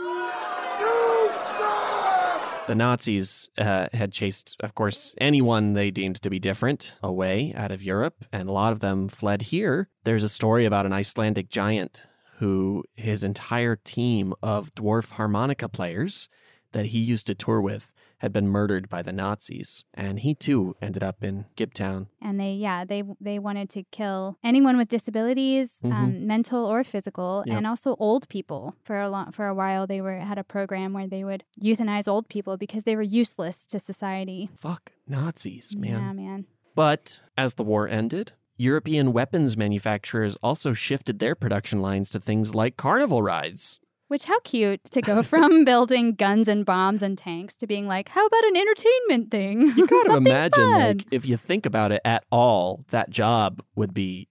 The 2.71 2.77
Nazis 2.77 3.51
uh, 3.59 3.89
had 3.93 4.13
chased, 4.13 4.57
of 4.61 4.77
course, 4.77 5.17
anyone 5.21 5.73
they 5.73 5.91
deemed 5.91 6.23
to 6.23 6.31
be 6.31 6.39
different 6.39 6.95
away 7.03 7.53
out 7.57 7.73
of 7.73 7.83
Europe, 7.83 8.25
and 8.33 8.49
a 8.49 8.53
lot 8.53 8.73
of 8.73 8.79
them 8.79 9.09
fled 9.09 9.43
here. 9.43 9.89
There's 10.05 10.23
a 10.23 10.29
story 10.29 10.67
about 10.67 10.87
an 10.87 10.93
Icelandic 10.93 11.51
giant 11.51 12.07
who 12.39 12.85
his 12.95 13.25
entire 13.25 13.75
team 13.75 14.35
of 14.41 14.73
dwarf 14.77 15.11
harmonica 15.11 15.69
players 15.69 16.29
that 16.71 16.87
he 16.87 17.01
used 17.01 17.27
to 17.27 17.35
tour 17.35 17.61
with 17.61 17.93
had 18.21 18.33
been 18.33 18.49
murdered 18.49 18.89
by 18.89 19.03
the 19.03 19.13
Nazis, 19.13 19.85
and 19.95 20.21
he 20.21 20.35
too 20.35 20.77
ended 20.81 21.03
up 21.03 21.23
in 21.25 21.47
Gibtown. 21.57 22.07
And 22.23 22.39
they, 22.39 22.53
yeah, 22.53 22.85
they 22.85 23.03
they 23.21 23.39
wanted 23.39 23.69
to 23.71 23.83
kill 23.85 24.37
anyone 24.45 24.77
with 24.77 24.89
disabilities, 24.89 25.81
Mhm. 25.83 25.93
um, 25.93 26.27
mental 26.27 26.65
or 26.67 26.85
physical, 26.85 27.43
Yep. 27.47 27.57
and 27.57 27.67
also 27.67 27.97
old 27.99 28.29
people. 28.29 28.75
For 28.85 29.01
a 29.01 29.09
long, 29.09 29.33
for 29.33 29.47
a 29.47 29.55
while, 29.55 29.87
they 29.87 30.01
were 30.01 30.19
had 30.21 30.39
a 30.39 30.45
program 30.45 30.93
where 30.93 31.09
they 31.09 31.25
would 31.25 31.45
euthanize 31.63 32.07
old 32.09 32.29
people 32.29 32.57
because 32.57 32.85
they 32.85 32.97
were 32.97 33.03
useless 33.23 33.67
to 33.69 33.79
society. 33.81 34.49
Fuck 34.55 34.93
Nazis, 35.09 35.75
man. 35.77 35.91
Yeah, 35.91 36.13
man. 36.13 36.45
But 36.75 37.23
as 37.37 37.55
the 37.55 37.65
war 37.65 37.89
ended, 37.89 38.33
European 38.57 39.13
weapons 39.13 39.57
manufacturers 39.57 40.37
also 40.43 40.73
shifted 40.75 41.19
their 41.19 41.35
production 41.35 41.81
lines 41.81 42.11
to 42.11 42.21
things 42.21 42.55
like 42.55 42.77
carnival 42.77 43.23
rides. 43.23 43.81
Which 44.11 44.25
how 44.25 44.41
cute 44.41 44.81
to 44.91 45.01
go 45.01 45.23
from 45.33 45.65
building 45.65 46.17
guns 46.17 46.49
and 46.49 46.67
bombs 46.67 47.01
and 47.01 47.17
tanks 47.17 47.57
to 47.59 47.67
being 47.69 47.87
like, 47.87 48.09
how 48.09 48.27
about 48.27 48.45
an 48.45 48.57
entertainment 48.57 49.31
thing? 49.31 49.73
You 49.77 49.87
gotta 49.87 50.17
imagine, 50.17 50.65
fun. 50.65 50.81
like, 50.81 51.07
if 51.13 51.27
you 51.27 51.37
think 51.37 51.65
about 51.65 51.93
it 51.93 52.03
at 52.05 52.25
all, 52.33 52.85
that 52.91 53.11
job 53.11 53.63
would 53.77 53.95
be 53.95 54.27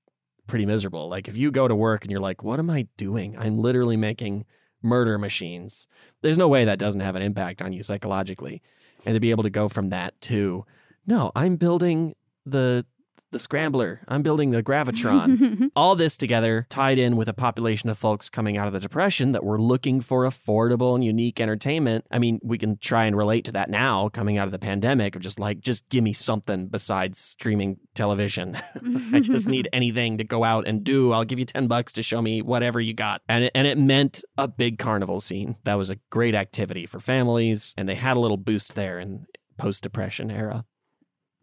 pretty 0.47 0.65
miserable. 0.65 1.07
Like, 1.07 1.29
if 1.29 1.37
you 1.37 1.49
go 1.49 1.65
to 1.65 1.75
work 1.75 2.03
and 2.03 2.11
you're 2.11 2.19
like, 2.19 2.43
what 2.43 2.59
am 2.59 2.69
I 2.69 2.87
doing? 2.97 3.37
I'm 3.37 3.57
literally 3.57 3.95
making 3.95 4.43
murder 4.81 5.17
machines. 5.17 5.87
There's 6.23 6.37
no 6.37 6.49
way 6.49 6.65
that 6.65 6.77
doesn't 6.77 6.99
have 6.99 7.15
an 7.15 7.21
impact 7.21 7.61
on 7.61 7.71
you 7.71 7.81
psychologically. 7.81 8.61
And 9.05 9.15
to 9.15 9.21
be 9.21 9.31
able 9.31 9.43
to 9.43 9.49
go 9.49 9.69
from 9.69 9.91
that 9.91 10.19
to, 10.23 10.65
no, 11.07 11.31
I'm 11.37 11.55
building 11.55 12.15
the 12.45 12.85
the 13.31 13.39
scrambler. 13.39 14.01
I'm 14.07 14.21
building 14.21 14.51
the 14.51 14.63
gravitron. 14.63 15.69
All 15.75 15.95
this 15.95 16.17
together 16.17 16.65
tied 16.69 16.97
in 16.97 17.15
with 17.15 17.29
a 17.29 17.33
population 17.33 17.89
of 17.89 17.97
folks 17.97 18.29
coming 18.29 18.57
out 18.57 18.67
of 18.67 18.73
the 18.73 18.79
depression 18.79 19.31
that 19.33 19.43
were 19.43 19.61
looking 19.61 20.01
for 20.01 20.23
affordable 20.23 20.95
and 20.95 21.03
unique 21.03 21.39
entertainment. 21.39 22.05
I 22.11 22.19
mean, 22.19 22.39
we 22.43 22.57
can 22.57 22.77
try 22.77 23.05
and 23.05 23.15
relate 23.15 23.45
to 23.45 23.51
that 23.53 23.69
now 23.69 24.09
coming 24.09 24.37
out 24.37 24.47
of 24.47 24.51
the 24.51 24.59
pandemic 24.59 25.15
of 25.15 25.21
just 25.21 25.39
like 25.39 25.61
just 25.61 25.87
give 25.89 26.03
me 26.03 26.13
something 26.13 26.67
besides 26.67 27.19
streaming 27.19 27.77
television. 27.93 28.57
I 29.13 29.19
just 29.19 29.47
need 29.47 29.69
anything 29.73 30.17
to 30.17 30.23
go 30.23 30.43
out 30.43 30.67
and 30.67 30.83
do. 30.83 31.11
I'll 31.11 31.25
give 31.25 31.39
you 31.39 31.45
10 31.45 31.67
bucks 31.67 31.93
to 31.93 32.03
show 32.03 32.21
me 32.21 32.41
whatever 32.41 32.79
you 32.79 32.93
got. 32.93 33.21
And 33.29 33.45
it, 33.45 33.51
and 33.53 33.67
it 33.67 33.77
meant 33.77 34.23
a 34.37 34.47
big 34.47 34.79
carnival 34.79 35.21
scene. 35.21 35.55
That 35.63 35.75
was 35.75 35.89
a 35.89 35.97
great 36.09 36.35
activity 36.35 36.85
for 36.85 36.99
families 36.99 37.73
and 37.77 37.87
they 37.87 37.95
had 37.95 38.17
a 38.17 38.19
little 38.19 38.37
boost 38.37 38.75
there 38.75 38.99
in 38.99 39.25
post-depression 39.57 40.31
era. 40.31 40.65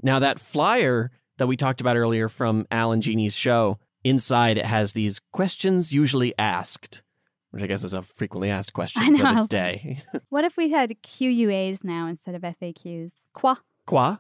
Now 0.03 0.18
that 0.18 0.39
flyer 0.39 1.11
that 1.39 1.47
we 1.47 1.57
talked 1.57 1.80
about 1.80 1.97
earlier 1.97 2.28
from 2.28 2.66
Al 2.70 2.93
and 2.93 3.03
Jeannie's 3.03 3.34
show, 3.34 3.78
inside 4.05 4.59
it 4.59 4.66
has 4.66 4.93
these 4.93 5.20
questions 5.32 5.93
usually 5.93 6.32
asked, 6.39 7.03
which 7.51 7.62
I 7.62 7.66
guess 7.66 7.84
is 7.84 7.95
a 7.95 8.03
frequently 8.03 8.51
asked 8.51 8.72
question 8.72 9.20
of 9.20 9.37
its 9.37 9.49
day. 9.49 10.03
what 10.28 10.45
if 10.45 10.57
we 10.57 10.70
had 10.70 10.91
QUAs 11.03 11.84
now 11.84 12.07
instead 12.07 12.34
of 12.34 12.43
FAQs? 12.43 13.12
Qua. 13.32 13.57
Qua? 13.87 14.18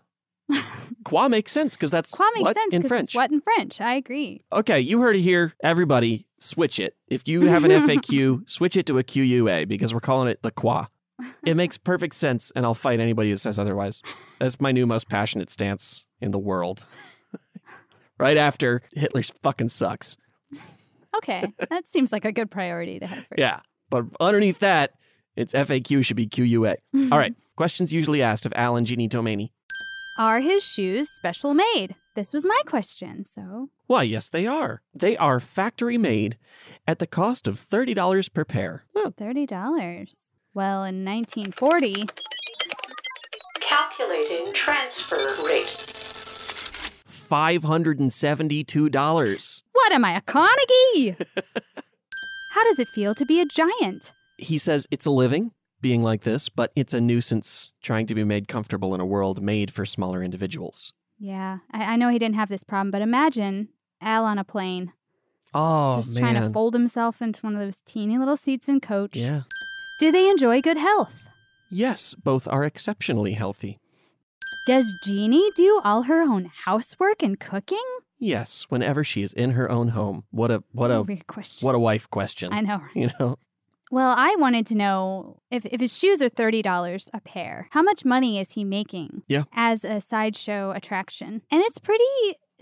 Qua 1.04 1.28
makes 1.28 1.52
sense 1.52 1.74
because 1.74 1.90
that's 1.90 2.10
Qua 2.12 2.28
makes 2.34 2.44
what 2.44 2.54
sense 2.54 2.74
in 2.74 2.82
French. 2.82 3.14
What 3.14 3.30
in 3.30 3.40
French? 3.40 3.80
I 3.80 3.94
agree. 3.94 4.42
Okay, 4.52 4.80
you 4.80 5.00
heard 5.00 5.16
it 5.16 5.22
here. 5.22 5.52
Everybody, 5.62 6.26
switch 6.38 6.78
it. 6.78 6.96
If 7.08 7.26
you 7.26 7.42
have 7.42 7.64
an 7.64 7.70
FAQ, 7.88 8.48
switch 8.48 8.76
it 8.76 8.86
to 8.86 8.98
a 8.98 9.04
QUA 9.04 9.66
because 9.66 9.92
we're 9.92 10.00
calling 10.00 10.28
it 10.28 10.42
the 10.42 10.50
Qua. 10.50 10.86
It 11.44 11.56
makes 11.56 11.78
perfect 11.78 12.14
sense, 12.14 12.52
and 12.54 12.66
I'll 12.66 12.74
fight 12.74 13.00
anybody 13.00 13.30
who 13.30 13.36
says 13.36 13.58
otherwise. 13.58 14.02
That's 14.38 14.60
my 14.60 14.72
new 14.72 14.86
most 14.86 15.08
passionate 15.08 15.50
stance 15.50 16.06
in 16.20 16.30
the 16.30 16.38
world. 16.38 16.86
right 18.18 18.36
after 18.36 18.82
Hitler 18.94 19.22
fucking 19.42 19.70
sucks. 19.70 20.16
Okay, 21.16 21.52
that 21.70 21.88
seems 21.88 22.12
like 22.12 22.24
a 22.24 22.32
good 22.32 22.50
priority 22.50 22.98
to 22.98 23.06
have 23.06 23.18
first. 23.18 23.38
Yeah. 23.38 23.60
But 23.88 24.04
underneath 24.20 24.58
that, 24.58 24.92
it's 25.36 25.54
FAQ 25.54 26.04
should 26.04 26.16
be 26.16 26.26
QUA. 26.26 26.76
All 27.10 27.18
right. 27.18 27.34
Questions 27.56 27.92
usually 27.92 28.20
asked 28.20 28.44
of 28.44 28.52
Al 28.54 28.76
and 28.76 28.86
Jeannie 28.86 29.08
Tomaini. 29.08 29.50
Are 30.18 30.40
his 30.40 30.62
shoes 30.62 31.08
special 31.08 31.54
made? 31.54 31.94
This 32.14 32.32
was 32.32 32.46
my 32.46 32.60
question. 32.66 33.24
So, 33.24 33.68
Why, 33.86 34.02
yes, 34.02 34.30
they 34.30 34.46
are. 34.46 34.80
They 34.94 35.16
are 35.18 35.38
factory 35.40 35.98
made 35.98 36.38
at 36.86 36.98
the 36.98 37.06
cost 37.06 37.46
of 37.46 37.60
$30 37.68 38.32
per 38.32 38.44
pair. 38.44 38.84
Oh, 38.94 39.12
$30. 39.18 40.30
Well, 40.56 40.82
in 40.84 41.04
1940, 41.04 42.06
Calculating 43.60 44.54
transfer 44.54 45.18
rate. 45.46 45.66
$572. 47.28 49.62
what 49.72 49.92
am 49.92 50.04
I, 50.06 50.16
a 50.16 50.22
Carnegie? 50.22 51.10
How 52.54 52.64
does 52.64 52.78
it 52.78 52.88
feel 52.88 53.14
to 53.16 53.26
be 53.26 53.38
a 53.42 53.44
giant? 53.44 54.12
He 54.38 54.56
says 54.56 54.86
it's 54.90 55.04
a 55.04 55.10
living 55.10 55.50
being 55.82 56.02
like 56.02 56.22
this, 56.22 56.48
but 56.48 56.72
it's 56.74 56.94
a 56.94 57.02
nuisance 57.02 57.70
trying 57.82 58.06
to 58.06 58.14
be 58.14 58.24
made 58.24 58.48
comfortable 58.48 58.94
in 58.94 59.00
a 59.02 59.06
world 59.06 59.42
made 59.42 59.70
for 59.70 59.84
smaller 59.84 60.22
individuals. 60.22 60.94
Yeah, 61.18 61.58
I, 61.70 61.92
I 61.92 61.96
know 61.96 62.08
he 62.08 62.18
didn't 62.18 62.36
have 62.36 62.48
this 62.48 62.64
problem, 62.64 62.90
but 62.90 63.02
imagine 63.02 63.68
Al 64.00 64.24
on 64.24 64.38
a 64.38 64.44
plane, 64.44 64.94
Oh, 65.52 65.96
just 65.98 66.14
man. 66.18 66.32
trying 66.34 66.42
to 66.42 66.48
fold 66.50 66.72
himself 66.72 67.20
into 67.20 67.42
one 67.42 67.52
of 67.54 67.60
those 67.60 67.82
teeny 67.82 68.16
little 68.16 68.38
seats 68.38 68.70
in 68.70 68.80
coach. 68.80 69.16
Yeah. 69.16 69.42
Do 69.98 70.12
they 70.12 70.28
enjoy 70.28 70.60
good 70.60 70.76
health? 70.76 71.26
Yes, 71.70 72.14
both 72.22 72.46
are 72.48 72.64
exceptionally 72.64 73.32
healthy. 73.32 73.78
Does 74.66 74.92
Jeannie 75.04 75.50
do 75.56 75.80
all 75.84 76.02
her 76.02 76.22
own 76.22 76.50
housework 76.64 77.22
and 77.22 77.38
cooking? 77.38 77.82
Yes, 78.18 78.66
whenever 78.68 79.04
she 79.04 79.22
is 79.22 79.32
in 79.32 79.50
her 79.52 79.70
own 79.70 79.88
home. 79.88 80.24
What 80.30 80.50
a 80.50 80.62
what 80.72 80.90
a 80.90 81.02
Weird 81.02 81.26
question. 81.26 81.66
what 81.66 81.74
a 81.74 81.78
wife 81.78 82.08
question. 82.10 82.52
I 82.52 82.60
know. 82.60 82.82
You 82.94 83.10
know. 83.18 83.38
Well, 83.92 84.14
I 84.18 84.34
wanted 84.36 84.66
to 84.66 84.74
know 84.74 85.40
if, 85.50 85.64
if 85.66 85.80
his 85.80 85.96
shoes 85.96 86.20
are 86.20 86.28
$30 86.28 87.08
a 87.14 87.20
pair, 87.20 87.68
how 87.70 87.82
much 87.82 88.04
money 88.04 88.40
is 88.40 88.52
he 88.52 88.64
making 88.64 89.22
Yeah. 89.28 89.44
as 89.54 89.84
a 89.84 90.00
sideshow 90.00 90.72
attraction? 90.72 91.42
And 91.52 91.62
it's 91.62 91.78
pretty, 91.78 92.02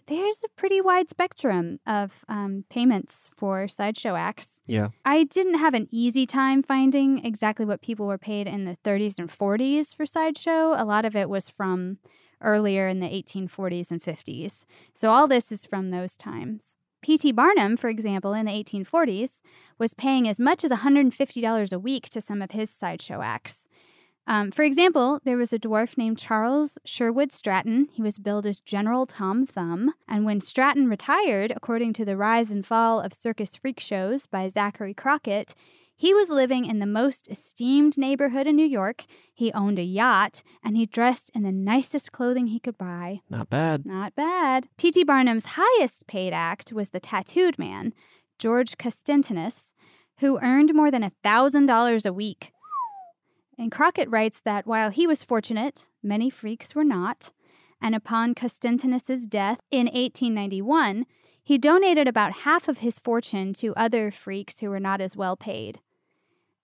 there's 0.06 0.42
a 0.44 0.48
pretty 0.56 0.80
wide 0.80 1.08
spectrum 1.08 1.80
of 1.86 2.24
um, 2.28 2.64
payments 2.68 3.30
for 3.36 3.68
sideshow 3.68 4.14
acts. 4.14 4.60
Yeah. 4.66 4.88
I 5.04 5.24
didn't 5.24 5.58
have 5.58 5.74
an 5.74 5.88
easy 5.90 6.26
time 6.26 6.62
finding 6.62 7.24
exactly 7.24 7.64
what 7.64 7.82
people 7.82 8.06
were 8.06 8.18
paid 8.18 8.46
in 8.46 8.64
the 8.64 8.76
30s 8.84 9.18
and 9.18 9.30
40s 9.30 9.94
for 9.94 10.06
sideshow. 10.06 10.74
A 10.76 10.84
lot 10.84 11.04
of 11.04 11.16
it 11.16 11.28
was 11.28 11.48
from 11.48 11.98
earlier 12.40 12.86
in 12.86 13.00
the 13.00 13.08
1840s 13.08 13.90
and 13.90 14.02
50s. 14.02 14.66
So 14.94 15.08
all 15.08 15.26
this 15.26 15.50
is 15.50 15.64
from 15.64 15.90
those 15.90 16.16
times. 16.16 16.76
P.T. 17.02 17.32
Barnum, 17.32 17.76
for 17.76 17.88
example, 17.90 18.32
in 18.32 18.46
the 18.46 18.52
1840s, 18.52 19.40
was 19.78 19.92
paying 19.92 20.26
as 20.26 20.40
much 20.40 20.64
as 20.64 20.70
$150 20.70 21.72
a 21.72 21.78
week 21.78 22.08
to 22.08 22.20
some 22.20 22.40
of 22.40 22.52
his 22.52 22.70
sideshow 22.70 23.20
acts. 23.20 23.68
Um, 24.26 24.50
for 24.50 24.62
example, 24.62 25.20
there 25.24 25.36
was 25.36 25.52
a 25.52 25.58
dwarf 25.58 25.98
named 25.98 26.18
Charles 26.18 26.78
Sherwood 26.84 27.30
Stratton. 27.30 27.88
He 27.92 28.00
was 28.02 28.18
billed 28.18 28.46
as 28.46 28.58
General 28.60 29.04
Tom 29.06 29.44
Thumb. 29.46 29.92
And 30.08 30.24
when 30.24 30.40
Stratton 30.40 30.88
retired, 30.88 31.52
according 31.54 31.92
to 31.94 32.04
The 32.04 32.16
Rise 32.16 32.50
and 32.50 32.66
Fall 32.66 33.00
of 33.00 33.12
Circus 33.12 33.54
Freak 33.56 33.78
Shows 33.80 34.24
by 34.26 34.48
Zachary 34.48 34.94
Crockett, 34.94 35.54
He 35.96 36.12
was 36.12 36.28
living 36.28 36.64
in 36.64 36.80
the 36.80 36.86
most 36.86 37.30
esteemed 37.30 37.96
neighborhood 37.96 38.46
in 38.48 38.56
New 38.56 38.66
York. 38.66 39.04
He 39.32 39.52
owned 39.52 39.78
a 39.78 39.84
yacht 39.84 40.42
and 40.62 40.76
he 40.76 40.86
dressed 40.86 41.30
in 41.34 41.42
the 41.42 41.52
nicest 41.52 42.10
clothing 42.10 42.48
he 42.48 42.58
could 42.58 42.76
buy. 42.76 43.20
Not 43.30 43.48
bad. 43.48 43.86
Not 43.86 44.14
bad. 44.16 44.68
P.T. 44.76 45.04
Barnum's 45.04 45.50
highest 45.56 46.06
paid 46.08 46.32
act 46.32 46.72
was 46.72 46.90
the 46.90 46.98
tattooed 46.98 47.58
man, 47.60 47.92
George 48.40 48.76
Costentenus, 48.76 49.72
who 50.18 50.40
earned 50.40 50.74
more 50.74 50.90
than 50.90 51.04
a 51.04 51.12
$1,000 51.24 52.06
a 52.06 52.12
week. 52.12 52.53
And 53.58 53.70
Crockett 53.70 54.10
writes 54.10 54.40
that 54.40 54.66
while 54.66 54.90
he 54.90 55.06
was 55.06 55.22
fortunate, 55.22 55.86
many 56.02 56.30
freaks 56.30 56.74
were 56.74 56.84
not. 56.84 57.32
And 57.80 57.94
upon 57.94 58.34
Costentenus's 58.34 59.26
death 59.26 59.60
in 59.70 59.86
1891, 59.86 61.06
he 61.42 61.58
donated 61.58 62.08
about 62.08 62.32
half 62.32 62.68
of 62.68 62.78
his 62.78 62.98
fortune 62.98 63.52
to 63.54 63.74
other 63.76 64.10
freaks 64.10 64.60
who 64.60 64.70
were 64.70 64.80
not 64.80 65.00
as 65.00 65.16
well 65.16 65.36
paid. 65.36 65.80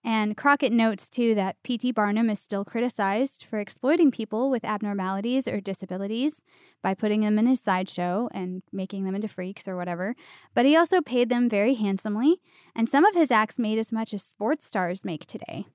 And 0.03 0.35
Crockett 0.35 0.73
notes 0.73 1.11
too 1.11 1.35
that 1.35 1.61
P.T. 1.61 1.91
Barnum 1.91 2.31
is 2.31 2.39
still 2.39 2.65
criticized 2.65 3.43
for 3.43 3.59
exploiting 3.59 4.09
people 4.09 4.49
with 4.49 4.65
abnormalities 4.65 5.47
or 5.47 5.61
disabilities 5.61 6.41
by 6.81 6.95
putting 6.95 7.21
them 7.21 7.37
in 7.37 7.45
his 7.45 7.61
sideshow 7.61 8.27
and 8.31 8.63
making 8.71 9.05
them 9.05 9.13
into 9.13 9.27
freaks 9.27 9.67
or 9.67 9.77
whatever. 9.77 10.15
But 10.55 10.65
he 10.65 10.75
also 10.75 11.01
paid 11.01 11.29
them 11.29 11.47
very 11.47 11.75
handsomely, 11.75 12.41
and 12.75 12.89
some 12.89 13.05
of 13.05 13.13
his 13.13 13.29
acts 13.29 13.59
made 13.59 13.77
as 13.77 13.91
much 13.91 14.11
as 14.11 14.23
sports 14.23 14.65
stars 14.65 15.05
make 15.05 15.27
today. 15.27 15.67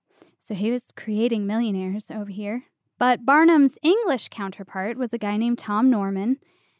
So 0.47 0.55
he 0.55 0.71
was 0.71 0.93
creating 0.95 1.45
millionaires 1.45 2.09
over 2.09 2.31
here. 2.31 2.67
But 3.01 3.27
Barnum's 3.27 3.79
English 3.83 4.29
counterpart 4.29 4.97
was 4.97 5.13
a 5.13 5.19
guy 5.19 5.37
named 5.37 5.59
Tom 5.59 5.91
Norman. 5.91 6.37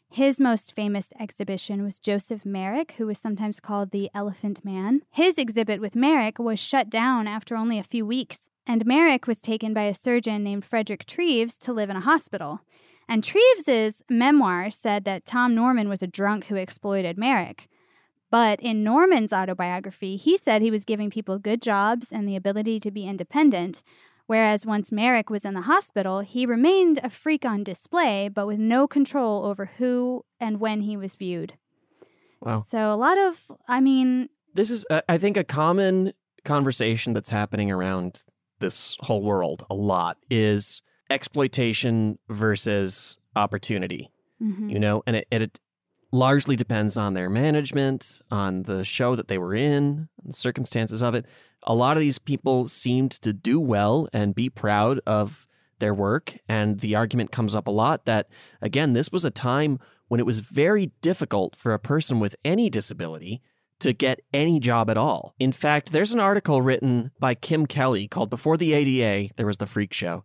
His 0.09 0.39
most 0.39 0.73
famous 0.73 1.09
exhibition 1.19 1.83
was 1.83 1.99
Joseph 1.99 2.45
Merrick, 2.45 2.93
who 2.93 3.07
was 3.07 3.17
sometimes 3.17 3.59
called 3.59 3.91
the 3.91 4.09
Elephant 4.15 4.63
Man. 4.63 5.01
His 5.11 5.37
exhibit 5.37 5.81
with 5.81 5.97
Merrick 5.97 6.39
was 6.39 6.61
shut 6.61 6.89
down 6.89 7.27
after 7.27 7.57
only 7.57 7.77
a 7.77 7.83
few 7.83 8.05
weeks, 8.05 8.47
and 8.65 8.85
Merrick 8.85 9.27
was 9.27 9.41
taken 9.41 9.73
by 9.73 9.83
a 9.83 9.93
surgeon 9.93 10.45
named 10.45 10.63
Frederick 10.63 11.05
Treves 11.05 11.57
to 11.57 11.73
live 11.73 11.89
in 11.89 11.97
a 11.97 12.01
hospital. 12.01 12.61
And 13.09 13.21
Treves's 13.21 14.01
memoir 14.09 14.69
said 14.69 15.03
that 15.03 15.25
Tom 15.25 15.53
Norman 15.53 15.89
was 15.89 16.01
a 16.01 16.07
drunk 16.07 16.45
who 16.45 16.55
exploited 16.55 17.17
Merrick. 17.17 17.67
But 18.29 18.59
in 18.59 18.83
Norman's 18.83 19.31
autobiography, 19.31 20.17
he 20.17 20.35
said 20.37 20.61
he 20.61 20.71
was 20.71 20.85
giving 20.85 21.09
people 21.09 21.39
good 21.39 21.61
jobs 21.61 22.11
and 22.11 22.27
the 22.27 22.35
ability 22.35 22.79
to 22.81 22.91
be 22.91 23.07
independent, 23.07 23.83
Whereas 24.27 24.65
once 24.65 24.91
Merrick 24.91 25.29
was 25.29 25.45
in 25.45 25.53
the 25.53 25.61
hospital, 25.61 26.19
he 26.19 26.45
remained 26.45 26.99
a 27.01 27.09
freak 27.09 27.45
on 27.45 27.63
display, 27.63 28.27
but 28.27 28.45
with 28.45 28.59
no 28.59 28.85
control 28.85 29.45
over 29.45 29.65
who 29.77 30.25
and 30.39 30.59
when 30.59 30.81
he 30.81 30.97
was 30.97 31.15
viewed. 31.15 31.53
Wow. 32.41 32.65
So 32.67 32.91
a 32.91 32.95
lot 32.95 33.17
of, 33.17 33.41
I 33.67 33.79
mean, 33.79 34.29
This 34.53 34.69
is, 34.69 34.85
uh, 34.89 35.01
I 35.07 35.17
think, 35.17 35.37
a 35.37 35.45
common 35.45 36.11
conversation 36.43 37.13
that's 37.13 37.29
happening 37.29 37.71
around 37.71 38.19
this 38.59 38.97
whole 38.99 39.23
world 39.23 39.65
a 39.69 39.73
lot 39.73 40.17
is 40.29 40.83
exploitation 41.09 42.19
versus 42.27 43.17
opportunity. 43.35 44.11
Mhm. 44.41 44.69
You 44.69 44.79
know, 44.79 45.03
and 45.07 45.15
it, 45.15 45.27
it 45.31 45.59
largely 46.11 46.55
depends 46.55 46.97
on 46.97 47.13
their 47.13 47.29
management, 47.29 48.21
on 48.31 48.63
the 48.63 48.83
show 48.83 49.15
that 49.15 49.27
they 49.27 49.37
were 49.37 49.53
in, 49.53 50.09
the 50.23 50.33
circumstances 50.33 51.01
of 51.01 51.15
it. 51.15 51.25
A 51.63 51.75
lot 51.75 51.97
of 51.97 52.01
these 52.01 52.19
people 52.19 52.67
seemed 52.67 53.11
to 53.11 53.33
do 53.33 53.59
well 53.59 54.07
and 54.13 54.35
be 54.35 54.49
proud 54.49 54.99
of 55.05 55.47
their 55.79 55.93
work. 55.93 56.37
And 56.47 56.79
the 56.79 56.95
argument 56.95 57.31
comes 57.31 57.53
up 57.53 57.67
a 57.67 57.71
lot 57.71 58.05
that, 58.05 58.29
again, 58.61 58.93
this 58.93 59.11
was 59.11 59.25
a 59.25 59.31
time 59.31 59.79
when 60.07 60.19
it 60.19 60.25
was 60.25 60.39
very 60.39 60.91
difficult 61.01 61.55
for 61.55 61.73
a 61.73 61.79
person 61.79 62.19
with 62.19 62.35
any 62.45 62.69
disability 62.69 63.41
to 63.79 63.93
get 63.93 64.21
any 64.33 64.59
job 64.59 64.89
at 64.89 64.97
all. 64.97 65.35
In 65.39 65.51
fact, 65.51 65.91
there's 65.91 66.13
an 66.13 66.19
article 66.19 66.61
written 66.61 67.11
by 67.19 67.35
Kim 67.35 67.67
Kelly 67.67 68.07
called 68.07 68.29
Before 68.29 68.57
the 68.57 68.73
ADA, 68.73 69.33
There 69.35 69.45
Was 69.45 69.57
the 69.57 69.67
Freak 69.67 69.93
Show. 69.93 70.23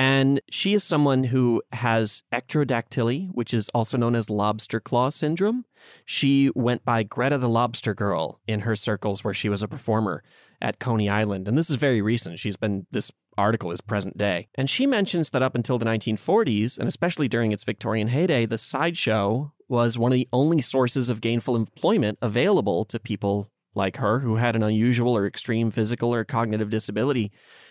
And 0.00 0.40
she 0.50 0.72
is 0.72 0.82
someone 0.82 1.24
who 1.24 1.62
has 1.72 2.22
ectrodactyly, 2.32 3.28
which 3.32 3.52
is 3.52 3.68
also 3.74 3.98
known 3.98 4.16
as 4.16 4.30
lobster 4.30 4.80
claw 4.80 5.10
syndrome. 5.10 5.66
She 6.06 6.50
went 6.54 6.86
by 6.86 7.02
Greta 7.02 7.36
the 7.36 7.50
Lobster 7.50 7.92
Girl 7.92 8.40
in 8.46 8.60
her 8.60 8.74
circles 8.74 9.22
where 9.22 9.34
she 9.34 9.50
was 9.50 9.62
a 9.62 9.68
performer 9.68 10.24
at 10.62 10.78
Coney 10.78 11.10
Island. 11.10 11.46
And 11.46 11.58
this 11.58 11.68
is 11.68 11.76
very 11.76 12.00
recent. 12.00 12.38
She's 12.38 12.56
been, 12.56 12.86
this 12.90 13.12
article 13.36 13.72
is 13.72 13.82
present 13.82 14.16
day. 14.16 14.48
And 14.54 14.70
she 14.70 14.86
mentions 14.86 15.28
that 15.30 15.42
up 15.42 15.54
until 15.54 15.76
the 15.76 15.84
1940s, 15.84 16.78
and 16.78 16.88
especially 16.88 17.28
during 17.28 17.52
its 17.52 17.64
Victorian 17.64 18.08
heyday, 18.08 18.46
the 18.46 18.56
sideshow 18.56 19.52
was 19.68 19.98
one 19.98 20.12
of 20.12 20.16
the 20.16 20.30
only 20.32 20.62
sources 20.62 21.10
of 21.10 21.20
gainful 21.20 21.56
employment 21.56 22.16
available 22.22 22.86
to 22.86 22.98
people 22.98 23.50
like 23.74 23.98
her 23.98 24.20
who 24.20 24.36
had 24.36 24.56
an 24.56 24.62
unusual 24.62 25.14
or 25.14 25.26
extreme 25.26 25.70
physical 25.70 26.14
or 26.14 26.24
cognitive 26.24 26.70
disability. 26.70 27.30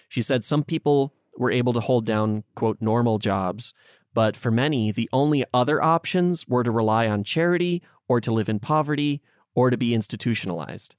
She 0.09 0.21
said 0.21 0.45
some 0.45 0.63
people 0.63 1.15
were 1.39 1.51
able 1.51 1.73
to 1.73 1.79
hold 1.79 2.05
down, 2.05 2.43
quote, 2.53 2.77
normal 2.79 3.17
jobs. 3.17 3.73
But 4.13 4.35
for 4.35 4.51
many, 4.51 4.91
the 4.91 5.09
only 5.11 5.45
other 5.53 5.81
options 5.81 6.47
were 6.47 6.63
to 6.63 6.71
rely 6.71 7.07
on 7.07 7.23
charity 7.23 7.81
or 8.07 8.21
to 8.21 8.31
live 8.31 8.49
in 8.49 8.59
poverty 8.59 9.21
or 9.55 9.69
to 9.69 9.77
be 9.77 9.93
institutionalized. 9.93 10.95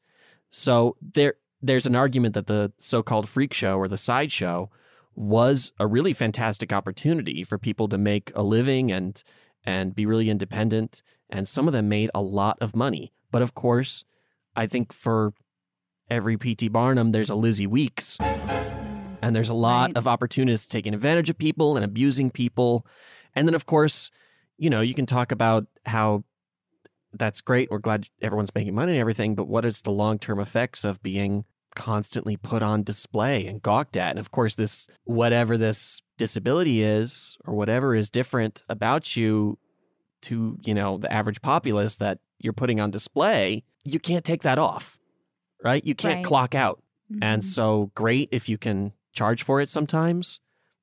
So 0.48 0.96
there, 1.00 1.34
there's 1.62 1.86
an 1.86 1.94
argument 1.94 2.34
that 2.34 2.46
the 2.46 2.72
so 2.78 3.02
called 3.02 3.28
freak 3.28 3.52
show 3.52 3.76
or 3.76 3.86
the 3.86 3.98
sideshow 3.98 4.70
was 5.14 5.72
a 5.78 5.86
really 5.86 6.14
fantastic 6.14 6.72
opportunity 6.72 7.44
for 7.44 7.58
people 7.58 7.88
to 7.88 7.98
make 7.98 8.32
a 8.34 8.42
living 8.42 8.90
and 8.90 9.22
and 9.64 9.94
be 9.94 10.06
really 10.06 10.30
independent 10.30 11.02
and 11.28 11.46
some 11.46 11.66
of 11.66 11.72
them 11.72 11.88
made 11.88 12.10
a 12.14 12.22
lot 12.22 12.56
of 12.60 12.74
money 12.74 13.12
but 13.30 13.42
of 13.42 13.54
course 13.54 14.04
i 14.56 14.66
think 14.66 14.92
for 14.92 15.34
every 16.08 16.38
pt 16.38 16.72
barnum 16.72 17.12
there's 17.12 17.28
a 17.28 17.34
lizzie 17.34 17.66
weeks 17.66 18.16
and 19.22 19.34
there's 19.34 19.48
a 19.48 19.54
lot 19.54 19.92
of 19.96 20.06
opportunists 20.08 20.66
taking 20.66 20.94
advantage 20.94 21.30
of 21.30 21.38
people 21.38 21.76
and 21.76 21.84
abusing 21.84 22.30
people 22.30 22.86
and 23.34 23.46
then 23.46 23.54
of 23.54 23.66
course 23.66 24.10
you 24.58 24.70
know 24.70 24.80
you 24.80 24.94
can 24.94 25.06
talk 25.06 25.32
about 25.32 25.66
how 25.86 26.24
that's 27.12 27.40
great 27.40 27.70
we're 27.70 27.78
glad 27.78 28.08
everyone's 28.22 28.54
making 28.54 28.74
money 28.74 28.92
and 28.92 29.00
everything 29.00 29.34
but 29.34 29.48
what 29.48 29.64
is 29.64 29.82
the 29.82 29.90
long-term 29.90 30.38
effects 30.38 30.84
of 30.84 31.02
being 31.02 31.44
constantly 31.76 32.36
put 32.36 32.62
on 32.62 32.82
display 32.82 33.46
and 33.46 33.62
gawked 33.62 33.96
at. 33.96 34.10
And 34.10 34.18
of 34.18 34.32
course, 34.32 34.56
this 34.56 34.88
whatever 35.04 35.56
this 35.56 36.02
disability 36.18 36.82
is 36.82 37.38
or 37.46 37.54
whatever 37.54 37.94
is 37.94 38.10
different 38.10 38.64
about 38.68 39.16
you 39.16 39.56
to, 40.22 40.58
you 40.64 40.74
know, 40.74 40.98
the 40.98 41.10
average 41.12 41.40
populace 41.40 41.94
that 41.96 42.18
you're 42.40 42.52
putting 42.52 42.80
on 42.80 42.90
display, 42.90 43.62
you 43.84 44.00
can't 44.00 44.24
take 44.24 44.42
that 44.42 44.58
off. 44.58 44.98
Right? 45.62 45.84
You 45.84 45.94
can't 45.94 46.16
Right. 46.16 46.24
clock 46.24 46.54
out. 46.56 46.82
And 47.22 47.40
Mhm. 47.42 47.44
so 47.46 47.92
great 47.94 48.28
if 48.32 48.48
you 48.48 48.58
can 48.58 48.92
charge 49.12 49.42
for 49.42 49.60
it 49.60 49.68
sometimes, 49.68 50.40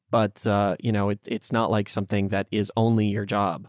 but 0.09 0.45
uh, 0.47 0.75
you 0.80 0.91
know, 0.91 1.09
it, 1.09 1.19
it's 1.25 1.51
not 1.51 1.71
like 1.71 1.89
something 1.89 2.30
that 2.30 2.47
is 2.51 2.71
only 2.75 3.07
your 3.07 3.25
job. 3.25 3.67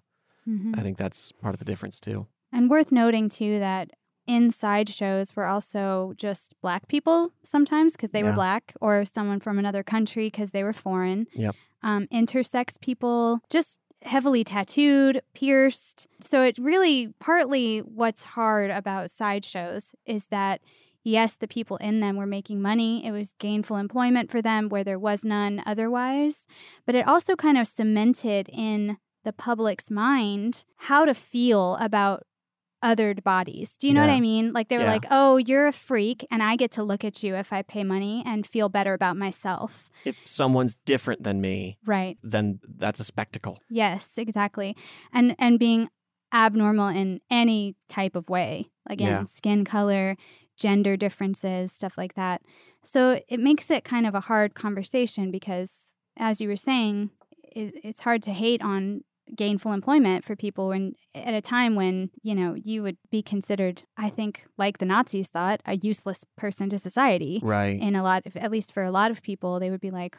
Mhm. 0.48 0.78
I 0.78 0.82
think 0.82 0.96
that's 0.96 1.32
part 1.32 1.54
of 1.54 1.58
the 1.58 1.64
difference 1.64 2.00
too. 2.00 2.26
And 2.52 2.70
worth 2.70 2.90
noting 2.90 3.28
too 3.28 3.58
that 3.58 3.90
inside 4.26 4.88
shows 4.88 5.34
were 5.34 5.46
also 5.46 6.12
just 6.16 6.54
black 6.60 6.88
people 6.88 7.32
sometimes 7.44 7.94
because 7.94 8.10
they 8.10 8.22
were 8.22 8.32
black, 8.32 8.74
or 8.80 9.04
someone 9.04 9.40
from 9.40 9.58
another 9.58 9.82
country 9.82 10.26
because 10.26 10.50
they 10.50 10.62
were 10.62 10.72
foreign. 10.72 11.26
Yep. 11.34 11.54
Um, 11.82 12.06
intersex 12.12 12.80
people, 12.80 13.40
just 13.48 13.78
heavily 14.02 14.44
tattooed, 14.44 15.22
pierced. 15.34 16.08
So 16.20 16.42
it 16.42 16.56
really 16.58 17.12
partly 17.20 17.78
what's 17.80 18.22
hard 18.22 18.70
about 18.70 19.10
sideshows 19.10 19.94
is 20.06 20.28
that 20.28 20.60
yes, 21.04 21.36
the 21.36 21.48
people 21.48 21.76
in 21.78 22.00
them 22.00 22.16
were 22.16 22.26
making 22.26 22.60
money. 22.60 23.04
It 23.06 23.12
was 23.12 23.32
gainful 23.38 23.76
employment 23.76 24.30
for 24.30 24.42
them 24.42 24.68
where 24.68 24.84
there 24.84 24.98
was 24.98 25.24
none 25.24 25.62
otherwise. 25.66 26.46
But 26.86 26.94
it 26.94 27.06
also 27.08 27.36
kind 27.36 27.56
of 27.58 27.66
cemented 27.68 28.48
in 28.52 28.98
the 29.24 29.32
public's 29.32 29.90
mind 29.90 30.64
how 30.76 31.04
to 31.04 31.14
feel 31.14 31.76
about 31.80 32.24
othered 32.84 33.24
bodies. 33.24 33.76
Do 33.76 33.88
you 33.88 33.92
know 33.94 34.02
what 34.02 34.10
I 34.10 34.20
mean? 34.20 34.52
Like 34.52 34.68
they 34.68 34.76
were 34.78 34.84
Yeah. 34.84 34.92
like, 34.92 35.06
"Oh, 35.10 35.36
you're 35.36 35.66
a 35.66 35.72
freak 35.72 36.24
and 36.30 36.42
I 36.44 36.54
get 36.54 36.70
to 36.72 36.84
look 36.84 37.04
at 37.04 37.24
you 37.24 37.34
if 37.34 37.52
I 37.52 37.62
pay 37.62 37.82
money 37.82 38.22
and 38.24 38.46
feel 38.46 38.68
better 38.68 38.94
about 38.94 39.16
myself." 39.16 39.90
If 40.04 40.14
someone's 40.24 40.76
different 40.76 41.24
than 41.24 41.40
me, 41.40 41.78
Right. 41.84 42.18
then 42.22 42.60
that's 42.62 43.00
a 43.00 43.04
spectacle. 43.04 43.58
Yes, 43.68 44.16
exactly. 44.16 44.76
And 45.12 45.34
and 45.40 45.58
being 45.58 45.88
abnormal 46.32 46.88
in 46.88 47.20
any 47.30 47.74
type 47.88 48.14
of 48.14 48.28
way. 48.28 48.70
Again, 48.86 49.08
Yeah. 49.08 49.24
skin 49.24 49.64
color, 49.64 50.16
gender 50.58 50.96
differences, 50.96 51.72
stuff 51.72 51.96
like 51.96 52.14
that. 52.14 52.42
So 52.82 53.20
it 53.28 53.40
makes 53.40 53.70
it 53.70 53.84
kind 53.84 54.06
of 54.06 54.14
a 54.14 54.20
hard 54.20 54.54
conversation 54.54 55.30
because 55.30 55.90
as 56.16 56.40
you 56.40 56.48
were 56.48 56.56
saying, 56.56 57.10
it, 57.42 57.74
it's 57.82 58.00
hard 58.02 58.22
to 58.24 58.32
hate 58.32 58.60
on 58.62 59.02
gainful 59.36 59.72
employment 59.72 60.24
for 60.24 60.34
people 60.34 60.68
when 60.68 60.94
at 61.14 61.34
a 61.34 61.40
time 61.40 61.74
when, 61.74 62.10
you 62.22 62.34
know, 62.34 62.54
you 62.54 62.82
would 62.82 62.96
be 63.10 63.22
considered, 63.22 63.82
I 63.96 64.08
think, 64.08 64.44
like 64.56 64.78
the 64.78 64.86
Nazis 64.86 65.28
thought, 65.28 65.60
a 65.66 65.76
useless 65.76 66.24
person 66.36 66.68
to 66.70 66.78
society. 66.78 67.40
Right. 67.42 67.78
In 67.80 67.94
a 67.94 68.02
lot 68.02 68.24
of 68.26 68.36
at 68.36 68.50
least 68.50 68.72
for 68.72 68.82
a 68.84 68.90
lot 68.90 69.10
of 69.10 69.22
people, 69.22 69.60
they 69.60 69.70
would 69.70 69.80
be 69.80 69.90
like 69.90 70.16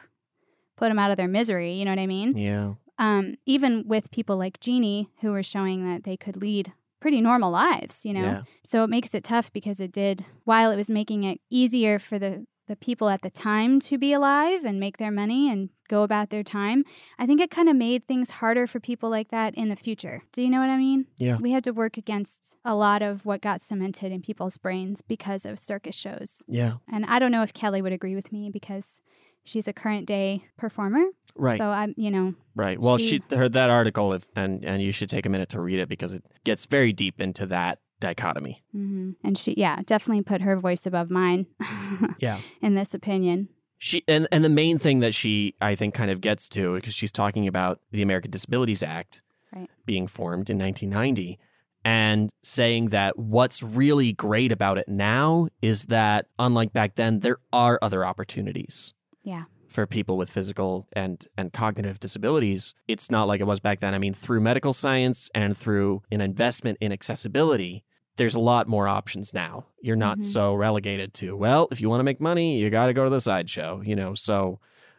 put 0.76 0.88
them 0.88 0.98
out 0.98 1.10
of 1.10 1.16
their 1.16 1.28
misery, 1.28 1.72
you 1.74 1.84
know 1.84 1.90
what 1.90 1.98
I 1.98 2.06
mean? 2.06 2.38
Yeah. 2.38 2.74
um, 2.98 3.34
even 3.46 3.84
with 3.86 4.10
people 4.10 4.36
like 4.36 4.60
Jeannie, 4.60 5.10
who 5.20 5.32
were 5.32 5.42
showing 5.42 5.84
that 5.84 6.04
they 6.04 6.16
could 6.16 6.36
lead 6.36 6.72
pretty 7.00 7.20
normal 7.20 7.50
lives, 7.50 8.04
you 8.04 8.12
know? 8.12 8.22
Yeah. 8.22 8.42
So 8.64 8.84
it 8.84 8.90
makes 8.90 9.14
it 9.14 9.24
tough 9.24 9.52
because 9.52 9.80
it 9.80 9.92
did, 9.92 10.24
while 10.44 10.70
it 10.70 10.76
was 10.76 10.90
making 10.90 11.24
it 11.24 11.40
easier 11.50 11.98
for 11.98 12.18
the, 12.18 12.46
the 12.68 12.76
people 12.76 13.08
at 13.08 13.22
the 13.22 13.30
time 13.30 13.80
to 13.80 13.98
be 13.98 14.12
alive 14.12 14.64
and 14.64 14.78
make 14.78 14.98
their 14.98 15.10
money 15.10 15.50
and 15.50 15.70
go 15.88 16.02
about 16.04 16.30
their 16.30 16.44
time, 16.44 16.84
I 17.18 17.26
think 17.26 17.40
it 17.40 17.50
kind 17.50 17.68
of 17.68 17.74
made 17.74 18.06
things 18.06 18.30
harder 18.30 18.68
for 18.68 18.78
people 18.78 19.10
like 19.10 19.30
that 19.30 19.56
in 19.56 19.70
the 19.70 19.76
future. 19.76 20.22
Do 20.32 20.40
you 20.40 20.48
know 20.50 20.60
what 20.60 20.70
I 20.70 20.76
mean? 20.76 21.06
Yeah. 21.16 21.38
We 21.38 21.50
had 21.50 21.64
to 21.64 21.72
work 21.72 21.96
against 21.96 22.54
a 22.64 22.76
lot 22.76 23.02
of 23.02 23.26
what 23.26 23.40
got 23.40 23.60
cemented 23.60 24.12
in 24.12 24.22
people's 24.22 24.56
brains 24.56 25.02
because 25.02 25.44
of 25.44 25.58
circus 25.58 25.96
shows. 25.96 26.44
Yeah. 26.46 26.74
And 26.92 27.04
I 27.06 27.18
don't 27.18 27.32
know 27.32 27.42
if 27.42 27.52
Kelly 27.52 27.82
would 27.82 27.92
agree 27.92 28.14
with 28.14 28.30
me 28.30 28.50
because 28.50 29.00
she's 29.44 29.66
a 29.68 29.72
current 29.72 30.06
day 30.06 30.44
performer. 30.56 31.04
Right. 31.36 31.58
So 31.58 31.68
I'm, 31.68 31.94
you 31.96 32.10
know, 32.10 32.34
Right. 32.56 32.78
Well, 32.78 32.98
She- 32.98 33.22
she, 33.30 33.36
heard 33.36 33.52
that 33.54 33.70
article, 33.70 34.12
if, 34.12 34.28
and 34.36 34.64
and 34.64 34.82
you 34.82 34.92
should 34.92 35.08
take 35.08 35.24
a 35.26 35.28
minute 35.28 35.48
to 35.50 35.60
read 35.60 35.78
it 35.78 35.88
because 35.88 36.12
it 36.12 36.24
gets 36.44 36.66
very 36.66 36.92
deep 36.92 37.20
into 37.20 37.46
that 37.46 37.78
dichotomy. 38.00 38.62
hmm 38.72 39.12
and 39.22 39.36
she, 39.38 39.54
yeah, 39.56 39.80
definitely 39.84 40.22
put 40.22 40.40
her 40.40 40.56
voice 40.56 40.86
above 40.86 41.10
mine 41.10 41.46
Yeah. 42.18 42.40
in 42.62 42.74
this 42.74 42.94
opinion. 42.94 43.48
She 43.78 44.02
and 44.08 44.26
and 44.32 44.44
the 44.44 44.48
main 44.50 44.78
thing 44.78 45.00
that 45.00 45.14
she 45.14 45.54
I 45.60 45.74
think 45.74 45.94
kind 45.94 46.10
of 46.10 46.20
gets 46.20 46.48
to 46.50 46.74
because 46.74 46.92
she's 46.94 47.12
talking 47.12 47.46
about 47.46 47.80
the 47.92 48.02
American 48.02 48.30
Disabilities 48.30 48.82
Act 48.82 49.22
Right. 49.54 49.68
being 49.86 50.06
formed 50.06 50.48
in 50.50 50.58
1990 50.58 51.38
and 51.84 52.30
saying 52.42 52.88
that 52.90 53.18
what's 53.18 53.62
really 53.62 54.12
great 54.12 54.52
about 54.52 54.76
it 54.78 54.86
now 54.88 55.48
is 55.62 55.86
that 55.86 56.26
unlike 56.38 56.72
back 56.74 56.96
then 56.96 57.20
there 57.20 57.38
are 57.52 57.78
other 57.80 58.04
opportunities 58.04 58.92
Yeah. 59.22 59.44
for 59.68 59.86
people 59.86 60.16
with 60.16 60.28
physical 60.30 60.88
and 60.94 61.26
and 61.36 61.52
cognitive 61.52 62.00
disabilities. 62.00 62.74
It's 62.88 63.10
not 63.10 63.28
like 63.28 63.40
it 63.40 63.46
was 63.46 63.60
back 63.60 63.80
then. 63.80 63.94
I 63.94 63.98
mean, 63.98 64.14
through 64.14 64.40
medical 64.40 64.72
science 64.72 65.30
and 65.34 65.56
through 65.56 66.02
an 66.10 66.20
investment 66.20 66.78
in 66.80 66.90
accessibility, 66.92 67.84
there's 68.16 68.34
a 68.34 68.40
lot 68.40 68.66
more 68.66 68.88
options 68.88 69.32
now. 69.32 69.66
You're 69.80 69.94
not 69.96 70.18
Mhm. 70.18 70.24
so 70.24 70.54
relegated 70.54 71.14
to, 71.14 71.36
well, 71.36 71.68
if 71.70 71.80
you 71.80 71.88
want 71.88 72.00
to 72.00 72.04
make 72.04 72.20
money, 72.20 72.58
you 72.58 72.68
got 72.70 72.86
to 72.86 72.92
go 72.92 73.04
to 73.04 73.10
the 73.10 73.20
sideshow, 73.20 73.80
you 73.84 73.94
know. 73.94 74.14
So 74.14 74.58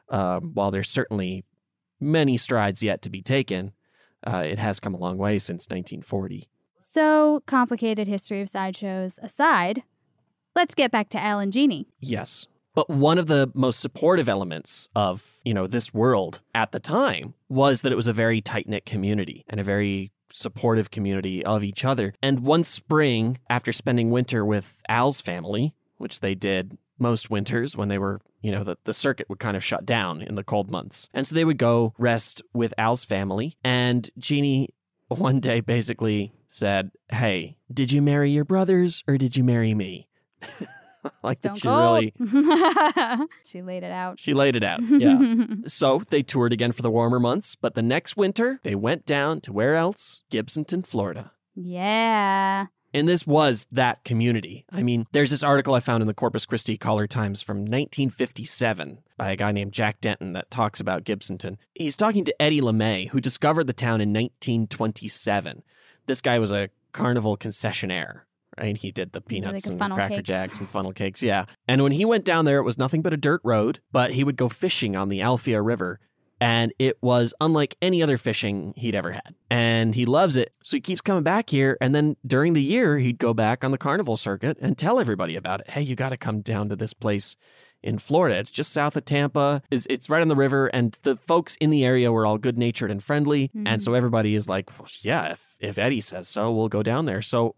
um, 0.10 0.52
while 0.54 0.72
there's 0.72 0.90
certainly 0.90 1.44
many 2.00 2.36
strides 2.38 2.82
yet 2.84 3.02
to 3.02 3.10
be 3.10 3.22
taken, 3.22 3.74
uh, 4.26 4.44
it 4.46 4.60
has 4.60 4.80
come 4.80 4.94
a 4.94 4.98
long 4.98 5.18
way 5.18 5.38
since 5.40 5.68
1940. 5.70 6.48
So 6.80 7.44
complicated 7.46 8.08
history 8.08 8.42
of 8.42 8.50
sideshows 8.50 9.20
aside, 9.22 9.84
let's 10.56 10.74
get 10.76 10.92
back 10.92 11.10
to 11.10 11.20
Al 11.22 11.40
and 11.40 11.52
Jeannie. 11.52 11.88
Yes. 12.00 12.48
But 12.74 12.90
one 12.90 13.18
of 13.18 13.28
the 13.28 13.52
most 13.54 13.80
supportive 13.80 14.30
elements 14.30 14.88
of, 14.96 15.40
you 15.44 15.54
know, 15.54 15.68
this 15.68 15.94
world 15.94 16.42
at 16.56 16.72
the 16.72 16.80
time 16.80 17.34
was 17.50 17.82
that 17.82 17.92
it 17.92 17.96
was 17.96 18.08
a 18.08 18.14
very 18.14 18.42
tight-knit 18.42 18.86
community 18.86 19.44
and 19.50 19.60
a 19.60 19.64
very 19.64 20.12
supportive 20.34 20.92
community 20.92 21.44
of 21.44 21.64
each 21.64 21.84
other. 21.84 22.14
And 22.22 22.42
one 22.42 22.64
spring, 22.64 23.40
after 23.50 23.74
spending 23.74 24.12
winter 24.12 24.46
with 24.46 24.82
Al's 24.88 25.20
family, 25.20 25.74
which 25.98 26.22
they 26.22 26.36
did 26.36 26.78
most 26.98 27.30
winters 27.30 27.76
when 27.76 27.90
they 27.90 27.98
were, 27.98 28.22
you 28.42 28.52
know, 28.52 28.64
the, 28.64 28.78
the 28.86 28.94
circuit 28.94 29.28
would 29.30 29.40
kind 29.40 29.58
of 29.58 29.64
shut 29.64 29.86
down 29.86 30.22
in 30.22 30.36
the 30.36 30.44
cold 30.44 30.72
months. 30.72 31.10
And 31.14 31.28
so 31.28 31.36
they 31.36 31.46
would 31.46 31.58
go 31.58 31.94
rest 31.98 32.42
with 32.54 32.74
Al's 32.78 33.04
family. 33.04 33.58
And 33.64 34.10
Jeannie 34.18 34.70
one 35.10 35.40
day 35.40 35.60
basically 35.60 36.32
said, 36.48 36.92
Hey, 37.10 37.58
did 37.74 37.92
you 37.92 38.02
marry 38.02 38.32
your 38.32 38.46
brothers 38.46 39.04
or 39.08 39.18
did 39.18 39.36
you 39.36 39.44
marry 39.44 39.74
me? 39.74 40.08
like 41.24 41.38
Stone 41.38 41.54
that 41.54 41.60
she 41.60 41.68
cold. 41.68 42.12
really 42.24 43.28
she 43.46 43.62
laid 43.62 43.84
it 43.84 43.92
out. 43.92 44.20
she 44.20 44.34
laid 44.34 44.56
it 44.56 44.64
out. 44.64 44.82
Yeah. 44.90 45.46
so 45.68 46.02
they 46.10 46.22
toured 46.24 46.54
again 46.54 46.72
for 46.72 46.82
the 46.82 46.92
warmer 46.92 47.20
months, 47.20 47.56
but 47.56 47.76
the 47.76 47.82
next 47.82 48.18
winter 48.18 48.60
they 48.64 48.76
went 48.76 49.06
down 49.06 49.42
to 49.42 49.54
where 49.54 49.76
else? 49.76 50.24
Gibsonton, 50.32 50.86
Florida. 50.86 51.32
Yeah. 51.56 52.68
And 52.94 53.08
this 53.08 53.26
was 53.26 53.68
that 53.72 54.04
community. 54.04 54.66
I 54.70 54.84
mean, 54.84 55.08
there's 55.14 55.30
this 55.30 55.44
article 55.44 55.74
I 55.76 55.80
found 55.80 56.02
in 56.02 56.08
the 56.08 56.14
Corpus 56.14 56.46
Christi 56.46 56.78
Caller 56.78 57.08
Times 57.08 57.42
from 57.42 57.60
1957 57.60 59.00
by 59.18 59.32
a 59.32 59.36
guy 59.38 59.54
named 59.54 59.72
Jack 59.72 60.02
Denton 60.02 60.34
that 60.34 60.52
talks 60.52 60.82
about 60.82 61.06
Gibsonton. 61.06 61.56
He's 61.74 61.96
talking 61.96 62.26
to 62.26 62.42
Eddie 62.42 62.60
LeMay, 62.60 63.08
who 63.10 63.22
discovered 63.22 63.68
the 63.68 63.74
town 63.74 64.02
in 64.02 64.10
1927. 64.10 65.64
This 66.06 66.20
guy 66.22 66.38
was 66.38 66.52
a 66.52 66.70
carnival 66.92 67.38
concessionaire, 67.38 68.22
right? 68.60 68.78
He 68.78 68.92
did 68.92 69.12
the 69.12 69.22
peanuts 69.22 69.66
like 69.66 69.82
and 69.82 69.94
cracker 69.94 70.16
cakes. 70.16 70.28
jacks 70.28 70.60
and 70.60 70.70
funnel 70.70 70.94
cakes, 70.94 71.22
yeah. 71.24 71.46
And 71.68 71.84
when 71.84 71.92
he 71.92 72.06
went 72.06 72.26
down 72.26 72.46
there, 72.46 72.60
it 72.60 72.64
was 72.64 72.78
nothing 72.78 73.02
but 73.02 73.14
a 73.14 73.18
dirt 73.18 73.42
road, 73.44 73.80
but 73.92 74.12
he 74.12 74.24
would 74.24 74.36
go 74.36 74.50
fishing 74.50 74.96
on 74.96 75.10
the 75.10 75.20
Alafia 75.20 75.64
River. 75.66 76.00
And 76.40 76.74
it 76.80 76.98
was 77.04 77.36
unlike 77.40 77.78
any 77.84 78.02
other 78.02 78.18
fishing 78.18 78.74
he'd 78.76 78.96
ever 78.96 79.12
had. 79.12 79.36
And 79.52 79.94
he 79.94 80.08
loves 80.08 80.36
it. 80.36 80.54
So 80.64 80.76
he 80.76 80.82
keeps 80.82 81.00
coming 81.00 81.22
back 81.22 81.52
here. 81.52 81.78
And 81.80 81.94
then 81.94 82.18
during 82.26 82.54
the 82.54 82.64
year, 82.64 82.98
he'd 82.98 83.20
go 83.20 83.32
back 83.36 83.64
on 83.64 83.70
the 83.70 83.78
carnival 83.78 84.18
circuit 84.18 84.58
and 84.60 84.76
tell 84.76 85.00
everybody 85.00 85.36
about 85.36 85.60
it. 85.60 85.70
Hey, 85.70 85.84
you 85.84 85.96
got 85.96 86.10
to 86.10 86.18
come 86.18 86.42
down 86.42 86.68
to 86.70 86.76
this 86.76 86.94
place 86.94 87.36
in 87.84 88.00
Florida. 88.00 88.40
It's 88.40 88.50
just 88.50 88.74
south 88.74 88.96
of 88.96 89.06
Tampa. 89.06 89.62
It's, 89.70 89.86
it's 89.88 90.10
right 90.10 90.22
on 90.22 90.30
the 90.30 90.36
river. 90.36 90.66
And 90.66 90.98
the 91.04 91.16
folks 91.16 91.58
in 91.62 91.70
the 91.70 91.86
area 91.86 92.12
were 92.12 92.26
all 92.26 92.40
good 92.40 92.58
natured 92.58 92.90
and 92.90 93.04
friendly. 93.04 93.52
And 93.68 93.84
so 93.84 93.94
everybody 93.94 94.34
is 94.34 94.50
like, 94.50 94.80
well, 94.80 94.90
yeah, 95.02 95.34
if, 95.34 95.56
if 95.60 95.78
Eddie 95.78 96.02
says 96.02 96.28
so, 96.28 96.52
we'll 96.52 96.70
go 96.70 96.82
down 96.82 97.06
there. 97.06 97.22
So 97.22 97.54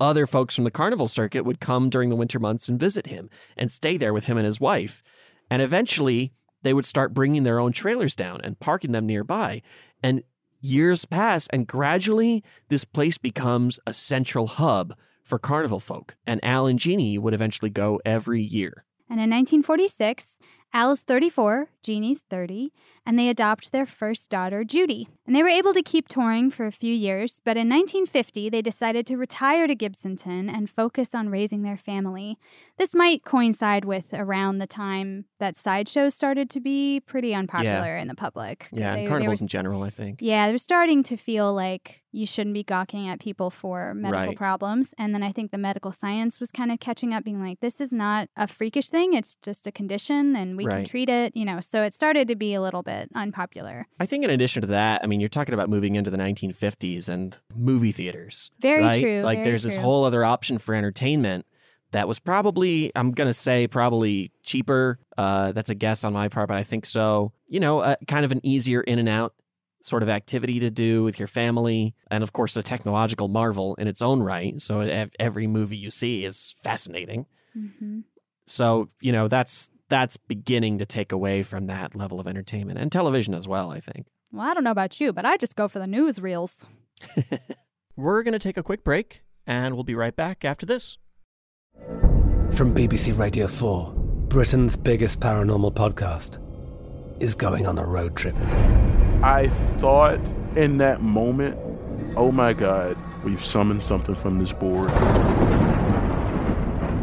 other 0.00 0.26
folks 0.26 0.54
from 0.54 0.64
the 0.64 0.70
carnival 0.70 1.08
circuit 1.08 1.44
would 1.44 1.60
come 1.60 1.90
during 1.90 2.08
the 2.08 2.16
winter 2.16 2.38
months 2.38 2.68
and 2.68 2.78
visit 2.78 3.06
him 3.06 3.28
and 3.56 3.70
stay 3.72 3.96
there 3.96 4.12
with 4.12 4.24
him 4.24 4.36
and 4.36 4.46
his 4.46 4.60
wife. 4.60 5.02
And 5.50 5.62
eventually, 5.62 6.32
they 6.62 6.74
would 6.74 6.86
start 6.86 7.14
bringing 7.14 7.42
their 7.42 7.58
own 7.58 7.72
trailers 7.72 8.16
down 8.16 8.40
and 8.42 8.58
parking 8.58 8.92
them 8.92 9.06
nearby. 9.06 9.62
And 10.02 10.22
years 10.60 11.04
pass, 11.04 11.46
and 11.48 11.66
gradually, 11.66 12.42
this 12.68 12.84
place 12.84 13.18
becomes 13.18 13.78
a 13.86 13.92
central 13.92 14.46
hub 14.46 14.94
for 15.22 15.38
carnival 15.38 15.80
folk. 15.80 16.16
And 16.26 16.42
Al 16.44 16.66
and 16.66 16.78
Jeannie 16.78 17.18
would 17.18 17.34
eventually 17.34 17.70
go 17.70 18.00
every 18.04 18.42
year. 18.42 18.84
And 19.10 19.18
in 19.20 19.30
1946, 19.30 20.38
Al 20.72 20.92
is 20.92 21.00
34, 21.00 21.70
Jeannie's 21.82 22.22
30, 22.28 22.72
and 23.08 23.18
they 23.18 23.30
adopt 23.30 23.72
their 23.72 23.86
first 23.86 24.28
daughter, 24.28 24.64
Judy. 24.64 25.08
And 25.26 25.34
they 25.34 25.42
were 25.42 25.48
able 25.48 25.72
to 25.72 25.82
keep 25.82 26.08
touring 26.08 26.50
for 26.50 26.66
a 26.66 26.70
few 26.72 26.92
years, 26.92 27.40
but 27.44 27.56
in 27.56 27.68
1950, 27.68 28.50
they 28.50 28.60
decided 28.62 29.06
to 29.06 29.16
retire 29.16 29.66
to 29.66 29.74
Gibsonton 29.74 30.50
and 30.50 30.68
focus 30.70 31.14
on 31.14 31.30
raising 31.30 31.62
their 31.62 31.76
family. 31.78 32.38
This 32.78 32.94
might 32.94 33.24
coincide 33.24 33.84
with 33.86 34.12
around 34.12 34.58
the 34.58 34.66
time 34.66 35.24
that 35.38 35.56
sideshows 35.56 36.14
started 36.14 36.50
to 36.50 36.60
be 36.60 37.00
pretty 37.00 37.34
unpopular 37.34 37.96
in 37.96 38.08
the 38.08 38.14
public. 38.14 38.68
Yeah, 38.72 38.94
They- 38.94 39.00
and 39.00 39.08
carnivals 39.08 39.40
were 39.40 39.44
in 39.44 39.48
general, 39.48 39.82
I 39.84 39.90
think. 39.90 40.18
Yeah, 40.20 40.48
they're 40.48 40.58
starting 40.58 41.02
to 41.04 41.16
feel 41.16 41.54
like 41.54 42.02
you 42.10 42.24
shouldn't 42.26 42.54
be 42.54 42.64
gawking 42.64 43.06
at 43.06 43.20
people 43.20 43.50
for 43.50 43.92
medical 43.94 44.28
Right. 44.28 44.36
problems. 44.36 44.94
And 44.98 45.14
then 45.14 45.22
I 45.22 45.30
think 45.30 45.50
the 45.50 45.58
medical 45.58 45.92
science 45.92 46.40
was 46.40 46.50
kind 46.50 46.72
of 46.72 46.80
catching 46.80 47.12
up, 47.12 47.22
being 47.22 47.40
like, 47.40 47.60
this 47.60 47.82
is 47.82 47.92
not 47.92 48.28
a 48.34 48.46
freakish 48.46 48.88
thing. 48.88 49.12
It's 49.12 49.34
just 49.42 49.66
a 49.66 49.72
condition 49.72 50.34
and 50.34 50.56
we 50.56 50.64
can 50.64 50.84
treat 50.86 51.10
it, 51.10 51.36
you 51.36 51.44
know. 51.44 51.60
So 51.60 51.82
it 51.82 51.92
started 51.92 52.26
to 52.28 52.34
be 52.34 52.54
a 52.54 52.62
little 52.62 52.82
bit 52.82 52.97
unpopular. 53.14 53.86
I 54.00 54.06
think 54.06 54.24
in 54.24 54.30
addition 54.30 54.62
to 54.62 54.68
that, 54.68 55.02
I 55.02 55.06
mean, 55.06 55.20
you're 55.20 55.28
talking 55.28 55.54
about 55.54 55.68
moving 55.68 55.96
into 55.96 56.10
the 56.10 56.16
1950s 56.16 57.08
and 57.08 57.36
movie 57.54 57.92
theaters. 57.92 58.50
Very 58.60 58.82
right? 58.82 59.00
true, 59.00 59.22
Like 59.22 59.38
very 59.38 59.50
there's 59.50 59.62
this 59.62 59.76
whole 59.76 60.04
other 60.04 60.24
option 60.24 60.58
for 60.58 60.74
entertainment 60.74 61.46
that 61.92 62.06
was 62.06 62.18
probably, 62.18 62.92
I'm 62.94 63.12
going 63.12 63.28
to 63.28 63.34
say, 63.34 63.66
probably 63.66 64.30
cheaper. 64.42 64.98
Uh, 65.16 65.52
that's 65.52 65.70
a 65.70 65.74
guess 65.74 66.04
on 66.04 66.12
my 66.12 66.28
part, 66.28 66.48
but 66.48 66.56
I 66.56 66.64
think 66.64 66.84
so. 66.84 67.32
You 67.46 67.60
know, 67.60 67.80
uh, 67.80 67.96
kind 68.06 68.24
of 68.24 68.32
an 68.32 68.40
easier 68.42 68.80
in 68.80 68.98
and 68.98 69.08
out 69.08 69.34
sort 69.80 70.02
of 70.02 70.08
activity 70.08 70.60
to 70.60 70.70
do 70.70 71.02
with 71.04 71.18
your 71.18 71.28
family. 71.28 71.94
And 72.10 72.22
of 72.22 72.32
course, 72.32 72.56
a 72.56 72.62
technological 72.62 73.28
marvel 73.28 73.74
in 73.76 73.88
its 73.88 74.02
own 74.02 74.20
right. 74.22 74.60
So 74.60 74.80
every 75.18 75.46
movie 75.46 75.76
you 75.76 75.90
see 75.90 76.24
is 76.24 76.54
fascinating. 76.62 77.26
Mm-hmm. 77.56 78.00
So, 78.44 78.90
you 79.00 79.12
know, 79.12 79.28
that's 79.28 79.70
that's 79.88 80.16
beginning 80.16 80.78
to 80.78 80.86
take 80.86 81.12
away 81.12 81.42
from 81.42 81.66
that 81.66 81.94
level 81.94 82.20
of 82.20 82.26
entertainment 82.26 82.78
and 82.78 82.92
television 82.92 83.34
as 83.34 83.48
well, 83.48 83.70
I 83.70 83.80
think. 83.80 84.06
Well, 84.32 84.48
I 84.48 84.54
don't 84.54 84.64
know 84.64 84.70
about 84.70 85.00
you, 85.00 85.12
but 85.12 85.24
I 85.24 85.36
just 85.36 85.56
go 85.56 85.68
for 85.68 85.78
the 85.78 85.86
newsreels. 85.86 86.64
We're 87.96 88.22
going 88.22 88.32
to 88.32 88.38
take 88.38 88.56
a 88.56 88.62
quick 88.62 88.84
break 88.84 89.22
and 89.46 89.74
we'll 89.74 89.84
be 89.84 89.94
right 89.94 90.14
back 90.14 90.44
after 90.44 90.66
this. 90.66 90.98
From 92.52 92.74
BBC 92.74 93.18
Radio 93.18 93.46
4, 93.46 93.92
Britain's 94.28 94.76
biggest 94.76 95.20
paranormal 95.20 95.74
podcast 95.74 96.38
is 97.22 97.34
going 97.34 97.66
on 97.66 97.78
a 97.78 97.84
road 97.84 98.16
trip. 98.16 98.36
I 99.22 99.48
thought 99.78 100.20
in 100.54 100.78
that 100.78 101.00
moment, 101.00 101.58
oh 102.16 102.30
my 102.30 102.52
God, 102.52 102.96
we've 103.24 103.44
summoned 103.44 103.82
something 103.82 104.14
from 104.14 104.38
this 104.38 104.52
board. 104.52 104.90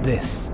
This 0.03 0.53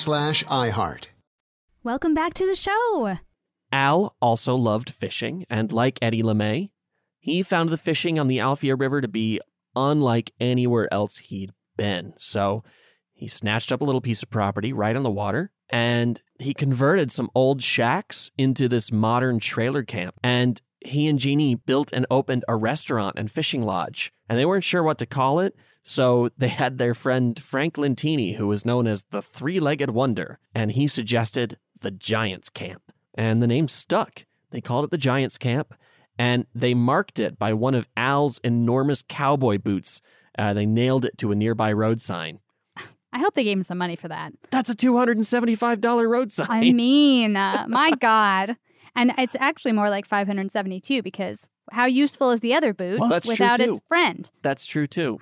slash 0.00 0.42
iHeart. 0.44 1.08
Welcome 1.82 2.14
back 2.14 2.34
to 2.34 2.46
the 2.46 2.56
show. 2.56 3.18
Al 3.70 4.16
also 4.20 4.54
loved 4.54 4.90
fishing, 4.90 5.44
and 5.48 5.70
like 5.70 5.98
Eddie 6.02 6.22
LeMay, 6.22 6.70
he 7.18 7.42
found 7.42 7.68
the 7.70 7.76
fishing 7.76 8.18
on 8.18 8.26
the 8.26 8.38
Alafia 8.38 8.78
River 8.78 9.00
to 9.00 9.08
be 9.08 9.40
unlike 9.76 10.32
anywhere 10.40 10.92
else 10.92 11.18
he'd 11.18 11.52
been. 11.76 12.14
So 12.16 12.64
he 13.12 13.28
snatched 13.28 13.70
up 13.70 13.82
a 13.82 13.84
little 13.84 14.00
piece 14.00 14.22
of 14.22 14.30
property 14.30 14.72
right 14.72 14.96
on 14.96 15.02
the 15.02 15.10
water 15.10 15.52
and 15.70 16.20
he 16.38 16.52
converted 16.52 17.12
some 17.12 17.30
old 17.34 17.62
shacks 17.62 18.30
into 18.36 18.68
this 18.68 18.90
modern 18.90 19.38
trailer 19.38 19.82
camp. 19.82 20.16
And 20.22 20.60
he 20.80 21.06
and 21.06 21.18
Jeannie 21.18 21.54
built 21.54 21.92
and 21.92 22.06
opened 22.10 22.44
a 22.48 22.56
restaurant 22.56 23.18
and 23.18 23.30
fishing 23.30 23.62
lodge. 23.62 24.12
And 24.28 24.38
they 24.38 24.46
weren't 24.46 24.64
sure 24.64 24.82
what 24.82 24.98
to 24.98 25.06
call 25.06 25.40
it. 25.40 25.54
So 25.90 26.30
they 26.38 26.46
had 26.46 26.78
their 26.78 26.94
friend 26.94 27.36
Frank 27.42 27.74
Lentini, 27.74 28.36
who 28.36 28.46
was 28.46 28.64
known 28.64 28.86
as 28.86 29.06
the 29.10 29.20
Three 29.20 29.58
Legged 29.58 29.90
Wonder, 29.90 30.38
and 30.54 30.70
he 30.70 30.86
suggested 30.86 31.58
the 31.80 31.90
Giants 31.90 32.48
Camp 32.48 32.92
and 33.16 33.42
the 33.42 33.48
name 33.48 33.66
stuck. 33.66 34.24
They 34.52 34.60
called 34.60 34.84
it 34.84 34.92
the 34.92 34.98
Giants 34.98 35.36
Camp, 35.36 35.74
and 36.16 36.46
they 36.54 36.74
marked 36.74 37.18
it 37.18 37.40
by 37.40 37.54
one 37.54 37.74
of 37.74 37.88
Al's 37.96 38.38
enormous 38.44 39.02
cowboy 39.08 39.58
boots. 39.58 40.00
Uh, 40.38 40.52
they 40.54 40.64
nailed 40.64 41.04
it 41.04 41.18
to 41.18 41.32
a 41.32 41.34
nearby 41.34 41.72
road 41.72 42.00
sign. 42.00 42.38
I 43.12 43.18
hope 43.18 43.34
they 43.34 43.42
gave 43.42 43.56
him 43.56 43.64
some 43.64 43.78
money 43.78 43.96
for 43.96 44.06
that. 44.06 44.32
That's 44.50 44.70
a 44.70 44.76
$275 44.76 46.08
road 46.08 46.30
sign. 46.30 46.48
I 46.48 46.70
mean, 46.70 47.36
uh, 47.36 47.66
my 47.68 47.90
God. 47.98 48.56
And 48.94 49.12
it's 49.18 49.34
actually 49.40 49.72
more 49.72 49.90
like 49.90 50.06
572 50.06 51.02
because 51.02 51.48
how 51.72 51.86
useful 51.86 52.30
is 52.30 52.38
the 52.38 52.54
other 52.54 52.72
boot 52.72 53.00
well, 53.00 53.20
without 53.26 53.58
its 53.58 53.80
friend? 53.88 54.30
That's 54.42 54.66
true 54.66 54.86
too. 54.86 55.18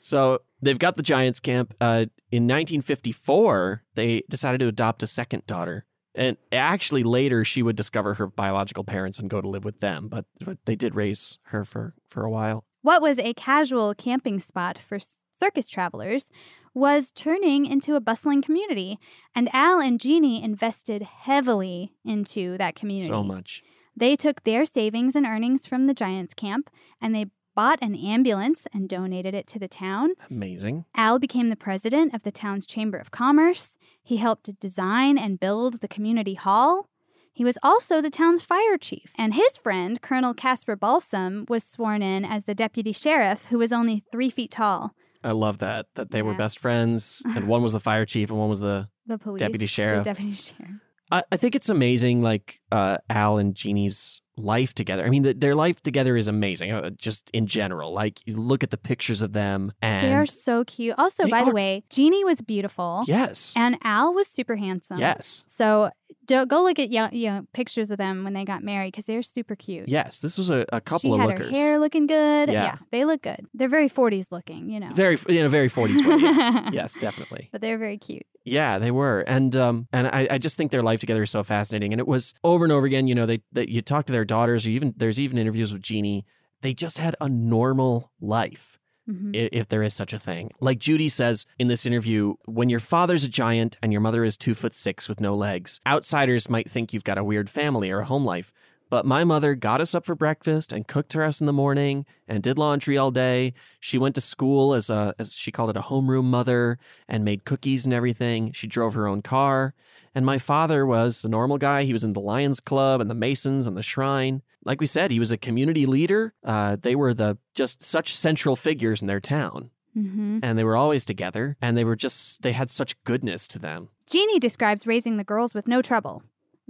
So 0.00 0.40
they've 0.60 0.78
got 0.78 0.96
the 0.96 1.02
Giants 1.02 1.38
camp. 1.38 1.74
Uh, 1.80 2.06
in 2.32 2.44
1954, 2.44 3.84
they 3.94 4.22
decided 4.28 4.58
to 4.60 4.66
adopt 4.66 5.02
a 5.02 5.06
second 5.06 5.46
daughter. 5.46 5.84
And 6.14 6.36
actually, 6.50 7.04
later 7.04 7.44
she 7.44 7.62
would 7.62 7.76
discover 7.76 8.14
her 8.14 8.26
biological 8.26 8.82
parents 8.82 9.18
and 9.18 9.30
go 9.30 9.40
to 9.40 9.48
live 9.48 9.64
with 9.64 9.80
them. 9.80 10.08
But, 10.08 10.24
but 10.44 10.58
they 10.64 10.74
did 10.74 10.96
raise 10.96 11.38
her 11.44 11.64
for, 11.64 11.94
for 12.08 12.24
a 12.24 12.30
while. 12.30 12.64
What 12.82 13.02
was 13.02 13.18
a 13.18 13.34
casual 13.34 13.94
camping 13.94 14.40
spot 14.40 14.78
for 14.78 14.98
circus 15.38 15.68
travelers 15.68 16.30
was 16.74 17.10
turning 17.10 17.66
into 17.66 17.94
a 17.94 18.00
bustling 18.00 18.42
community. 18.42 18.98
And 19.34 19.48
Al 19.52 19.80
and 19.80 20.00
Jeannie 20.00 20.42
invested 20.42 21.02
heavily 21.02 21.92
into 22.04 22.56
that 22.58 22.74
community. 22.74 23.12
So 23.12 23.22
much. 23.22 23.62
They 23.96 24.16
took 24.16 24.44
their 24.44 24.64
savings 24.64 25.14
and 25.16 25.26
earnings 25.26 25.66
from 25.66 25.86
the 25.86 25.94
Giants 25.94 26.32
camp 26.32 26.70
and 27.00 27.14
they 27.14 27.26
bought 27.60 27.78
an 27.82 27.94
ambulance 27.94 28.66
and 28.72 28.88
donated 28.88 29.34
it 29.34 29.46
to 29.46 29.58
the 29.58 29.68
town. 29.68 30.14
Amazing. 30.30 30.86
Al 30.94 31.18
became 31.18 31.50
the 31.50 31.56
president 31.56 32.14
of 32.14 32.22
the 32.22 32.32
town's 32.32 32.64
Chamber 32.64 32.96
of 32.96 33.10
Commerce. 33.10 33.76
He 34.02 34.16
helped 34.16 34.58
design 34.58 35.18
and 35.18 35.38
build 35.38 35.82
the 35.82 35.86
community 35.86 36.32
hall. 36.32 36.88
He 37.34 37.44
was 37.44 37.58
also 37.62 38.00
the 38.00 38.08
town's 38.08 38.40
fire 38.40 38.78
chief, 38.78 39.12
and 39.18 39.34
his 39.34 39.58
friend, 39.58 40.00
Colonel 40.00 40.32
Casper 40.32 40.74
Balsam, 40.74 41.44
was 41.50 41.62
sworn 41.62 42.00
in 42.00 42.24
as 42.24 42.44
the 42.44 42.54
deputy 42.54 42.92
sheriff, 42.92 43.44
who 43.50 43.58
was 43.58 43.74
only 43.74 44.04
three 44.10 44.30
feet 44.30 44.52
tall. 44.52 44.94
I 45.22 45.32
love 45.32 45.58
that 45.58 45.84
that 45.96 46.12
they 46.12 46.22
were 46.22 46.32
best 46.32 46.58
friends, 46.58 47.22
and 47.26 47.46
one 47.54 47.62
was 47.62 47.74
the 47.74 47.80
fire 47.80 48.06
chief, 48.06 48.30
and 48.30 48.38
one 48.38 48.48
was 48.48 48.60
the 48.60 48.88
the 49.06 49.18
police 49.18 49.40
deputy 49.40 49.66
sheriff. 49.66 50.04
The 50.04 50.14
deputy 50.14 50.32
sheriff. 50.32 50.80
I, 51.12 51.24
I 51.30 51.36
think 51.36 51.54
it's 51.54 51.68
amazing, 51.68 52.22
like 52.22 52.60
uh, 52.72 52.96
Al 53.10 53.36
and 53.36 53.54
Jeannie's 53.54 54.22
life 54.36 54.74
together. 54.74 55.04
I 55.04 55.10
mean, 55.10 55.22
the, 55.22 55.34
their 55.34 55.54
life 55.54 55.82
together 55.82 56.16
is 56.16 56.28
amazing, 56.28 56.72
uh, 56.72 56.90
just 56.90 57.30
in 57.32 57.46
general. 57.46 57.92
Like, 57.92 58.26
you 58.26 58.36
look 58.36 58.62
at 58.62 58.70
the 58.70 58.78
pictures 58.78 59.22
of 59.22 59.32
them, 59.32 59.72
and 59.82 60.06
they 60.06 60.14
are 60.14 60.26
so 60.26 60.64
cute. 60.64 60.94
Also, 60.98 61.28
by 61.28 61.40
are. 61.40 61.46
the 61.46 61.52
way, 61.52 61.84
Jeannie 61.90 62.24
was 62.24 62.40
beautiful. 62.40 63.04
Yes. 63.06 63.52
And 63.56 63.78
Al 63.82 64.12
was 64.14 64.26
super 64.26 64.56
handsome. 64.56 64.98
Yes. 64.98 65.44
So 65.46 65.90
go 66.30 66.62
look 66.62 66.78
at 66.78 66.90
you 66.90 67.30
know, 67.30 67.46
pictures 67.52 67.90
of 67.90 67.98
them 67.98 68.24
when 68.24 68.34
they 68.34 68.44
got 68.44 68.62
married 68.62 68.92
because 68.92 69.04
they're 69.04 69.22
super 69.22 69.56
cute. 69.56 69.88
Yes, 69.88 70.20
this 70.20 70.38
was 70.38 70.50
a, 70.50 70.64
a 70.72 70.80
couple 70.80 71.10
she 71.10 71.14
of 71.14 71.20
had 71.20 71.28
lookers. 71.28 71.50
her 71.50 71.52
hair 71.52 71.78
looking 71.78 72.06
good. 72.06 72.48
Yeah. 72.48 72.64
Yeah. 72.64 72.76
they 72.90 73.04
look 73.04 73.22
good. 73.22 73.46
They're 73.54 73.68
very 73.68 73.88
40s 73.88 74.26
looking, 74.30 74.70
you 74.70 74.80
know. 74.80 74.90
Very, 74.92 75.18
in 75.28 75.44
a 75.44 75.48
very 75.48 75.68
40s 75.68 76.06
way. 76.06 76.16
Yes, 76.20 76.64
yes 76.72 76.94
definitely. 76.94 77.48
But 77.52 77.60
they're 77.60 77.78
very 77.78 77.98
cute. 77.98 78.26
Yeah, 78.44 78.78
they 78.78 78.90
were, 78.90 79.20
and 79.20 79.54
um, 79.54 79.86
and 79.92 80.06
I, 80.06 80.26
I 80.30 80.38
just 80.38 80.56
think 80.56 80.70
their 80.70 80.82
life 80.82 80.98
together 80.98 81.22
is 81.22 81.30
so 81.30 81.42
fascinating. 81.42 81.92
And 81.92 82.00
it 82.00 82.08
was 82.08 82.32
over 82.42 82.64
and 82.64 82.72
over 82.72 82.86
again. 82.86 83.06
You 83.06 83.14
know, 83.14 83.26
they, 83.26 83.42
they 83.52 83.66
you 83.66 83.82
talk 83.82 84.06
to 84.06 84.12
their 84.12 84.19
daughters, 84.24 84.66
or 84.66 84.70
even 84.70 84.94
there's 84.96 85.18
even 85.20 85.38
interviews 85.38 85.72
with 85.72 85.82
Jeannie. 85.82 86.24
They 86.62 86.74
just 86.74 86.98
had 86.98 87.16
a 87.20 87.28
normal 87.28 88.10
life. 88.20 88.76
Mhm. 89.08 89.30
if 89.52 89.66
there 89.68 89.82
is 89.82 89.92
such 89.92 90.12
a 90.12 90.20
thing. 90.20 90.52
Like 90.60 90.78
Judy 90.78 91.08
says 91.08 91.44
in 91.58 91.66
this 91.66 91.84
interview, 91.84 92.34
when 92.44 92.68
your 92.68 92.78
father's 92.78 93.24
a 93.24 93.28
giant 93.28 93.76
and 93.82 93.90
your 93.92 94.00
mother 94.00 94.22
is 94.24 94.36
two 94.36 94.54
foot 94.54 94.72
six 94.72 95.08
with 95.08 95.20
no 95.20 95.34
legs, 95.34 95.80
outsiders 95.84 96.48
might 96.48 96.70
think 96.70 96.92
you've 96.92 97.02
got 97.02 97.18
a 97.18 97.24
weird 97.24 97.50
family 97.50 97.90
or 97.90 98.00
a 98.00 98.04
home 98.04 98.24
life. 98.24 98.52
But 98.90 99.06
my 99.06 99.22
mother 99.22 99.54
got 99.54 99.80
us 99.80 99.94
up 99.94 100.04
for 100.04 100.16
breakfast 100.16 100.72
and 100.72 100.86
cooked 100.86 101.12
for 101.12 101.22
us 101.22 101.40
in 101.40 101.46
the 101.46 101.52
morning 101.52 102.04
and 102.26 102.42
did 102.42 102.58
laundry 102.58 102.98
all 102.98 103.12
day. 103.12 103.54
She 103.78 103.98
went 103.98 104.16
to 104.16 104.20
school 104.20 104.74
as 104.74 104.90
a, 104.90 105.14
as 105.18 105.32
she 105.32 105.52
called 105.52 105.70
it, 105.70 105.76
a 105.76 105.82
homeroom 105.82 106.24
mother 106.24 106.78
and 107.08 107.24
made 107.24 107.44
cookies 107.44 107.84
and 107.84 107.94
everything. 107.94 108.52
She 108.52 108.66
drove 108.66 108.94
her 108.94 109.06
own 109.06 109.22
car. 109.22 109.74
And 110.12 110.26
my 110.26 110.38
father 110.38 110.84
was 110.84 111.22
a 111.22 111.28
normal 111.28 111.56
guy. 111.56 111.84
He 111.84 111.92
was 111.92 112.02
in 112.02 112.14
the 112.14 112.20
Lions 112.20 112.58
Club 112.58 113.00
and 113.00 113.08
the 113.08 113.14
Masons 113.14 113.68
and 113.68 113.76
the 113.76 113.82
Shrine. 113.82 114.42
Like 114.64 114.80
we 114.80 114.86
said, 114.86 115.12
he 115.12 115.20
was 115.20 115.30
a 115.30 115.38
community 115.38 115.86
leader. 115.86 116.34
Uh, 116.44 116.76
they 116.80 116.96
were 116.96 117.14
the 117.14 117.38
just 117.54 117.84
such 117.84 118.16
central 118.16 118.56
figures 118.56 119.00
in 119.00 119.06
their 119.06 119.20
town. 119.20 119.70
Mm-hmm. 119.96 120.40
And 120.42 120.58
they 120.58 120.64
were 120.64 120.76
always 120.76 121.04
together 121.04 121.56
and 121.62 121.76
they 121.76 121.84
were 121.84 121.96
just, 121.96 122.42
they 122.42 122.52
had 122.52 122.70
such 122.70 123.02
goodness 123.04 123.46
to 123.48 123.58
them. 123.58 123.88
Jeannie 124.08 124.40
describes 124.40 124.86
raising 124.86 125.16
the 125.16 125.24
girls 125.24 125.54
with 125.54 125.68
no 125.68 125.82
trouble. 125.82 126.22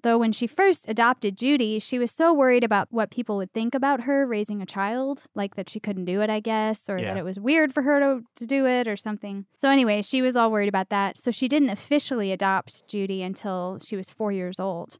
Though 0.03 0.19
when 0.19 0.33
she 0.33 0.47
first 0.47 0.87
adopted 0.89 1.37
Judy, 1.37 1.79
she 1.79 1.99
was 1.99 2.11
so 2.11 2.33
worried 2.33 2.65
about 2.65 2.89
what 2.91 3.11
people 3.11 3.37
would 3.37 3.53
think 3.53 3.75
about 3.75 4.03
her 4.03 4.27
raising 4.27 4.63
a 4.63 4.67
child, 4.67 5.25
like 5.35 5.57
that 5.57 5.69
she 5.69 5.79
couldn't 5.81 6.07
do 6.07 6.23
it, 6.23 6.31
I 6.31 6.41
guess, 6.41 6.89
or 6.89 6.99
Yeah. 6.99 7.13
that 7.15 7.19
it 7.19 7.25
was 7.25 7.39
weird 7.39 7.73
for 7.75 7.83
her 7.83 8.01
to, 8.01 8.23
to 8.37 8.47
do 8.47 8.67
it 8.67 8.89
or 8.89 8.97
something. 8.97 9.45
So, 9.57 9.69
anyway, 9.69 10.03
she 10.03 10.23
was 10.23 10.37
all 10.37 10.51
worried 10.51 10.69
about 10.69 10.89
that. 10.89 11.19
So, 11.19 11.31
she 11.31 11.49
didn't 11.49 11.71
officially 11.71 12.33
adopt 12.33 12.89
Judy 12.89 13.23
until 13.23 13.79
she 13.83 13.95
was 13.97 14.11
four 14.11 14.33
years 14.33 14.59
old, 14.59 14.97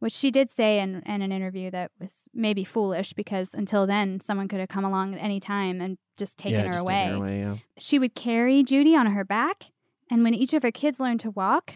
which 0.00 0.12
she 0.12 0.30
did 0.30 0.50
say 0.50 0.80
in, 0.80 1.02
in 1.06 1.22
an 1.22 1.32
interview 1.32 1.70
that 1.70 1.90
was 1.98 2.28
maybe 2.34 2.64
foolish 2.64 3.12
because 3.14 3.54
until 3.54 3.86
then, 3.86 4.20
someone 4.20 4.48
could 4.48 4.60
have 4.60 4.68
come 4.68 4.84
along 4.84 5.14
at 5.14 5.20
any 5.22 5.40
time 5.40 5.80
and 5.80 5.96
just 6.18 6.36
taken 6.36 6.60
Yeah, 6.60 6.66
her 6.66 6.74
just 6.74 6.84
away. 6.84 7.06
her 7.06 7.14
away, 7.14 7.38
yeah. 7.40 7.56
She 7.78 7.98
would 7.98 8.14
carry 8.14 8.62
Judy 8.62 8.94
on 8.94 9.06
her 9.06 9.24
back, 9.24 9.70
and 10.10 10.22
when 10.22 10.34
each 10.34 10.52
of 10.52 10.62
her 10.62 10.70
kids 10.72 11.00
learned 11.00 11.20
to 11.20 11.30
walk, 11.30 11.74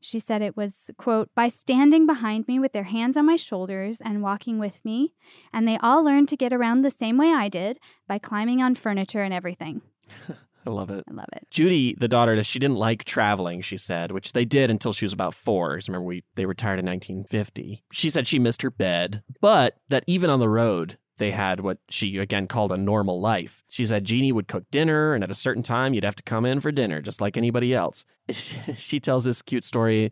she 0.00 0.18
said 0.18 0.42
it 0.42 0.56
was, 0.56 0.90
quote, 0.96 1.30
by 1.34 1.48
standing 1.48 2.06
behind 2.06 2.46
me 2.48 2.58
with 2.58 2.72
their 2.72 2.84
hands 2.84 3.16
on 3.16 3.26
my 3.26 3.36
shoulders 3.36 4.00
and 4.00 4.22
walking 4.22 4.58
with 4.58 4.84
me, 4.84 5.14
and 5.52 5.66
they 5.66 5.78
all 5.78 6.02
learned 6.04 6.28
to 6.28 6.36
get 6.36 6.52
around 6.52 6.82
the 6.82 6.90
same 6.90 7.16
way 7.18 7.32
I 7.32 7.48
did 7.48 7.78
by 8.06 8.18
climbing 8.18 8.62
on 8.62 8.74
furniture 8.74 9.22
and 9.22 9.34
everything. 9.34 9.82
I 10.66 10.70
love 10.70 10.90
it. 10.90 11.04
I 11.08 11.14
love 11.14 11.28
it. 11.32 11.46
Judy, 11.50 11.94
the 11.98 12.08
daughter, 12.08 12.42
she 12.44 12.58
didn't 12.58 12.76
like 12.76 13.04
traveling, 13.04 13.62
she 13.62 13.78
said, 13.78 14.12
which 14.12 14.32
they 14.32 14.44
did 14.44 14.70
until 14.70 14.92
she 14.92 15.04
was 15.04 15.12
about 15.14 15.32
four. 15.34 15.74
'Cause 15.76 15.88
Remember, 15.88 16.04
we 16.06 16.24
they 16.34 16.44
retired 16.46 16.78
in 16.78 16.84
1950. 16.84 17.84
She 17.92 18.10
said 18.10 18.26
she 18.26 18.38
missed 18.38 18.60
her 18.62 18.70
bed, 18.70 19.22
but 19.40 19.76
that 19.88 20.04
even 20.06 20.28
on 20.28 20.40
the 20.40 20.48
road, 20.48 20.98
they 21.18 21.32
had 21.32 21.60
what 21.60 21.78
she 21.88 22.16
again 22.18 22.46
called 22.46 22.72
a 22.72 22.76
normal 22.76 23.20
life. 23.20 23.62
She 23.68 23.84
said 23.84 24.04
Jeannie 24.04 24.32
would 24.32 24.48
cook 24.48 24.64
dinner, 24.70 25.14
and 25.14 25.22
at 25.22 25.30
a 25.30 25.34
certain 25.34 25.62
time, 25.62 25.94
you'd 25.94 26.04
have 26.04 26.16
to 26.16 26.22
come 26.22 26.44
in 26.44 26.60
for 26.60 26.72
dinner, 26.72 27.02
just 27.02 27.20
like 27.20 27.36
anybody 27.36 27.74
else. 27.74 28.04
she 28.76 29.00
tells 29.00 29.24
this 29.24 29.42
cute 29.42 29.64
story. 29.64 30.10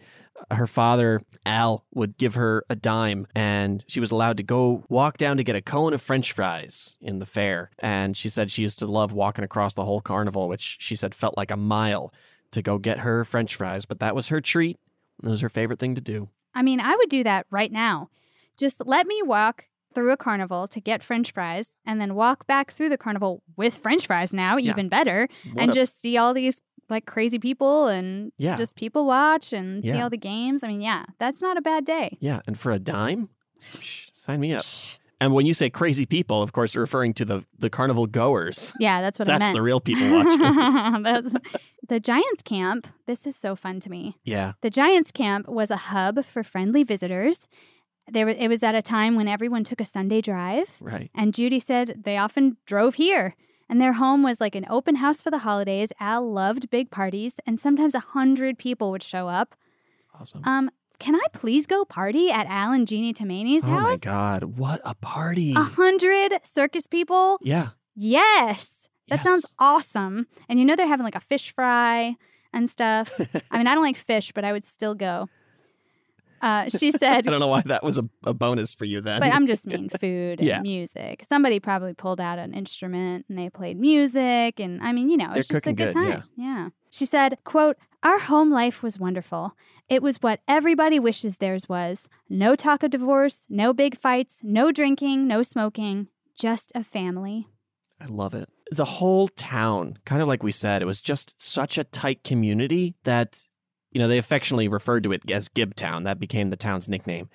Her 0.50 0.66
father, 0.66 1.22
Al, 1.46 1.86
would 1.94 2.18
give 2.18 2.34
her 2.34 2.64
a 2.68 2.76
dime, 2.76 3.26
and 3.34 3.82
she 3.88 4.00
was 4.00 4.10
allowed 4.10 4.36
to 4.36 4.42
go 4.42 4.84
walk 4.88 5.16
down 5.16 5.38
to 5.38 5.44
get 5.44 5.56
a 5.56 5.62
cone 5.62 5.94
of 5.94 6.02
french 6.02 6.32
fries 6.32 6.98
in 7.00 7.20
the 7.20 7.26
fair. 7.26 7.70
And 7.78 8.16
she 8.16 8.28
said 8.28 8.50
she 8.50 8.62
used 8.62 8.78
to 8.80 8.86
love 8.86 9.12
walking 9.12 9.44
across 9.44 9.72
the 9.72 9.84
whole 9.84 10.02
carnival, 10.02 10.46
which 10.46 10.76
she 10.78 10.94
said 10.94 11.14
felt 11.14 11.38
like 11.38 11.50
a 11.50 11.56
mile 11.56 12.12
to 12.50 12.60
go 12.60 12.76
get 12.76 12.98
her 12.98 13.24
french 13.24 13.54
fries. 13.54 13.86
But 13.86 14.00
that 14.00 14.14
was 14.14 14.28
her 14.28 14.42
treat. 14.42 14.78
It 15.22 15.28
was 15.28 15.40
her 15.40 15.48
favorite 15.48 15.78
thing 15.78 15.94
to 15.94 16.02
do. 16.02 16.28
I 16.54 16.62
mean, 16.62 16.80
I 16.80 16.96
would 16.96 17.08
do 17.08 17.24
that 17.24 17.46
right 17.50 17.72
now. 17.72 18.10
Just 18.58 18.76
let 18.84 19.06
me 19.06 19.22
walk 19.22 19.68
through 19.96 20.12
a 20.12 20.16
carnival 20.16 20.68
to 20.68 20.80
get 20.80 21.02
french 21.02 21.32
fries 21.32 21.74
and 21.84 22.00
then 22.00 22.14
walk 22.14 22.46
back 22.46 22.70
through 22.70 22.90
the 22.90 22.98
carnival 22.98 23.42
with 23.56 23.74
french 23.76 24.06
fries 24.06 24.32
now, 24.32 24.56
Yeah. 24.58 24.70
even 24.72 24.88
better, 24.88 25.26
What 25.52 25.62
and 25.62 25.70
a- 25.72 25.74
just 25.74 26.00
see 26.00 26.16
all 26.16 26.32
these 26.34 26.60
like 26.88 27.06
crazy 27.06 27.38
people 27.40 27.88
and 27.88 28.30
Yeah. 28.38 28.54
just 28.56 28.76
people 28.76 29.06
watch 29.06 29.52
and 29.52 29.82
see 29.82 29.98
all 30.00 30.08
the 30.10 30.16
games. 30.16 30.62
I 30.62 30.68
mean, 30.68 30.80
yeah, 30.80 31.04
that's 31.18 31.40
not 31.42 31.56
a 31.56 31.60
bad 31.60 31.84
day. 31.84 32.16
Yeah, 32.20 32.40
and 32.46 32.56
for 32.56 32.70
a 32.70 32.78
dime, 32.78 33.28
sign 34.14 34.38
me 34.40 34.52
up. 34.52 34.64
And 35.18 35.32
when 35.32 35.46
you 35.46 35.54
say 35.54 35.70
crazy 35.70 36.04
people, 36.04 36.42
of 36.42 36.52
course, 36.52 36.74
you're 36.74 36.84
referring 36.84 37.14
to 37.14 37.24
the 37.24 37.44
the 37.58 37.70
carnival 37.70 38.06
goers. 38.06 38.72
Yeah, 38.78 39.00
that's 39.00 39.18
what 39.18 39.28
I 39.30 39.38
That's 39.38 39.54
the 39.54 39.62
real 39.62 39.80
people 39.88 40.08
watching. 40.12 41.02
That's- 41.02 41.32
the 41.88 42.00
Giants 42.00 42.42
camp. 42.44 42.86
This 43.06 43.26
is 43.26 43.34
so 43.34 43.56
fun 43.56 43.80
to 43.80 43.90
me. 43.90 44.18
yeah. 44.24 44.52
The 44.60 44.70
Giants 44.70 45.10
camp 45.10 45.48
was 45.48 45.70
a 45.70 45.76
hub 45.90 46.22
for 46.24 46.42
friendly 46.44 46.84
visitors. 46.84 47.48
There, 48.10 48.26
were- 48.26 48.32
it 48.38 48.48
was 48.48 48.62
at 48.62 48.74
a 48.74 48.82
time 48.82 49.16
when 49.16 49.28
everyone 49.28 49.64
took 49.64 49.80
a 49.80 49.84
Sunday 49.84 50.20
drive. 50.20 50.76
Right. 50.80 51.10
And 51.14 51.34
Judy 51.34 51.58
said 51.60 52.02
they 52.04 52.16
often 52.16 52.56
drove 52.66 52.94
here. 52.96 53.34
And 53.68 53.80
their 53.80 53.94
home 53.94 54.22
was 54.22 54.40
like 54.40 54.54
an 54.54 54.64
open 54.70 54.96
house 54.96 55.20
for 55.20 55.30
the 55.32 55.38
holidays. 55.38 55.92
Al 55.98 56.30
loved 56.30 56.70
big 56.70 56.88
parties, 56.92 57.34
and 57.46 57.58
sometimes 57.58 57.96
a 57.96 58.00
hundred 58.00 58.58
people 58.58 58.92
would 58.92 59.02
show 59.02 59.26
up. 59.26 59.56
awesome. 60.18 60.42
Um, 60.44 60.70
can 61.00 61.16
I 61.16 61.24
please 61.32 61.66
go 61.66 61.84
party 61.84 62.30
at 62.30 62.46
Al 62.46 62.70
and 62.72 62.86
Jeannie 62.86 63.12
Tomaini's 63.12 63.64
Oh 63.64 63.66
my 63.66 63.80
house? 63.90 63.98
God, 63.98 64.44
what 64.56 64.80
a 64.84 64.94
party! 64.94 65.52
A 65.54 65.60
hundred 65.62 66.38
circus 66.44 66.86
people. 66.86 67.38
Yeah. 67.42 67.70
Yes. 67.96 68.88
That 69.08 69.22
sounds 69.24 69.46
awesome. 69.58 70.26
And 70.48 70.58
you 70.60 70.64
know 70.64 70.76
they're 70.76 70.86
having 70.86 71.04
like 71.04 71.14
a 71.16 71.20
fish 71.20 71.50
fry 71.52 72.14
and 72.52 72.70
stuff. 72.70 73.20
I 73.50 73.58
mean, 73.58 73.66
I 73.66 73.74
don't 73.74 73.82
like 73.84 73.96
fish, 73.96 74.30
but 74.32 74.44
I 74.44 74.52
would 74.52 74.64
still 74.64 74.94
go. 74.94 75.28
Uh, 76.42 76.68
she 76.68 76.90
said, 76.90 77.02
I 77.26 77.30
don't 77.30 77.40
know 77.40 77.46
why 77.48 77.62
that 77.66 77.82
was 77.82 77.98
a, 77.98 78.08
a 78.24 78.34
bonus 78.34 78.74
for 78.74 78.84
you 78.84 79.00
then. 79.00 79.20
but 79.20 79.32
I'm 79.32 79.46
just 79.46 79.66
mean 79.66 79.88
food 79.88 80.40
Yeah. 80.40 80.56
and 80.56 80.62
music. 80.62 81.24
Somebody 81.28 81.60
probably 81.60 81.94
pulled 81.94 82.20
out 82.20 82.38
an 82.38 82.54
instrument 82.54 83.26
and 83.28 83.38
they 83.38 83.48
played 83.50 83.78
music. 83.78 84.60
And 84.60 84.80
I 84.82 84.92
mean, 84.92 85.08
you 85.10 85.16
know, 85.16 85.32
it's 85.34 85.48
just 85.48 85.66
a 85.66 85.72
good 85.72 85.86
good, 85.86 85.92
time. 85.94 86.24
Yeah. 86.36 86.68
She 86.90 87.04
said, 87.06 87.38
quote, 87.44 87.76
our 88.02 88.18
home 88.18 88.50
life 88.50 88.82
was 88.82 88.98
wonderful. 88.98 89.56
It 89.88 90.02
was 90.02 90.16
what 90.22 90.40
everybody 90.48 90.98
wishes 90.98 91.36
theirs 91.38 91.68
was. 91.68 92.08
No 92.28 92.54
talk 92.56 92.82
of 92.82 92.90
divorce, 92.90 93.46
no 93.48 93.72
big 93.72 93.98
fights, 93.98 94.40
no 94.42 94.72
drinking, 94.72 95.26
no 95.28 95.42
smoking, 95.42 96.08
just 96.38 96.72
a 96.74 96.82
family. 96.84 97.48
I 98.00 98.06
love 98.06 98.34
it. 98.34 98.48
The 98.72 98.84
whole 98.84 99.28
town, 99.28 99.98
kind 100.04 100.20
of 100.20 100.28
like 100.28 100.42
we 100.42 100.52
said, 100.52 100.82
it 100.82 100.86
was 100.86 101.00
just 101.00 101.40
such 101.40 101.78
a 101.78 101.84
tight 101.84 102.24
community 102.24 102.94
that, 103.04 103.46
you 103.96 104.02
know, 104.02 104.08
they 104.08 104.18
affectionately 104.18 104.68
referred 104.68 105.04
to 105.04 105.12
it 105.12 105.30
as 105.30 105.48
Gibtown. 105.48 106.04
That 106.04 106.20
became 106.20 106.50
the 106.50 106.56
town's 106.56 106.86
nickname. 106.86 107.30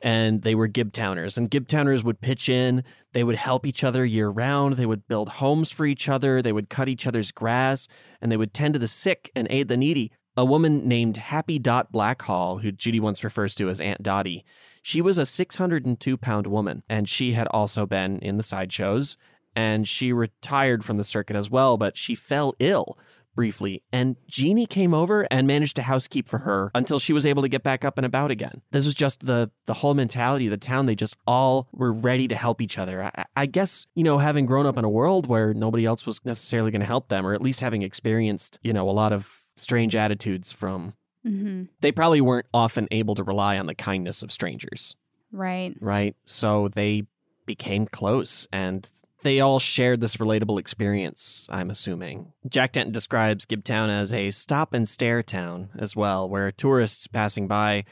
And 0.00 0.40
they 0.40 0.54
were 0.54 0.66
Gibtowners. 0.66 1.36
And 1.36 1.50
Gibtowners 1.50 2.04
would 2.04 2.22
pitch 2.22 2.48
in. 2.48 2.84
They 3.12 3.22
would 3.22 3.36
help 3.36 3.66
each 3.66 3.84
other 3.84 4.02
year 4.02 4.30
round. 4.30 4.76
They 4.76 4.86
would 4.86 5.06
build 5.08 5.28
homes 5.28 5.70
for 5.70 5.84
each 5.84 6.08
other. 6.08 6.40
They 6.40 6.52
would 6.52 6.70
cut 6.70 6.88
each 6.88 7.06
other's 7.06 7.32
grass. 7.32 7.86
And 8.22 8.32
they 8.32 8.38
would 8.38 8.54
tend 8.54 8.72
to 8.72 8.80
the 8.80 8.88
sick 8.88 9.30
and 9.36 9.46
aid 9.50 9.68
the 9.68 9.76
needy. 9.76 10.10
A 10.38 10.44
woman 10.46 10.88
named 10.88 11.18
Happy 11.18 11.58
Dot 11.58 11.92
Blackhall, 11.92 12.62
who 12.62 12.72
Judy 12.72 12.98
once 12.98 13.22
refers 13.22 13.54
to 13.56 13.68
as 13.68 13.82
Aunt 13.82 14.02
Dottie, 14.02 14.42
she 14.80 15.02
was 15.02 15.18
a 15.18 15.26
602 15.26 16.16
pound 16.16 16.46
woman. 16.46 16.82
And 16.88 17.10
she 17.10 17.32
had 17.32 17.46
also 17.48 17.84
been 17.84 18.20
in 18.20 18.38
the 18.38 18.42
sideshows 18.42 19.18
and 19.56 19.88
she 19.88 20.12
retired 20.12 20.84
from 20.84 20.98
the 20.98 21.04
circuit 21.04 21.34
as 21.34 21.50
well, 21.50 21.78
but 21.78 21.96
she 21.96 22.14
fell 22.14 22.54
ill 22.58 22.98
briefly. 23.36 23.84
And 23.92 24.16
Jeannie 24.26 24.66
came 24.66 24.92
over 24.92 25.28
and 25.30 25.46
managed 25.46 25.76
to 25.76 25.82
housekeep 25.82 26.28
for 26.28 26.38
her 26.38 26.72
until 26.74 26.98
she 26.98 27.12
was 27.12 27.24
able 27.24 27.42
to 27.42 27.48
get 27.48 27.62
back 27.62 27.84
up 27.84 27.96
and 27.98 28.04
about 28.04 28.32
again. 28.32 28.62
This 28.72 28.84
was 28.86 28.94
just 28.94 29.24
the 29.26 29.52
the 29.66 29.74
whole 29.74 29.94
mentality 29.94 30.46
of 30.46 30.50
the 30.50 30.56
town. 30.56 30.86
They 30.86 30.96
just 30.96 31.16
all 31.26 31.68
were 31.72 31.92
ready 31.92 32.26
to 32.26 32.34
help 32.34 32.60
each 32.60 32.78
other. 32.78 33.04
I, 33.04 33.24
I 33.36 33.46
guess, 33.46 33.86
you 33.94 34.02
know, 34.02 34.18
having 34.18 34.46
grown 34.46 34.66
up 34.66 34.76
in 34.76 34.84
a 34.84 34.88
world 34.90 35.28
where 35.28 35.54
nobody 35.54 35.84
else 35.86 36.04
was 36.06 36.20
necessarily 36.24 36.72
going 36.72 36.80
to 36.80 36.86
help 36.86 37.08
them, 37.08 37.24
or 37.24 37.34
at 37.34 37.42
least 37.42 37.60
having 37.60 37.82
experienced, 37.82 38.58
you 38.62 38.72
know, 38.72 38.88
a 38.88 38.92
lot 38.92 39.12
of 39.12 39.30
strange 39.54 39.94
attitudes 39.94 40.50
from 40.50 40.94
Mm-hmm. 41.26 41.64
they 41.80 41.90
probably 41.90 42.20
weren't 42.20 42.46
often 42.54 42.86
able 42.92 43.16
to 43.16 43.24
rely 43.24 43.58
on 43.58 43.66
the 43.66 43.74
kindness 43.74 44.22
of 44.22 44.30
strangers 44.30 44.94
Right. 45.32 45.74
right? 45.80 46.14
So 46.24 46.68
they 46.68 47.02
became 47.46 47.86
close 47.86 48.46
and 48.52 48.88
they 49.26 49.40
all 49.40 49.58
shared 49.58 50.00
this 50.00 50.18
relatable 50.18 50.60
experience, 50.60 51.48
I'm 51.50 51.68
assuming. 51.68 52.32
Jack 52.48 52.70
Denton 52.70 52.92
describes 52.92 53.44
Gibtown 53.44 53.88
as 53.88 54.12
a 54.12 54.30
stop 54.30 54.72
and 54.72 54.88
stare 54.88 55.20
town 55.20 55.70
as 55.76 55.96
well, 55.96 56.28
where 56.28 56.52
tourists 56.52 57.08
passing 57.08 57.48
by 57.48 57.84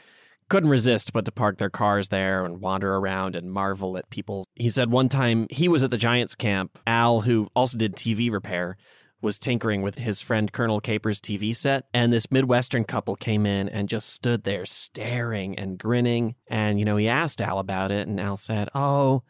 couldn't 0.47 0.69
resist 0.69 1.11
but 1.11 1.25
to 1.25 1.33
park 1.33 1.57
their 1.57 1.69
cars 1.69 2.07
there 2.07 2.45
and 2.45 2.61
wander 2.61 2.95
around 2.95 3.35
and 3.35 3.51
marvel 3.51 3.97
at 3.97 4.09
people. 4.09 4.45
He 4.55 4.69
said 4.69 4.91
one 4.91 5.09
time 5.09 5.47
he 5.49 5.67
was 5.67 5.83
at 5.83 5.91
the 5.91 5.97
Giants 5.97 6.35
camp. 6.35 6.79
Al, 6.87 7.21
who 7.21 7.49
also 7.53 7.77
did 7.77 7.97
TV 7.97 8.31
repair, 8.31 8.77
was 9.21 9.37
tinkering 9.37 9.81
with 9.81 9.95
his 9.95 10.21
friend 10.21 10.53
Colonel 10.53 10.79
Casper's 10.79 11.19
TV 11.19 11.53
set, 11.53 11.83
and 11.93 12.13
this 12.13 12.31
Midwestern 12.31 12.85
couple 12.85 13.17
came 13.17 13.45
in 13.45 13.67
and 13.67 13.89
just 13.89 14.07
stood 14.07 14.45
there 14.45 14.65
staring 14.65 15.59
and 15.59 15.77
grinning. 15.77 16.35
And, 16.47 16.79
you 16.79 16.85
know, 16.85 16.95
he 16.95 17.09
asked 17.09 17.41
Al 17.41 17.59
about 17.59 17.91
it, 17.91 18.07
and 18.07 18.21
Al 18.21 18.37
said, 18.37 18.69
Oh, 18.73 19.23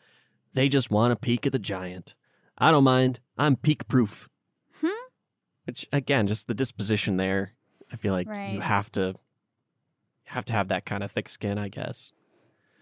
they 0.56 0.68
just 0.70 0.90
want 0.90 1.14
a 1.14 1.16
peek 1.16 1.46
at 1.46 1.52
the 1.52 1.60
giant. 1.60 2.16
I 2.58 2.72
don't 2.72 2.84
mind. 2.84 3.20
I'm 3.38 3.56
peak 3.56 3.88
proof. 3.88 4.28
Hmm? 4.82 4.88
Which, 5.66 5.86
again, 5.92 6.28
just 6.28 6.48
the 6.48 6.54
disposition 6.54 7.18
there. 7.18 7.54
I 7.92 7.98
feel 7.98 8.14
like 8.14 8.28
Right. 8.28 8.54
you 8.54 8.62
have 8.62 8.92
to 8.94 9.16
have 10.26 10.46
to 10.46 10.54
have 10.54 10.70
that 10.70 10.86
kind 10.86 11.04
of 11.04 11.12
thick 11.12 11.30
skin, 11.30 11.58
I 11.60 11.68
guess. 11.70 12.12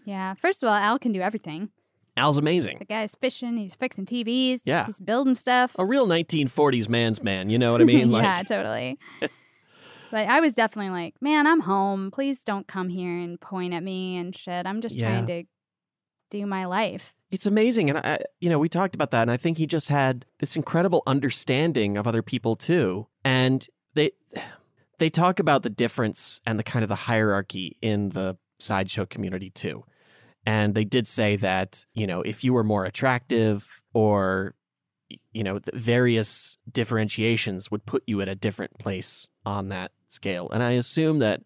Yeah. 0.05 0.33
First 0.35 0.63
of 0.63 0.69
all, 0.69 0.75
Al 0.75 0.97
can 0.97 1.11
do 1.11 1.19
everything. 1.21 1.69
Al's 2.15 2.37
amazing. 2.37 2.77
The 2.79 2.85
guy's 2.85 3.15
fishing, 3.15 3.57
he's 3.57 3.75
fixing 3.75 4.05
TVs, 4.05 4.61
Yeah. 4.65 4.85
he's 4.85 4.99
building 4.99 5.35
stuff. 5.35 5.75
A 5.79 5.85
real 5.85 6.07
1940s 6.07 6.87
man's 6.87 7.21
man. 7.23 7.49
You 7.49 7.57
know 7.57 7.71
what 7.71 7.81
I 7.81 7.83
mean? 7.95 8.11
yeah, 8.11 8.43
totally. 8.43 8.97
but 10.11 10.27
I 10.29 10.39
was 10.39 10.53
definitely 10.53 10.91
like, 10.91 11.15
man, 11.21 11.47
I'm 11.47 11.61
home. 11.61 12.11
Please 12.11 12.43
don't 12.43 12.67
come 12.67 12.89
here 12.89 13.17
and 13.17 13.41
point 13.41 13.73
at 13.73 13.81
me 13.83 14.17
and 14.17 14.35
shit. 14.35 14.65
I'm 14.67 14.79
just 14.79 14.99
trying 14.99 15.25
to 15.27 15.43
do 16.33 16.45
my 16.45 16.65
life. 16.65 17.15
It's 17.29 17.45
amazing, 17.45 17.89
and 17.89 17.99
I, 17.99 18.19
you 18.39 18.49
know, 18.49 18.59
we 18.59 18.69
talked 18.69 18.95
about 18.95 19.11
that, 19.11 19.21
and 19.23 19.31
I 19.31 19.37
think 19.37 19.57
he 19.57 19.67
just 19.67 19.89
had 19.89 20.25
this 20.39 20.55
incredible 20.55 21.03
understanding 21.05 21.95
of 21.95 22.07
other 22.07 22.21
people 22.21 22.55
too. 22.55 23.07
And 23.23 23.65
they 23.93 24.11
they 24.99 25.09
talk 25.09 25.39
about 25.39 25.63
the 25.63 25.69
difference 25.69 26.41
and 26.45 26.57
the 26.57 26.63
kind 26.63 26.83
of 26.83 26.89
the 26.89 26.95
hierarchy 26.95 27.77
in 27.81 28.09
the 28.09 28.37
sideshow 28.59 29.05
community 29.05 29.49
too. 29.49 29.83
And 30.45 30.75
they 30.75 30.85
did 30.85 31.07
say 31.07 31.35
that 31.37 31.85
you 31.93 32.07
know 32.07 32.21
if 32.21 32.43
you 32.43 32.53
were 32.53 32.63
more 32.63 32.85
attractive 32.85 33.81
or 33.93 34.55
you 35.31 35.43
know 35.43 35.59
various 35.73 36.57
differentiations 36.71 37.69
would 37.69 37.85
put 37.85 38.03
you 38.07 38.21
at 38.21 38.27
a 38.27 38.35
different 38.35 38.77
place 38.79 39.29
on 39.45 39.69
that 39.69 39.91
scale. 40.07 40.49
And 40.51 40.63
I 40.63 40.71
assume 40.71 41.19
that 41.19 41.41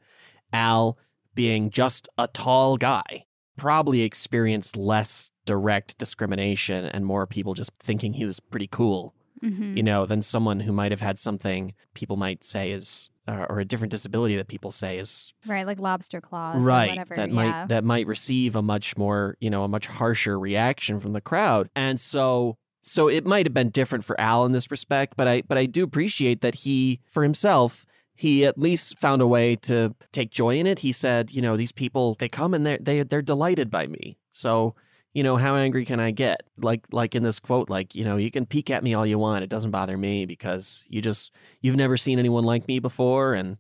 Al, 0.54 0.98
being 1.36 1.72
just 1.72 2.08
a 2.18 2.28
tall 2.28 2.78
guy, 2.78 3.26
probably 3.58 4.02
experienced 4.04 4.78
less 4.78 5.32
direct 5.46 5.98
discrimination 5.98 6.86
and 6.86 7.06
more 7.06 7.26
people 7.28 7.54
just 7.54 7.72
thinking 7.82 8.14
he 8.14 8.26
was 8.26 8.40
pretty 8.40 8.68
cool, 8.68 9.14
Mhm. 9.44 9.76
you 9.78 9.84
know, 9.84 10.06
than 10.06 10.22
someone 10.22 10.62
who 10.62 10.72
might 10.72 10.92
have 10.92 11.02
had 11.02 11.20
something 11.20 11.74
people 11.94 12.16
might 12.18 12.44
say 12.44 12.72
is, 12.72 13.10
uh, 13.28 13.46
or 13.50 13.60
a 13.60 13.66
different 13.66 13.92
disability 13.92 14.36
that 14.38 14.48
people 14.48 14.72
say 14.72 14.98
is 14.98 15.34
Right, 15.46 15.66
like 15.66 15.80
lobster 15.80 16.22
claws 16.22 16.58
or 16.58 16.62
right 16.62 16.90
whatever. 16.92 17.16
that 17.16 17.30
yeah. 17.30 17.36
might 17.36 17.68
that 17.68 17.84
might 17.84 18.08
receive 18.08 18.56
a 18.56 18.62
much 18.62 18.96
more 18.98 19.36
you 19.42 19.50
know 19.50 19.64
a 19.64 19.68
much 19.68 19.88
harsher 19.88 20.40
reaction 20.40 21.00
from 21.00 21.12
the 21.14 21.22
crowd 21.22 21.70
and 21.76 22.00
so 22.00 22.58
so 22.82 23.10
it 23.10 23.26
might 23.26 23.46
have 23.46 23.54
been 23.54 23.70
different 23.70 24.06
for 24.06 24.18
al 24.22 24.46
in 24.46 24.54
this 24.54 24.72
respect 24.72 25.16
but 25.18 25.28
i 25.28 25.42
but 25.42 25.58
i 25.58 25.66
do 25.66 25.84
appreciate 25.84 26.40
that 26.42 26.56
he 26.64 27.02
for 27.06 27.22
himself 27.24 27.86
he 28.18 28.46
at 28.46 28.58
least 28.58 29.00
found 29.00 29.22
a 29.22 29.28
way 29.28 29.56
to 29.56 29.96
take 30.12 30.32
joy 30.32 30.58
in 30.58 30.68
it 30.68 30.80
he 30.80 30.92
said 30.92 31.32
you 31.32 31.42
know 31.42 31.56
these 31.56 31.72
people 31.72 32.16
they 32.16 32.30
come 32.30 32.54
and 32.54 32.66
they're 32.66 32.80
they, 32.82 33.04
they're 33.04 33.22
delighted 33.22 33.72
by 33.72 33.88
me 33.88 34.18
so 34.32 34.76
you 35.14 35.24
know 35.24 35.38
how 35.38 35.56
angry 35.56 35.86
can 35.86 36.00
i 36.00 36.12
get 36.12 36.42
like 36.58 36.84
like 36.92 37.16
in 37.16 37.24
this 37.24 37.40
quote 37.40 37.70
like 37.70 37.96
you 37.96 38.04
know 38.04 38.18
you 38.18 38.30
can 38.30 38.46
peek 38.46 38.70
at 38.70 38.84
me 38.84 38.94
all 38.94 39.06
you 39.06 39.18
want 39.18 39.44
it 39.44 39.50
doesn't 39.50 39.72
bother 39.72 39.98
me 39.98 40.26
because 40.26 40.84
you 40.90 41.02
just 41.02 41.32
you've 41.62 41.76
never 41.76 41.96
seen 41.96 42.20
anyone 42.20 42.44
like 42.44 42.68
me 42.68 42.80
before 42.80 43.34
and 43.34 43.58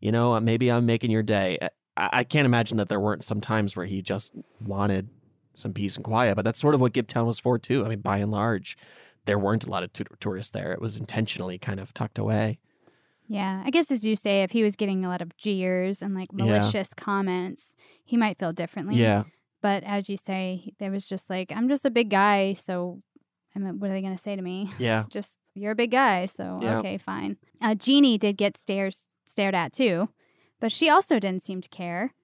you 0.00 0.12
know, 0.12 0.34
uh, 0.34 0.40
maybe 0.40 0.70
I'm 0.70 0.86
making 0.86 1.10
your 1.10 1.22
day. 1.22 1.58
Uh, 1.60 1.68
I, 1.96 2.08
I 2.12 2.24
can't 2.24 2.46
imagine 2.46 2.76
that 2.76 2.88
there 2.88 3.00
weren't 3.00 3.24
some 3.24 3.40
times 3.40 3.76
where 3.76 3.86
he 3.86 4.02
just 4.02 4.32
wanted 4.60 5.08
some 5.54 5.72
peace 5.72 5.96
and 5.96 6.04
quiet, 6.04 6.36
but 6.36 6.44
that's 6.44 6.60
sort 6.60 6.74
of 6.74 6.80
what 6.80 6.92
Gibtown 6.92 7.26
was 7.26 7.38
for 7.38 7.58
too. 7.58 7.84
I 7.84 7.88
mean, 7.88 8.00
by 8.00 8.18
and 8.18 8.30
large, 8.30 8.76
there 9.24 9.38
weren't 9.38 9.66
a 9.66 9.70
lot 9.70 9.82
of 9.82 9.90
tourists 10.20 10.52
there. 10.52 10.72
It 10.72 10.80
was 10.80 10.96
intentionally 10.96 11.58
kind 11.58 11.80
of 11.80 11.94
tucked 11.94 12.18
away. 12.18 12.58
Yeah, 13.28 13.62
I 13.64 13.70
guess 13.70 13.90
as 13.90 14.04
you 14.04 14.14
say, 14.16 14.42
if 14.42 14.52
he 14.52 14.62
was 14.62 14.76
getting 14.76 15.04
a 15.04 15.08
lot 15.08 15.20
of 15.22 15.36
jeers 15.36 16.00
and 16.02 16.14
like 16.14 16.28
Yeah. 16.32 16.44
malicious 16.44 16.94
comments, 16.94 17.74
he 18.04 18.16
might 18.16 18.38
feel 18.38 18.52
differently. 18.52 18.96
Yeah. 18.96 19.24
But 19.62 19.82
as 19.84 20.08
you 20.08 20.16
say, 20.16 20.72
there 20.78 20.90
was 20.92 21.06
just 21.08 21.28
like, 21.28 21.50
I'm 21.50 21.68
just 21.68 21.84
a 21.84 21.90
big 21.90 22.10
guy, 22.10 22.52
so 22.52 23.02
I 23.54 23.58
mean, 23.58 23.78
what 23.80 23.90
are 23.90 23.94
they 23.94 24.02
going 24.02 24.14
to 24.16 24.22
say 24.22 24.36
to 24.36 24.42
me? 24.42 24.70
Yeah. 24.78 25.04
just 25.10 25.38
you're 25.54 25.72
a 25.72 25.76
big 25.76 25.90
guy, 25.90 26.26
so 26.26 26.58
Yeah. 26.62 26.78
okay, 26.78 26.98
fine. 26.98 27.36
Uh, 27.60 27.74
Jeannie 27.74 28.18
did 28.18 28.36
get 28.36 28.56
stares 28.56 29.06
stared 29.24 29.54
at 29.54 29.72
too, 29.72 30.08
but 30.60 30.70
she 30.70 30.88
also 30.88 31.18
didn't 31.18 31.42
seem 31.42 31.60
to 31.62 31.68
care. 31.68 32.14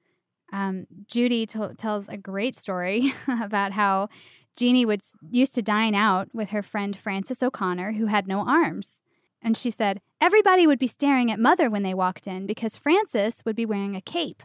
Um, 0.53 0.86
Judy 1.09 1.46
to- 1.46 1.74
tells 1.76 2.09
a 2.09 2.16
great 2.18 2.55
story 2.55 3.12
about 3.28 3.72
how 3.72 4.09
Jeannie 4.57 4.84
would 4.84 5.00
used 5.30 5.55
to 5.55 5.62
dine 5.62 5.94
out 5.94 6.28
with 6.34 6.50
her 6.50 6.62
friend 6.62 6.94
Frances 6.94 7.42
O'Connor, 7.42 7.92
who 7.92 8.07
had 8.07 8.28
no 8.28 8.40
arms. 8.46 9.00
And 9.43 9.57
she 9.57 9.70
said, 9.70 10.01
everybody 10.20 10.66
would 10.66 10.78
be 10.78 10.86
staring 10.86 11.30
at 11.30 11.40
Mother 11.40 11.68
when 11.68 11.82
they 11.82 11.95
walked 11.95 12.26
in 12.26 12.47
because 12.47 12.76
Frances 12.76 13.43
would 13.45 13.57
be 13.57 13.66
wearing 13.66 13.97
a 13.97 14.01
cape. 14.01 14.43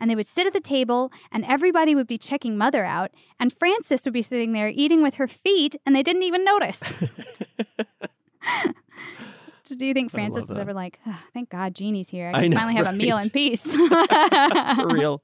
And 0.00 0.10
they 0.10 0.16
would 0.16 0.26
sit 0.26 0.46
at 0.46 0.52
the 0.52 0.60
table, 0.60 1.12
and 1.30 1.44
everybody 1.44 1.94
would 1.94 2.06
be 2.06 2.18
checking 2.18 2.56
Mother 2.58 2.84
out, 2.84 3.10
and 3.38 3.52
Frances 3.52 4.04
would 4.04 4.14
be 4.14 4.22
sitting 4.22 4.52
there 4.52 4.72
eating 4.74 5.02
with 5.02 5.14
her 5.14 5.28
feet, 5.28 5.76
and 5.86 5.94
they 5.94 6.02
didn't 6.02 6.22
even 6.22 6.44
notice. 6.44 6.82
Do 9.76 9.86
you 9.86 9.94
think 9.94 10.10
Frances 10.10 10.48
was 10.48 10.58
ever 10.58 10.74
like, 10.74 10.98
"Ugh, 11.06 11.14
thank 11.32 11.48
God 11.48 11.74
Jeannie's 11.74 12.08
here. 12.08 12.32
I 12.34 12.38
I 12.38 12.42
can 12.42 12.50
know, 12.50 12.56
finally 12.56 12.74
have 12.74 12.86
a 12.86 12.92
meal 12.92 13.18
in 13.18 13.30
peace? 13.30 13.72
For 13.74 14.88
real. 14.88 15.22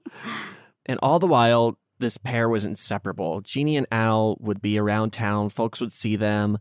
And 0.86 1.00
all 1.02 1.18
the 1.18 1.26
while, 1.26 1.78
this 1.98 2.16
pair 2.16 2.48
was 2.48 2.64
inseparable. 2.64 3.40
Jeannie 3.40 3.76
and 3.76 3.86
Al 3.90 4.36
would 4.38 4.60
be 4.62 4.78
around 4.78 5.12
town. 5.12 5.48
Folks 5.48 5.80
would 5.80 5.92
see 5.92 6.14
them. 6.14 6.58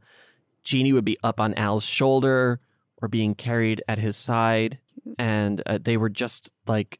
Jeannie 0.65 0.91
would 0.91 1.05
be 1.05 1.17
up 1.23 1.39
on 1.39 1.53
Al's 1.53 1.85
shoulder 1.85 2.59
or 3.01 3.07
being 3.07 3.35
carried 3.35 3.81
at 3.87 3.99
his 3.99 4.17
side. 4.17 4.79
And 5.17 5.61
uh, 5.65 5.79
they 5.81 5.95
were 5.95 6.09
just 6.09 6.51
like, 6.67 6.99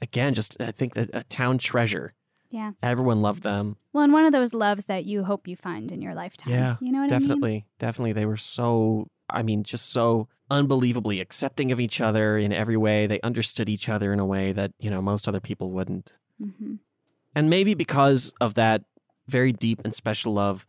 again, 0.00 0.34
just 0.34 0.60
I 0.60 0.70
think 0.70 0.96
a, 0.96 1.08
a 1.12 1.22
town 1.24 1.58
treasure. 1.58 2.14
Yeah. 2.50 2.72
Everyone 2.82 3.20
loved 3.20 3.42
them. 3.42 3.76
Well, 3.92 4.04
and 4.04 4.12
one 4.12 4.24
of 4.24 4.32
those 4.32 4.54
loves 4.54 4.86
that 4.86 5.04
you 5.04 5.24
hope 5.24 5.48
you 5.48 5.56
find 5.56 5.90
in 5.90 6.00
your 6.00 6.14
lifetime. 6.14 6.52
Yeah. 6.52 6.76
You 6.80 6.92
know 6.92 7.00
what 7.00 7.12
I 7.12 7.18
mean? 7.18 7.28
definitely. 7.28 7.66
Definitely. 7.78 8.12
They 8.12 8.26
were 8.26 8.36
so, 8.36 9.08
I 9.28 9.42
mean, 9.42 9.64
just 9.64 9.90
so 9.90 10.28
unbelievably 10.50 11.20
accepting 11.20 11.72
of 11.72 11.80
each 11.80 12.00
other 12.00 12.38
in 12.38 12.52
every 12.52 12.76
way. 12.76 13.06
They 13.06 13.20
understood 13.20 13.68
each 13.68 13.88
other 13.88 14.12
in 14.12 14.18
a 14.20 14.24
way 14.26 14.52
that, 14.52 14.72
you 14.78 14.90
know, 14.90 15.02
most 15.02 15.28
other 15.28 15.40
people 15.40 15.70
wouldn't. 15.72 16.12
hmm 16.40 16.76
And 17.34 17.50
maybe 17.50 17.74
because 17.74 18.32
of 18.40 18.54
that 18.54 18.84
very 19.26 19.52
deep 19.52 19.82
and 19.84 19.94
special 19.94 20.32
love, 20.32 20.66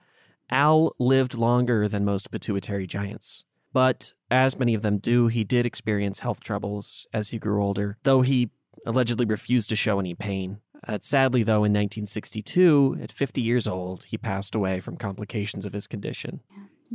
Al 0.49 0.95
lived 0.99 1.35
longer 1.35 1.87
than 1.87 2.05
most 2.05 2.31
pituitary 2.31 2.87
giants. 2.87 3.45
But 3.71 4.13
as 4.31 4.57
many 4.57 4.73
of 4.73 4.81
them 4.81 4.97
do, 4.97 5.27
he 5.27 5.43
did 5.43 5.65
experience 5.65 6.19
health 6.19 6.41
troubles 6.41 7.07
as 7.13 7.29
he 7.29 7.39
grew 7.39 7.63
older, 7.63 7.97
though 8.03 8.21
he 8.21 8.49
allegedly 8.85 9.25
refused 9.25 9.69
to 9.69 9.75
show 9.75 9.99
any 9.99 10.15
pain. 10.15 10.59
Uh, 10.87 10.97
sadly, 11.01 11.43
though, 11.43 11.63
in 11.65 11.73
1962, 11.73 12.97
at 13.01 13.11
50 13.11 13.41
years 13.41 13.67
old, 13.67 14.05
he 14.05 14.17
passed 14.17 14.55
away 14.55 14.79
from 14.79 14.97
complications 14.97 15.65
of 15.65 15.73
his 15.73 15.87
condition. 15.87 16.41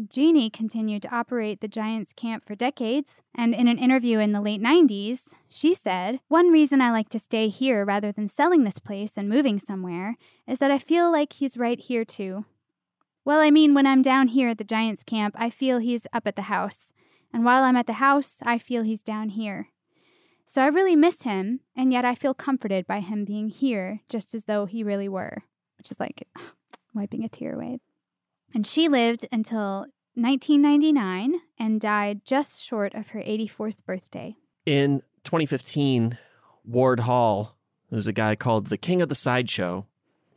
Jeannie 0.09 0.51
continued 0.51 1.03
to 1.03 1.15
operate 1.15 1.61
the 1.61 1.69
Giants 1.69 2.13
camp 2.13 2.45
for 2.45 2.57
decades, 2.57 3.23
and 3.33 3.55
in 3.55 3.69
an 3.69 3.79
interview 3.79 4.19
in 4.19 4.33
the 4.33 4.41
late 4.41 4.61
90s, 4.61 5.35
she 5.49 5.73
said, 5.73 6.19
One 6.27 6.51
reason 6.51 6.81
I 6.81 6.91
like 6.91 7.09
to 7.11 7.19
stay 7.21 7.49
here 7.49 7.85
rather 7.85 8.11
than 8.11 8.27
selling 8.27 8.65
this 8.65 8.81
place 8.81 9.13
and 9.17 9.29
moving 9.29 9.61
somewhere 9.61 10.17
is 10.49 10.59
that 10.59 10.73
I 10.73 10.79
feel 10.79 11.13
like 11.13 11.35
he's 11.35 11.57
right 11.57 11.79
here 11.79 12.05
too. 12.05 12.45
Well, 13.25 13.41
I 13.41 13.51
mean, 13.51 13.73
when 13.73 13.87
I'm 13.87 14.03
down 14.03 14.29
here 14.29 14.51
at 14.51 14.59
the 14.59 14.65
Giants 14.65 15.03
camp, 15.03 15.35
I 15.39 15.49
feel 15.49 15.79
he's 15.79 16.07
up 16.13 16.27
at 16.27 16.37
the 16.37 16.43
house, 16.43 16.93
and 17.33 17.43
while 17.43 17.63
I'm 17.63 17.77
at 17.77 17.87
the 17.87 17.95
house, 17.95 18.39
I 18.43 18.59
feel 18.59 18.83
he's 18.83 19.03
down 19.03 19.31
here. 19.31 19.69
So 20.45 20.61
I 20.61 20.67
really 20.67 20.95
miss 20.95 21.23
him, 21.23 21.61
and 21.75 21.91
yet 21.91 22.05
I 22.05 22.15
feel 22.15 22.35
comforted 22.35 22.87
by 22.87 23.01
him 23.01 23.25
being 23.25 23.49
here 23.49 24.01
just 24.11 24.35
as 24.35 24.45
though 24.45 24.67
he 24.67 24.85
really 24.85 25.09
were, 25.09 25.45
which 25.79 25.91
is 25.91 25.99
like 25.99 26.29
wiping 26.95 27.25
a 27.25 27.29
tear 27.31 27.55
away. 27.55 27.79
And 28.53 28.67
she 28.67 28.89
lived 28.89 29.27
until 29.33 29.87
1999 30.17 31.41
and 31.59 31.81
died 31.81 32.27
just 32.27 32.63
short 32.63 32.95
of 32.95 33.09
her 33.09 33.21
84th 33.21 33.79
birthday. 33.87 34.37
In 34.67 35.01
2015, 35.25 36.19
Ward 36.63 37.01
Hall, 37.01 37.57
who's 37.89 38.07
a 38.07 38.13
guy 38.13 38.37
called 38.37 38.67
the 38.67 38.77
King 38.77 39.01
of 39.01 39.09
the 39.09 39.15
Sideshow, 39.15 39.87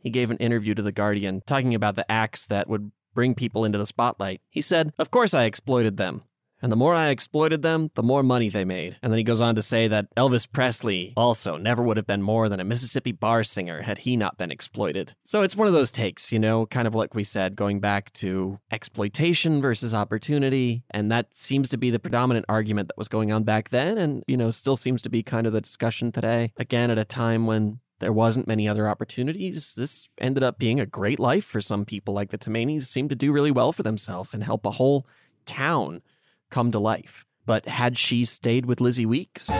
he 0.00 0.10
gave 0.10 0.30
an 0.30 0.36
interview 0.38 0.74
to 0.74 0.82
The 0.82 0.92
Guardian 0.92 1.42
talking 1.46 1.74
about 1.74 1.96
the 1.96 2.10
acts 2.10 2.46
that 2.46 2.68
would 2.68 2.92
bring 3.14 3.34
people 3.34 3.64
into 3.64 3.78
the 3.78 3.86
spotlight. 3.86 4.40
He 4.48 4.62
said, 4.62 4.92
Of 4.98 5.10
course 5.10 5.34
I 5.34 5.44
exploited 5.44 5.96
them. 5.96 6.22
And 6.60 6.72
the 6.72 6.76
more 6.76 6.94
I 6.94 7.08
exploited 7.08 7.62
them, 7.62 7.90
the 7.94 8.02
more 8.02 8.22
money 8.22 8.48
they 8.48 8.64
made. 8.64 8.96
And 9.02 9.12
then 9.12 9.18
he 9.18 9.24
goes 9.24 9.40
on 9.40 9.54
to 9.54 9.62
say 9.62 9.86
that 9.88 10.12
Elvis 10.16 10.50
Presley 10.50 11.12
also 11.16 11.56
never 11.56 11.82
would 11.82 11.96
have 11.96 12.06
been 12.06 12.22
more 12.22 12.48
than 12.48 12.58
a 12.58 12.64
Mississippi 12.64 13.12
bar 13.12 13.44
singer 13.44 13.82
had 13.82 13.98
he 13.98 14.16
not 14.16 14.36
been 14.36 14.50
exploited. 14.50 15.14
So 15.24 15.42
it's 15.42 15.56
one 15.56 15.68
of 15.68 15.74
those 15.74 15.90
takes, 15.90 16.32
you 16.32 16.38
know, 16.38 16.66
kind 16.66 16.88
of 16.88 16.94
like 16.94 17.14
we 17.14 17.22
said, 17.22 17.54
going 17.54 17.80
back 17.80 18.12
to 18.14 18.58
exploitation 18.72 19.60
versus 19.60 19.94
opportunity. 19.94 20.82
And 20.90 21.12
that 21.12 21.36
seems 21.36 21.68
to 21.70 21.76
be 21.76 21.90
the 21.90 22.00
predominant 22.00 22.46
argument 22.48 22.88
that 22.88 22.98
was 22.98 23.08
going 23.08 23.30
on 23.30 23.44
back 23.44 23.68
then 23.68 23.96
and, 23.96 24.24
you 24.26 24.36
know, 24.36 24.50
still 24.50 24.76
seems 24.76 25.00
to 25.02 25.10
be 25.10 25.22
kind 25.22 25.46
of 25.46 25.52
the 25.52 25.60
discussion 25.60 26.10
today. 26.10 26.52
Again, 26.56 26.90
at 26.90 26.98
a 26.98 27.04
time 27.04 27.46
when 27.46 27.78
there 28.00 28.12
wasn't 28.12 28.46
many 28.46 28.68
other 28.68 28.88
opportunities. 28.88 29.74
This 29.74 30.08
ended 30.18 30.42
up 30.42 30.58
being 30.58 30.78
a 30.78 30.86
great 30.86 31.18
life 31.18 31.44
for 31.44 31.60
some 31.60 31.84
people. 31.84 32.14
Like 32.14 32.30
the 32.30 32.38
Tomainis 32.38 32.84
seemed 32.84 33.10
to 33.10 33.16
do 33.16 33.32
really 33.32 33.50
well 33.50 33.72
for 33.72 33.82
themselves 33.82 34.32
and 34.32 34.44
help 34.44 34.64
a 34.64 34.72
whole 34.72 35.06
town 35.44 36.02
come 36.50 36.70
to 36.70 36.78
life. 36.78 37.24
But 37.46 37.66
had 37.66 37.96
she 37.98 38.24
stayed 38.24 38.66
with 38.66 38.80
Lizzie 38.80 39.06
Weeks, 39.06 39.50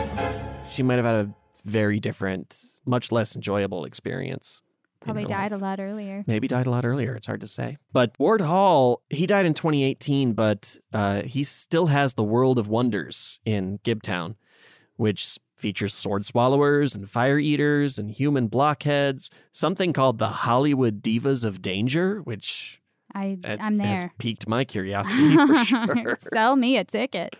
she 0.70 0.82
might 0.82 0.96
have 0.96 1.04
had 1.04 1.14
a 1.14 1.34
very 1.64 1.98
different, 2.00 2.58
much 2.84 3.10
less 3.10 3.34
enjoyable 3.34 3.84
experience. 3.84 4.62
Probably 5.00 5.24
died 5.24 5.52
life. 5.52 5.60
a 5.60 5.64
lot 5.64 5.80
earlier. 5.80 6.24
Maybe 6.26 6.48
died 6.48 6.66
a 6.66 6.70
lot 6.70 6.84
earlier. 6.84 7.14
It's 7.14 7.26
hard 7.26 7.40
to 7.40 7.48
say. 7.48 7.78
But 7.92 8.14
Ward 8.18 8.40
Hall, 8.40 9.02
he 9.10 9.26
died 9.26 9.46
in 9.46 9.54
2018, 9.54 10.32
but 10.32 10.76
uh, 10.92 11.22
he 11.22 11.44
still 11.44 11.86
has 11.86 12.14
the 12.14 12.24
World 12.24 12.58
of 12.58 12.68
Wonders 12.68 13.40
in 13.44 13.78
Gibtown, 13.84 14.34
which 14.96 15.38
features 15.58 15.92
sword 15.94 16.24
swallowers 16.24 16.94
and 16.94 17.08
fire 17.10 17.38
eaters 17.38 17.98
and 17.98 18.10
human 18.10 18.46
blockheads, 18.46 19.30
something 19.52 19.92
called 19.92 20.18
the 20.18 20.28
Hollywood 20.28 21.02
Divas 21.02 21.44
of 21.44 21.60
Danger, 21.60 22.20
which 22.22 22.80
I 23.14 23.38
has- 23.44 23.58
I'm 23.60 23.78
has 23.78 24.00
there. 24.02 24.12
piqued 24.18 24.46
my 24.48 24.64
curiosity 24.64 25.34
for 25.36 25.64
sure. 25.64 26.18
Sell 26.32 26.56
me 26.56 26.76
a 26.76 26.84
ticket. 26.84 27.34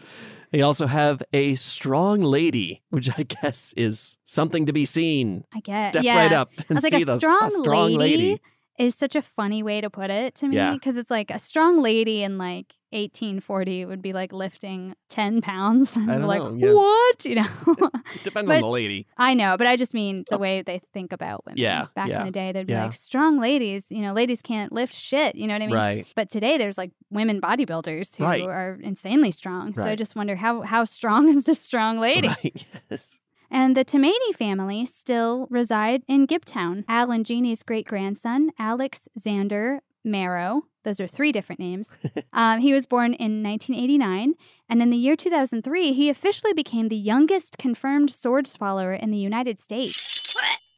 They 0.51 0.63
also 0.63 0.87
have 0.87 1.23
a 1.35 1.57
strong 1.57 2.21
lady, 2.23 2.83
which 2.89 3.11
I 3.19 3.23
guess 3.25 3.75
is 3.77 4.17
something 4.25 4.65
to 4.67 4.73
be 4.73 4.87
seen. 4.87 5.45
I 5.55 5.61
guess. 5.61 5.91
Step 5.93 6.03
yeah. 6.03 6.17
right 6.17 6.33
up 6.33 6.51
I 6.59 6.65
and 6.71 6.77
was 6.79 6.85
like 6.85 6.95
see 6.95 7.03
a 7.03 7.05
those- 7.05 7.19
strong, 7.19 7.43
a 7.45 7.51
strong 7.51 7.93
lady. 7.95 8.41
is 8.79 8.95
such 8.95 9.15
a 9.15 9.21
funny 9.23 9.63
way 9.63 9.81
to 9.83 9.91
put 9.91 10.11
it 10.11 10.35
to 10.37 10.49
me 10.49 10.57
Yeah. 10.57 10.73
because 10.73 10.97
it's 10.97 11.11
like 11.11 11.31
a 11.31 11.39
strong 11.39 11.83
lady 11.83 12.23
and 12.23 12.39
like 12.39 12.73
1840 12.91 13.85
would 13.85 14.01
be 14.01 14.13
like 14.13 14.33
lifting 14.33 14.95
10 15.11 15.41
pounds. 15.41 15.97
I'm 15.97 16.07
don't 16.07 16.23
like, 16.23 16.41
know, 16.41 16.55
yeah. 16.55 16.73
what? 16.73 17.25
You 17.25 17.35
know? 17.37 17.91
Depends 18.23 18.51
on 18.51 18.61
the 18.61 18.67
lady. 18.67 19.07
I 19.17 19.35
know, 19.35 19.57
but 19.57 19.67
I 19.67 19.77
just 19.77 19.95
mean 19.95 20.25
the 20.31 20.37
uh, 20.37 20.39
way 20.39 20.63
they 20.63 20.81
think 20.93 21.13
about 21.13 21.45
women. 21.47 21.59
Yeah, 21.59 21.87
Back 21.95 22.09
yeah, 22.09 22.21
in 22.21 22.27
the 22.27 22.33
day, 22.33 22.53
they'd 22.53 22.67
be 22.67 22.73
yeah. 22.73 22.87
like, 22.87 22.95
strong 22.95 23.39
ladies, 23.39 23.87
you 23.91 24.03
know, 24.03 24.13
ladies 24.13 24.43
can't 24.43 24.73
lift 24.73 24.95
shit. 24.95 25.35
You 25.35 25.47
know 25.47 25.55
what 25.55 25.63
I 25.63 25.67
mean? 25.67 25.77
Right. 25.77 26.13
But 26.17 26.31
today 26.31 26.59
there's 26.59 26.79
like 26.79 26.93
women 27.11 27.41
bodybuilders 27.41 28.17
who 28.17 28.25
Right. 28.25 28.43
are 28.43 28.79
insanely 28.83 29.31
strong. 29.31 29.75
So 29.75 29.85
I 29.85 29.95
just 29.95 30.17
wonder 30.17 30.37
how, 30.37 30.63
how 30.63 30.85
strong 30.85 31.29
is 31.37 31.45
this 31.45 31.61
strong 31.61 31.99
lady? 31.99 32.29
Right, 32.29 32.67
yes. 32.91 33.21
And 33.51 33.77
the 33.77 33.85
Tomaini 33.85 34.35
family 34.37 34.85
still 34.85 35.47
reside 35.51 36.03
in 36.07 36.27
Gibtown. 36.27 36.85
Al 36.87 37.11
and 37.11 37.25
Jeannie's 37.25 37.63
great 37.63 37.87
grandson, 37.87 38.51
Alex 38.59 39.09
Xander 39.19 39.79
Marrow, 40.05 40.63
those 40.85 41.01
are 41.01 41.07
three 41.07 41.33
different 41.33 41.61
names. 41.61 41.91
um, 42.33 42.61
he 42.61 42.73
was 42.73 42.87
born 42.87 43.15
in 43.15 43.43
1989, 43.43 44.35
and 44.69 44.83
in 44.83 44.91
the 44.91 44.97
year 44.97 45.17
2003, 45.17 45.93
he 45.93 46.09
officially 46.09 46.53
became 46.53 46.89
the 46.89 46.97
youngest 46.97 47.59
confirmed 47.59 48.11
sword 48.11 48.47
swallower 48.47 48.93
in 48.93 49.11
the 49.11 49.19
United 49.19 49.61
States. 49.61 50.35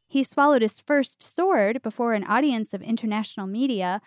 He 0.07 0.23
swallowed 0.23 0.61
his 0.61 0.81
first 0.81 1.23
sword 1.23 1.81
before 1.81 2.13
an 2.13 2.25
audience 2.25 2.73
of 2.73 2.81
international 2.81 3.47
media 3.47 4.01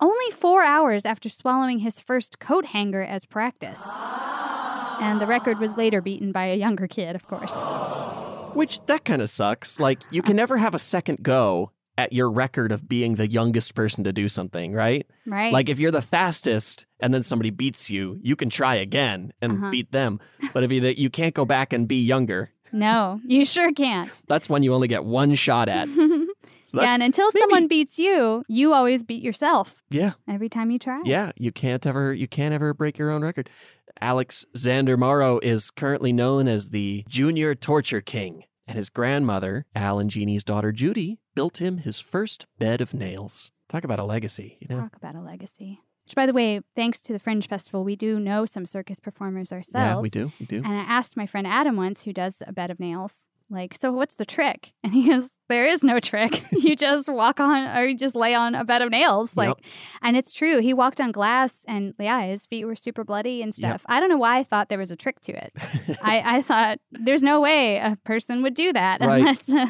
only 0.00 0.30
four 0.30 0.62
hours 0.62 1.04
after 1.04 1.28
swallowing 1.28 1.80
his 1.80 2.00
first 2.00 2.38
coat 2.38 2.66
hanger 2.66 3.02
as 3.02 3.24
practice. 3.24 3.80
And 5.00 5.20
the 5.20 5.26
record 5.26 5.58
was 5.58 5.76
later 5.76 6.00
beaten 6.00 6.30
by 6.32 6.46
a 6.46 6.54
younger 6.54 6.86
kid, 6.86 7.16
of 7.16 7.26
course. 7.26 7.54
Which 8.54 8.80
that 8.86 9.04
kind 9.04 9.22
of 9.22 9.30
sucks. 9.30 9.80
Like 9.80 10.02
you 10.10 10.22
can 10.22 10.36
never 10.42 10.56
have 10.58 10.74
a 10.74 10.78
second 10.78 11.22
go 11.22 11.72
at 11.98 12.12
your 12.14 12.30
record 12.30 12.72
of 12.72 12.88
being 12.88 13.16
the 13.16 13.26
youngest 13.28 13.74
person 13.74 14.04
to 14.04 14.12
do 14.12 14.28
something, 14.28 14.72
right? 14.72 15.06
Right. 15.26 15.52
Like 15.52 15.68
if 15.68 15.78
you're 15.78 15.90
the 15.90 16.00
fastest 16.00 16.86
and 17.00 17.12
then 17.12 17.22
somebody 17.22 17.50
beats 17.50 17.90
you, 17.90 18.18
you 18.22 18.36
can 18.36 18.48
try 18.48 18.76
again 18.76 19.32
and 19.42 19.52
Uh-huh. 19.54 19.70
beat 19.70 19.92
them. 19.92 20.20
But 20.54 20.62
if 20.64 20.72
you 20.72 20.80
you 20.96 21.10
can't 21.10 21.34
go 21.34 21.44
back 21.44 21.72
and 21.74 21.86
be 21.88 22.00
younger, 22.00 22.50
No, 22.72 23.20
you 23.26 23.44
sure 23.44 23.72
can't. 23.72 24.10
that's 24.28 24.48
one 24.48 24.62
you 24.62 24.72
only 24.72 24.88
get 24.88 25.04
one 25.04 25.34
shot 25.34 25.68
at. 25.68 25.88
So 26.70 26.82
yeah, 26.82 26.92
and 26.92 27.02
until 27.02 27.30
someone 27.32 27.66
beats 27.66 27.98
you, 27.98 28.44
you 28.46 28.74
always 28.74 29.02
beat 29.02 29.22
yourself 29.22 29.82
yeah. 29.88 30.12
every 30.28 30.50
time 30.50 30.70
you 30.70 30.78
try. 30.78 31.00
Yeah, 31.02 31.32
you 31.34 31.50
can't 31.50 31.86
ever 31.86 32.12
you 32.12 32.28
can't 32.28 32.52
ever 32.52 32.74
break 32.74 32.98
your 32.98 33.10
own 33.10 33.22
record. 33.22 33.48
Alex 34.02 34.44
Xander 34.54 34.98
Morrow 34.98 35.38
is 35.42 35.70
currently 35.70 36.12
known 36.12 36.46
as 36.46 36.68
the 36.68 37.04
Junior 37.08 37.54
Torture 37.54 38.02
King, 38.02 38.44
and 38.68 38.76
his 38.76 38.90
grandmother, 38.90 39.66
Al 39.74 39.98
and 39.98 40.10
Jeannie's 40.10 40.44
daughter 40.44 40.70
Judy, 40.70 41.18
built 41.34 41.60
him 41.60 41.78
his 41.78 41.98
first 42.00 42.46
bed 42.58 42.80
of 42.80 42.94
nails. 42.94 43.50
Talk 43.68 43.82
about 43.82 43.98
a 43.98 44.04
legacy, 44.04 44.58
you 44.60 44.68
know. 44.68 44.82
Talk 44.82 44.96
about 44.96 45.14
a 45.14 45.20
legacy. 45.20 45.80
Which, 46.04 46.14
by 46.14 46.26
the 46.26 46.32
way, 46.32 46.60
thanks 46.76 47.00
to 47.02 47.12
the 47.12 47.18
Fringe 47.18 47.46
Festival, 47.46 47.84
we 47.84 47.96
do 47.96 48.18
know 48.20 48.46
some 48.46 48.64
circus 48.64 49.00
performers 49.00 49.52
ourselves. 49.52 49.96
Yeah, 49.96 50.00
we 50.00 50.08
do. 50.08 50.32
We 50.40 50.46
do. 50.46 50.56
And 50.56 50.68
I 50.68 50.82
asked 50.82 51.16
my 51.16 51.26
friend 51.26 51.46
Adam 51.46 51.76
once, 51.76 52.04
who 52.04 52.12
does 52.12 52.38
a 52.46 52.52
bed 52.52 52.70
of 52.70 52.80
nails, 52.80 53.26
like, 53.50 53.74
so 53.74 53.90
what's 53.92 54.14
the 54.16 54.26
trick? 54.26 54.72
And 54.84 54.94
he 54.94 55.08
goes, 55.10 55.30
there 55.50 55.66
is 55.66 55.82
no 55.82 56.00
trick. 56.00 56.42
you 56.52 56.74
just 56.76 57.08
walk 57.08 57.40
on, 57.40 57.76
or 57.76 57.86
you 57.88 57.96
just 57.96 58.14
lay 58.14 58.34
on 58.34 58.54
a 58.54 58.64
bed 58.64 58.80
of 58.80 58.90
nails. 58.90 59.36
Like, 59.36 59.48
Yep. 59.48 59.60
and 60.02 60.16
it's 60.16 60.32
true. 60.32 60.60
He 60.60 60.72
walked 60.72 61.00
on 61.00 61.12
glass, 61.12 61.62
and 61.66 61.92
yeah, 61.98 62.22
his 62.22 62.46
feet 62.46 62.64
were 62.64 62.74
super 62.76 63.04
bloody 63.04 63.42
and 63.42 63.52
Yep. 63.56 63.68
stuff. 63.70 63.82
I 63.86 64.00
don't 64.00 64.08
know 64.08 64.16
why 64.16 64.38
I 64.38 64.44
thought 64.44 64.68
there 64.70 64.78
was 64.78 64.90
a 64.90 64.96
trick 64.96 65.20
to 65.22 65.32
it. 65.32 65.52
I, 66.02 66.22
I 66.38 66.42
thought 66.42 66.78
there's 66.92 67.22
no 67.22 67.40
way 67.40 67.76
a 67.78 67.96
person 68.04 68.42
would 68.42 68.54
do 68.54 68.72
that 68.72 69.00
Right. 69.00 69.18
unless 69.20 69.50
uh, 69.52 69.66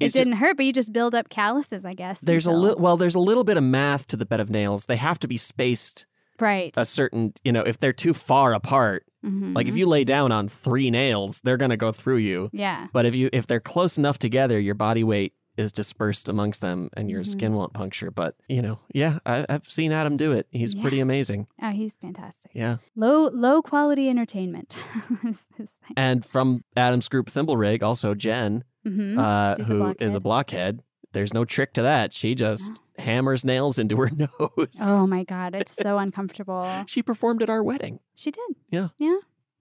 it 0.00 0.06
It's 0.06 0.12
didn't 0.14 0.34
hurt. 0.34 0.56
But 0.56 0.66
you 0.66 0.72
just 0.72 0.92
build 0.92 1.14
up 1.14 1.28
calluses, 1.28 1.84
I 1.84 1.94
guess. 1.94 2.20
There's 2.20 2.46
a 2.46 2.52
little 2.52 2.78
well, 2.80 2.96
there's 2.96 3.14
a 3.16 3.20
little 3.20 3.44
bit 3.44 3.56
of 3.58 3.64
math 3.64 4.06
to 4.08 4.16
the 4.16 4.24
bed 4.26 4.40
of 4.40 4.48
nails. 4.50 4.86
They 4.86 4.96
have 4.96 5.18
to 5.20 5.28
be 5.28 5.36
spaced 5.36 6.06
right. 6.40 6.72
a 6.76 6.84
certain, 6.86 7.32
you 7.44 7.52
know, 7.52 7.62
if 7.62 7.78
they're 7.78 7.92
too 7.92 8.14
far 8.14 8.54
apart. 8.54 9.04
Like 9.26 9.68
if 9.68 9.74
you 9.76 9.86
lay 9.86 10.04
down 10.04 10.32
on 10.32 10.48
three 10.48 10.90
nails, 10.90 11.40
they're 11.42 11.56
gonna 11.56 11.78
go 11.78 11.92
through 11.92 12.18
you. 12.18 12.50
Yeah. 12.52 12.88
But 12.92 13.06
if 13.06 13.14
you 13.14 13.30
if 13.32 13.46
they're 13.46 13.58
close 13.58 13.96
enough 13.96 14.18
together, 14.18 14.60
your 14.60 14.74
body 14.74 15.02
weight 15.02 15.32
is 15.56 15.72
dispersed 15.72 16.28
amongst 16.28 16.60
them 16.60 16.90
and 16.94 17.08
your 17.08 17.22
Mhm. 17.22 17.28
skin 17.28 17.54
won't 17.54 17.72
puncture. 17.72 18.10
But 18.10 18.34
you 18.50 18.60
know, 18.60 18.80
yeah, 18.92 19.20
I, 19.24 19.46
I've 19.48 19.66
seen 19.66 19.92
Adam 19.92 20.18
do 20.18 20.32
it. 20.32 20.46
He's 20.50 20.74
pretty 20.74 21.00
amazing. 21.00 21.46
Oh, 21.62 21.70
he's 21.70 21.94
fantastic. 21.94 22.50
Yeah. 22.54 22.76
Low 22.96 23.30
low 23.32 23.62
quality 23.62 24.10
entertainment. 24.10 24.76
is 25.24 25.46
his 25.56 25.70
thing. 25.70 25.94
And 25.96 26.22
from 26.22 26.62
Adam's 26.76 27.08
group 27.08 27.30
Thimble 27.30 27.56
Rig, 27.56 27.82
also 27.82 28.14
Jen, 28.14 28.62
Mhm. 28.86 29.18
uh, 29.18 29.56
She's 29.56 29.70
a 29.70 29.72
who 29.72 29.94
is 30.00 30.12
a 30.12 30.20
blockhead. 30.20 30.82
There's 31.14 31.32
no 31.32 31.44
trick 31.46 31.72
to 31.74 31.82
that. 31.82 32.12
She 32.12 32.34
just 32.34 32.82
hammers 32.98 33.44
nails 33.44 33.78
into 33.78 33.96
her 33.96 34.10
nose. 34.16 34.76
Oh 34.80 35.06
my 35.06 35.24
god, 35.24 35.54
it's 35.54 35.74
so 35.74 35.96
uncomfortable. 36.04 36.84
She 36.86 37.02
performed 37.02 37.42
at 37.42 37.48
our 37.48 37.62
wedding. 37.62 38.00
She 38.14 38.30
did. 38.30 38.56
Yeah. 38.70 38.88
Yeah. 38.98 39.16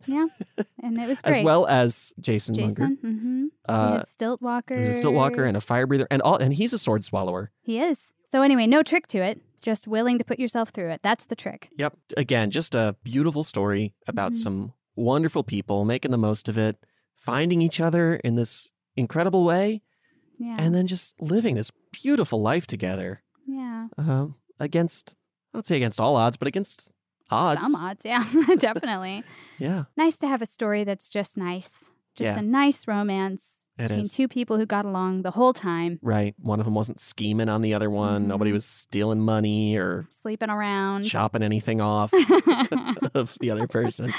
Yeah. 0.06 0.26
And 0.84 1.00
it 1.00 1.08
was 1.08 1.22
great. 1.22 1.38
As 1.38 1.44
well 1.46 1.66
as 1.66 2.12
Jason, 2.20 2.56
Munger. 2.60 2.76
Jason. 2.76 2.98
Mm-hmm. 3.02 3.46
Uh, 3.70 4.04
Stilt 4.04 4.42
Walker. 4.42 4.76
There's 4.76 4.96
a 4.98 5.00
stilt 5.00 5.14
walker 5.14 5.46
and 5.46 5.56
a 5.56 5.62
fire 5.62 5.88
breather, 5.88 6.06
and 6.12 6.22
all, 6.22 6.36
and 6.36 6.54
he's 6.54 6.74
a 6.74 6.78
sword 6.78 7.06
swallower. 7.06 7.52
He 7.62 7.80
is. 7.80 8.12
So 8.30 8.42
anyway, 8.42 8.68
no 8.68 8.84
trick 8.84 9.08
to 9.08 9.20
it. 9.24 9.40
Just 9.62 9.88
willing 9.88 10.18
to 10.18 10.26
put 10.26 10.40
yourself 10.40 10.70
through 10.72 10.90
it. 10.90 11.00
That's 11.04 11.24
the 11.28 11.38
trick. 11.38 11.70
Yep. 11.78 11.98
Again, 12.18 12.52
just 12.52 12.76
a 12.76 12.98
beautiful 13.06 13.46
story 13.46 13.94
about 14.06 14.34
Mhm. 14.34 14.36
some 14.36 14.74
wonderful 14.98 15.42
people 15.44 15.86
making 15.86 16.12
the 16.12 16.18
most 16.18 16.50
of 16.50 16.58
it, 16.58 16.76
finding 17.16 17.62
each 17.62 17.80
other 17.80 18.16
in 18.16 18.36
this 18.36 18.72
incredible 18.98 19.46
way, 19.46 19.84
Yeah. 20.38 20.56
and 20.60 20.74
then 20.76 20.88
just 20.88 21.22
living 21.22 21.56
this 21.56 21.72
beautiful 21.92 22.42
life 22.42 22.66
together 22.68 23.22
yeah. 23.48 23.88
uh, 23.98 24.28
against, 24.60 25.16
I 25.54 25.58
would 25.58 25.68
say 25.68 25.78
against 25.78 26.00
all 26.02 26.16
odds, 26.16 26.38
but 26.38 26.48
against 26.48 26.92
odds. 27.30 27.62
Some 27.62 27.76
odds, 27.76 28.04
yeah, 28.06 28.24
definitely. 28.58 29.24
Yeah. 29.60 29.86
Nice 29.96 30.18
to 30.18 30.28
have 30.28 30.42
a 30.42 30.46
story 30.46 30.84
that's 30.84 31.08
just 31.10 31.38
nice. 31.38 31.90
Just 32.16 32.28
Yeah. 32.32 32.40
a 32.40 32.42
nice 32.42 32.88
romance 32.88 33.66
It 33.78 33.84
between 33.84 34.02
is. 34.02 34.14
two 34.14 34.28
people 34.28 34.58
who 34.58 34.66
got 34.66 34.86
along 34.86 35.22
the 35.22 35.32
whole 35.32 35.54
time, 35.54 36.00
Right. 36.02 36.36
One 36.40 36.60
of 36.60 36.66
them 36.66 36.76
wasn't 36.76 37.00
scheming 37.00 37.50
on 37.50 37.62
the 37.62 37.74
other 37.74 37.90
one. 37.90 38.28
Nobody 38.28 38.52
Mhm. 38.52 38.56
was 38.56 38.66
stealing 38.66 39.20
money 39.22 39.76
or 39.78 40.06
sleeping 40.10 40.50
around. 40.50 41.06
chopping 41.06 41.42
anything 41.44 41.80
off 41.82 42.12
of 43.14 43.38
the 43.40 43.50
other 43.52 43.68
person. 43.68 44.14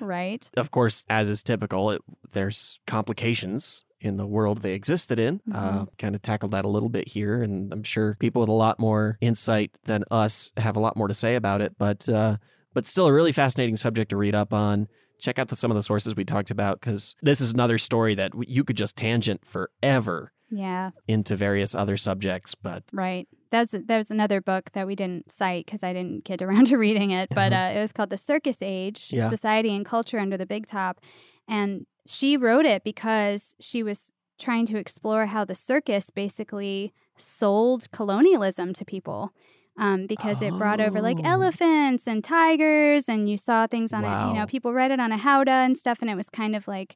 Right. 0.00 0.48
Of 0.56 0.70
course, 0.70 1.04
as 1.08 1.28
is 1.30 1.42
typical, 1.42 1.90
it, 1.90 2.02
there's 2.32 2.78
complications 2.86 3.84
in 4.04 4.16
the 4.16 4.26
world 4.26 4.58
they 4.62 4.74
existed 4.74 5.18
in. 5.18 5.40
Uh, 5.52 5.86
kind 5.98 6.14
of 6.14 6.22
tackled 6.22 6.50
that 6.52 6.64
a 6.64 6.68
little 6.68 6.88
bit 6.88 7.08
here, 7.08 7.42
and 7.42 7.72
I'm 7.72 7.82
sure 7.82 8.16
people 8.20 8.40
with 8.40 8.48
a 8.48 8.52
lot 8.52 8.78
more 8.78 9.16
insight 9.20 9.70
than 9.84 10.04
us 10.10 10.52
have 10.56 10.76
a 10.76 10.80
lot 10.80 10.96
more 10.96 11.08
to 11.08 11.14
say 11.14 11.34
about 11.34 11.60
it. 11.60 11.74
But 11.78 12.08
uh, 12.08 12.36
but 12.74 12.86
still, 12.86 13.06
a 13.06 13.12
really 13.12 13.32
fascinating 13.32 13.76
subject 13.76 14.10
to 14.10 14.16
read 14.16 14.34
up 14.34 14.52
on. 14.52 14.88
Check 15.20 15.38
out 15.38 15.48
the, 15.48 15.56
some 15.56 15.70
of 15.70 15.76
the 15.76 15.82
sources 15.82 16.14
we 16.16 16.24
talked 16.24 16.50
about 16.50 16.80
because 16.80 17.14
this 17.22 17.40
is 17.40 17.52
another 17.52 17.78
story 17.78 18.14
that 18.16 18.32
you 18.46 18.62
could 18.64 18.76
just 18.76 18.96
tangent 18.96 19.46
forever 19.46 20.32
Yeah. 20.50 20.90
into 21.08 21.36
various 21.36 21.74
other 21.74 21.96
subjects. 21.96 22.54
But 22.54 22.82
Right. 22.92 23.26
That 23.50 23.60
was 23.60 23.70
that 23.70 23.98
was 23.98 24.10
another 24.10 24.40
book 24.42 24.72
that 24.72 24.86
we 24.86 24.96
didn't 24.96 25.30
cite 25.30 25.64
because 25.66 25.84
I 25.84 25.92
didn't 25.92 26.24
get 26.24 26.42
around 26.46 26.66
to 26.66 26.76
reading 26.76 27.12
it. 27.12 27.28
But 27.32 27.52
uh, 27.52 27.70
it 27.74 27.80
was 27.80 27.92
called 27.92 28.10
The 28.10 28.18
Circus 28.18 28.58
Age: 28.60 29.08
Yeah. 29.12 29.30
Society 29.30 29.74
and 29.74 29.86
Culture 29.86 30.18
Under 30.18 30.36
the 30.36 30.46
Big 30.46 30.66
Top, 30.66 31.00
and 31.48 31.86
she 32.06 32.36
wrote 32.36 32.66
it 32.66 32.84
because 32.84 33.54
she 33.60 33.82
was 33.82 34.10
trying 34.38 34.66
to 34.66 34.76
explore 34.78 35.26
how 35.26 35.44
the 35.44 35.54
circus 35.54 36.10
basically 36.10 36.92
sold 37.16 37.90
colonialism 37.92 38.72
to 38.74 38.84
people. 38.84 39.32
Um, 39.76 40.06
because 40.06 40.40
it 40.40 40.52
brought 40.56 40.80
over 40.80 41.00
like 41.00 41.18
Oh. 41.18 41.28
elephants 41.28 42.06
and 42.06 42.22
tigers, 42.22 43.08
and 43.08 43.28
you 43.28 43.36
saw 43.36 43.66
things 43.66 43.92
on 43.92 44.04
it. 44.04 44.28
You 44.28 44.34
know, 44.34 44.46
people 44.46 44.72
read 44.72 44.92
it 44.92 45.00
on 45.00 45.10
a 45.10 45.16
howdah 45.16 45.50
and 45.50 45.76
stuff, 45.76 45.98
and 46.00 46.08
it 46.08 46.14
was 46.14 46.30
kind 46.30 46.54
of 46.54 46.68
like 46.68 46.94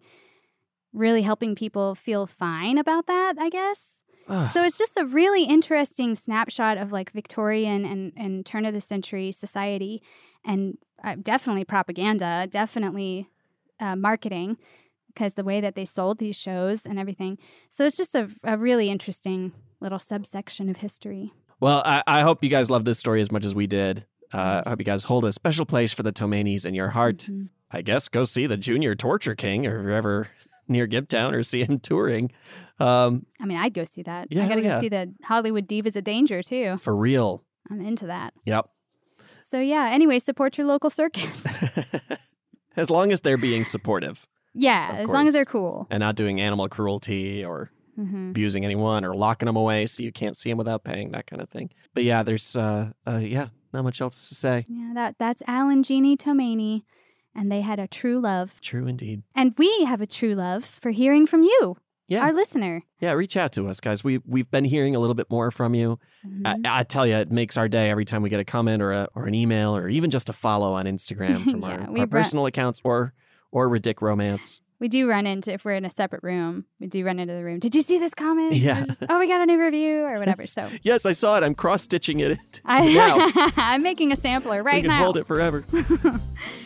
really 0.93 1.23
helping 1.23 1.55
people 1.55 1.95
feel 1.97 2.27
fine 2.27 2.79
about 2.79 3.07
that, 3.07 3.35
I 3.39 3.49
guess. 3.51 4.03
Ugh. 4.29 4.49
So 4.53 4.63
it's 4.63 4.79
just 4.79 4.97
a 4.97 5.05
really 5.05 5.43
interesting 5.45 6.15
snapshot 6.15 6.79
of 6.79 6.93
like 6.93 7.11
Victorian 7.11 7.85
and, 7.85 8.13
and 8.17 8.47
turn 8.47 8.65
of 8.65 8.75
the 8.75 8.81
century 8.81 9.33
society, 9.33 10.01
and 10.45 10.79
uh, 11.03 11.17
definitely 11.21 11.65
propaganda, 11.65 12.47
definitely 12.49 13.29
uh, 13.81 13.97
marketing, 13.97 14.57
because 15.09 15.35
the 15.35 15.45
way 15.45 15.61
that 15.61 15.75
they 15.75 15.85
sold 15.85 16.19
these 16.19 16.37
shows 16.37 16.87
and 16.87 16.99
everything. 16.99 17.39
So 17.71 17.85
it's 17.85 17.97
just 17.97 18.15
a, 18.15 18.29
a 18.45 18.57
really 18.57 18.91
interesting 18.91 19.53
little 19.81 19.99
subsection 19.99 20.69
of 20.69 20.79
history. 20.79 21.33
Well, 21.61 21.83
I, 21.85 22.03
I 22.07 22.21
hope 22.23 22.45
you 22.45 22.51
guys 22.51 22.71
love 22.71 22.85
this 22.85 22.99
story 22.99 23.21
as 23.21 23.33
much 23.33 23.45
as 23.45 23.55
we 23.55 23.67
did. 23.67 24.07
Uh, 24.33 24.63
I 24.65 24.71
hope 24.71 24.79
you 24.79 24.85
guys 24.85 25.05
hold 25.05 25.25
a 25.25 25.33
special 25.33 25.65
place 25.65 25.93
for 25.93 26.03
the 26.03 26.13
Tomainis 26.13 26.65
in 26.67 26.75
your 26.75 26.89
heart. 26.89 27.19
Mm-hmm. 27.19 27.47
I 27.71 27.83
guess 27.83 28.09
go 28.09 28.25
see 28.25 28.47
the 28.47 28.57
Junior 28.57 28.95
Torture 28.95 29.35
King 29.35 29.67
or 29.67 29.83
whoever 29.83 30.29
near 30.69 30.87
Gibtown 30.87 31.33
or 31.33 31.43
see 31.43 31.65
him 31.65 31.79
touring. 31.83 32.31
Um, 32.79 33.27
I 33.41 33.47
mean, 33.47 33.59
I'd 33.59 33.75
go 33.75 33.85
see 33.85 34.03
that. 34.03 34.29
Yeah, 34.31 34.45
I 34.45 34.49
gotta 34.49 34.63
yeah. 34.63 34.75
go 34.75 34.81
see 34.81 34.89
the 34.89 35.13
Hollywood 35.25 35.67
Divas 35.69 35.97
of 35.97 36.05
Danger 36.05 36.43
too. 36.43 36.77
for 36.77 36.95
real. 36.95 37.43
I'm 37.71 37.81
into 37.81 38.07
that. 38.07 38.35
Yep. 38.45 38.69
So 39.43 39.61
yeah. 39.61 39.89
Anyway, 39.91 40.19
support 40.19 40.57
your 40.59 40.67
local 40.67 40.91
circus. 40.91 41.47
As 42.77 42.91
long 42.91 43.11
as 43.11 43.23
they're 43.23 43.37
being 43.37 43.65
supportive 43.65 44.27
yeah, 44.59 44.91
as 44.97 45.09
long 45.09 45.27
as 45.27 45.33
they're 45.33 45.45
cool. 45.45 45.87
and 45.91 46.01
not 46.01 46.15
doing 46.17 46.41
animal 46.41 46.69
cruelty 46.69 47.45
or 47.45 47.71
Mhm. 47.99 48.31
abusing 48.31 48.65
anyone 48.65 49.05
or 49.05 49.15
locking 49.17 49.47
them 49.47 49.57
away 49.57 49.85
so 49.87 50.03
you 50.05 50.13
can't 50.13 50.37
see 50.37 50.51
them 50.51 50.59
without 50.59 50.85
paying, 50.85 51.11
that 51.13 51.27
kind 51.27 51.43
of 51.43 51.49
thing. 51.49 51.71
But 51.95 52.05
yeah, 52.05 52.23
there's, 52.23 52.55
uh, 52.55 52.91
uh, 53.07 53.17
yeah, 53.19 53.49
not 53.73 53.83
much 53.83 54.01
else 54.01 54.29
to 54.29 54.35
say. 54.37 54.65
Yeah, 54.69 54.93
that 54.95 55.17
that's 55.19 55.43
Al 55.49 55.69
and 55.69 55.85
Jeannie 55.85 56.17
Tomaini, 56.17 56.83
and 57.35 57.51
they 57.51 57.61
had 57.63 57.79
a 57.81 57.89
true 57.89 58.21
love. 58.21 58.61
True 58.61 58.87
indeed. 58.87 59.23
And 59.35 59.55
we 59.59 59.85
have 59.85 60.01
a 60.01 60.07
true 60.07 60.35
love 60.35 60.65
for 60.65 60.91
hearing 60.93 61.27
from 61.27 61.43
you, 61.43 61.77
Yeah. 62.07 62.23
our 62.23 62.33
listener. 62.33 62.83
Yeah, 63.01 63.13
reach 63.13 63.37
out 63.37 63.51
to 63.55 63.69
us, 63.69 63.81
guys. 63.81 64.05
We 64.05 64.19
we've 64.25 64.51
been 64.51 64.65
hearing 64.65 64.95
a 64.95 65.01
little 65.01 65.15
bit 65.17 65.29
more 65.29 65.51
from 65.51 65.75
you. 65.75 65.99
Mm-hmm. 66.25 66.65
I, 66.67 66.81
I 66.81 66.83
tell 66.85 67.05
you, 67.05 67.17
it 67.17 67.33
makes 67.33 67.57
our 67.57 67.69
day 67.69 67.91
every 67.91 68.05
time 68.05 68.23
we 68.23 68.29
get 68.31 68.39
a 68.41 68.45
comment 68.45 68.81
or 68.81 68.93
a 68.93 69.09
or 69.17 69.27
an 69.27 69.35
email 69.35 69.75
or 69.77 69.89
even 69.89 70.11
just 70.13 70.29
a 70.29 70.33
follow 70.33 70.73
on 70.73 70.85
Instagram 70.87 71.43
from 71.51 71.63
Yeah, 71.63 71.69
our, 71.69 71.81
our 71.81 71.87
brought- 72.07 72.11
personal 72.11 72.47
accounts 72.47 72.81
or 72.85 73.13
or 73.51 73.69
Ridic 73.69 74.01
Romance. 74.01 74.61
We 74.81 74.87
do 74.89 75.09
run 75.09 75.27
into 75.27 75.53
if 75.53 75.65
we're 75.65 75.75
in 75.75 75.85
a 75.85 75.91
separate 75.91 76.23
room. 76.23 76.65
We 76.79 76.87
do 76.87 77.05
run 77.05 77.19
into 77.19 77.35
the 77.35 77.43
room. 77.43 77.59
Did 77.59 77.75
you 77.75 77.83
see 77.83 77.99
this 77.99 78.15
comment? 78.15 78.55
Yeah. 78.55 78.85
just, 78.87 79.03
oh, 79.09 79.19
we 79.19 79.27
got 79.27 79.41
a 79.41 79.47
new 79.47 79.61
review 79.61 80.05
or 80.05 80.19
whatever. 80.21 80.45
So 80.45 80.69
Yes, 80.83 81.05
I 81.05 81.13
saw 81.13 81.37
it. 81.37 81.43
I'm 81.43 81.57
cross 81.57 81.83
stitching 81.83 82.21
it 82.21 82.39
I. 82.65 83.53
I'm 83.57 83.83
making 83.83 84.13
a 84.13 84.17
sampler 84.17 84.63
right 84.63 84.77
we 84.77 84.83
can 84.83 84.91
now. 84.91 85.03
hold 85.03 85.17
it 85.17 85.27
forever. 85.27 85.65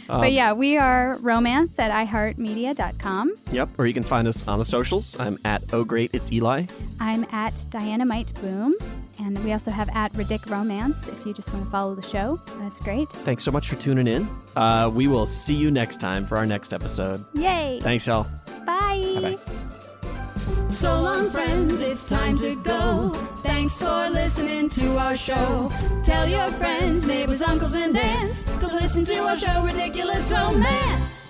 Um, 0.09 0.21
but 0.21 0.33
yeah, 0.33 0.53
we 0.53 0.77
are 0.77 1.17
romance 1.23 1.79
at 1.79 1.91
iheartmedia.com. 2.07 3.35
Yep. 3.53 3.69
Or 3.79 3.87
you 3.87 3.95
can 3.95 4.03
find 4.03 4.27
us 4.29 4.47
on 4.47 4.59
the 4.59 4.65
socials. 4.65 5.19
I'm 5.19 5.39
at 5.45 5.63
Oh 5.73 5.85
Great 5.85 6.11
It's 6.13 6.31
Eli. 6.33 6.67
I'm 7.01 7.25
at 7.33 7.55
Dynamite 7.71 8.35
Boom. 8.43 8.75
And 9.25 9.43
we 9.45 9.53
also 9.53 9.71
have 9.71 9.89
at 9.95 10.13
Ridic 10.13 10.51
Romance 10.51 11.07
if 11.07 11.25
you 11.25 11.33
just 11.33 11.53
want 11.53 11.65
to 11.65 11.71
follow 11.71 11.95
the 11.95 12.03
show. 12.03 12.41
That's 12.59 12.81
great. 12.81 13.09
Thanks 13.09 13.45
so 13.45 13.51
much 13.51 13.69
for 13.69 13.77
tuning 13.77 14.07
in. 14.09 14.27
Uh, 14.57 14.91
we 14.93 15.07
will 15.07 15.27
see 15.27 15.55
you 15.55 15.71
next 15.71 16.01
time 16.01 16.27
for 16.27 16.37
our 16.37 16.47
next 16.47 16.73
episode. 16.73 17.25
Yay. 17.35 17.79
Thanks, 17.83 18.07
y'all. 18.07 18.27
Bye. 18.67 19.13
Bye 19.15 19.37
bye. 19.37 20.71
So 20.71 21.01
long, 21.01 21.31
friends, 21.31 21.81
it's 21.81 22.05
time 22.05 22.37
to 22.39 22.57
go. 22.63 23.11
Thanks 23.39 23.81
for 23.81 24.09
listening 24.11 24.69
to 24.71 24.97
our 24.97 25.15
show. 25.15 25.71
Tell 26.03 26.27
your 26.27 26.49
friends, 26.51 27.07
neighbors, 27.07 27.43
uncles, 27.43 27.75
and 27.75 27.97
aunts 27.97 28.43
to 28.43 28.67
listen 28.67 29.05
to 29.05 29.19
our 29.19 29.37
show, 29.37 29.65
Ridiculous 29.65 30.31
Romance. 30.31 31.29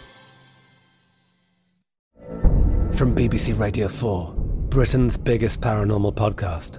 From 2.92 3.14
BBC 3.14 3.58
Radio 3.58 3.88
4, 3.88 4.34
Britain's 4.68 5.16
biggest 5.16 5.60
paranormal 5.60 6.14
podcast 6.14 6.78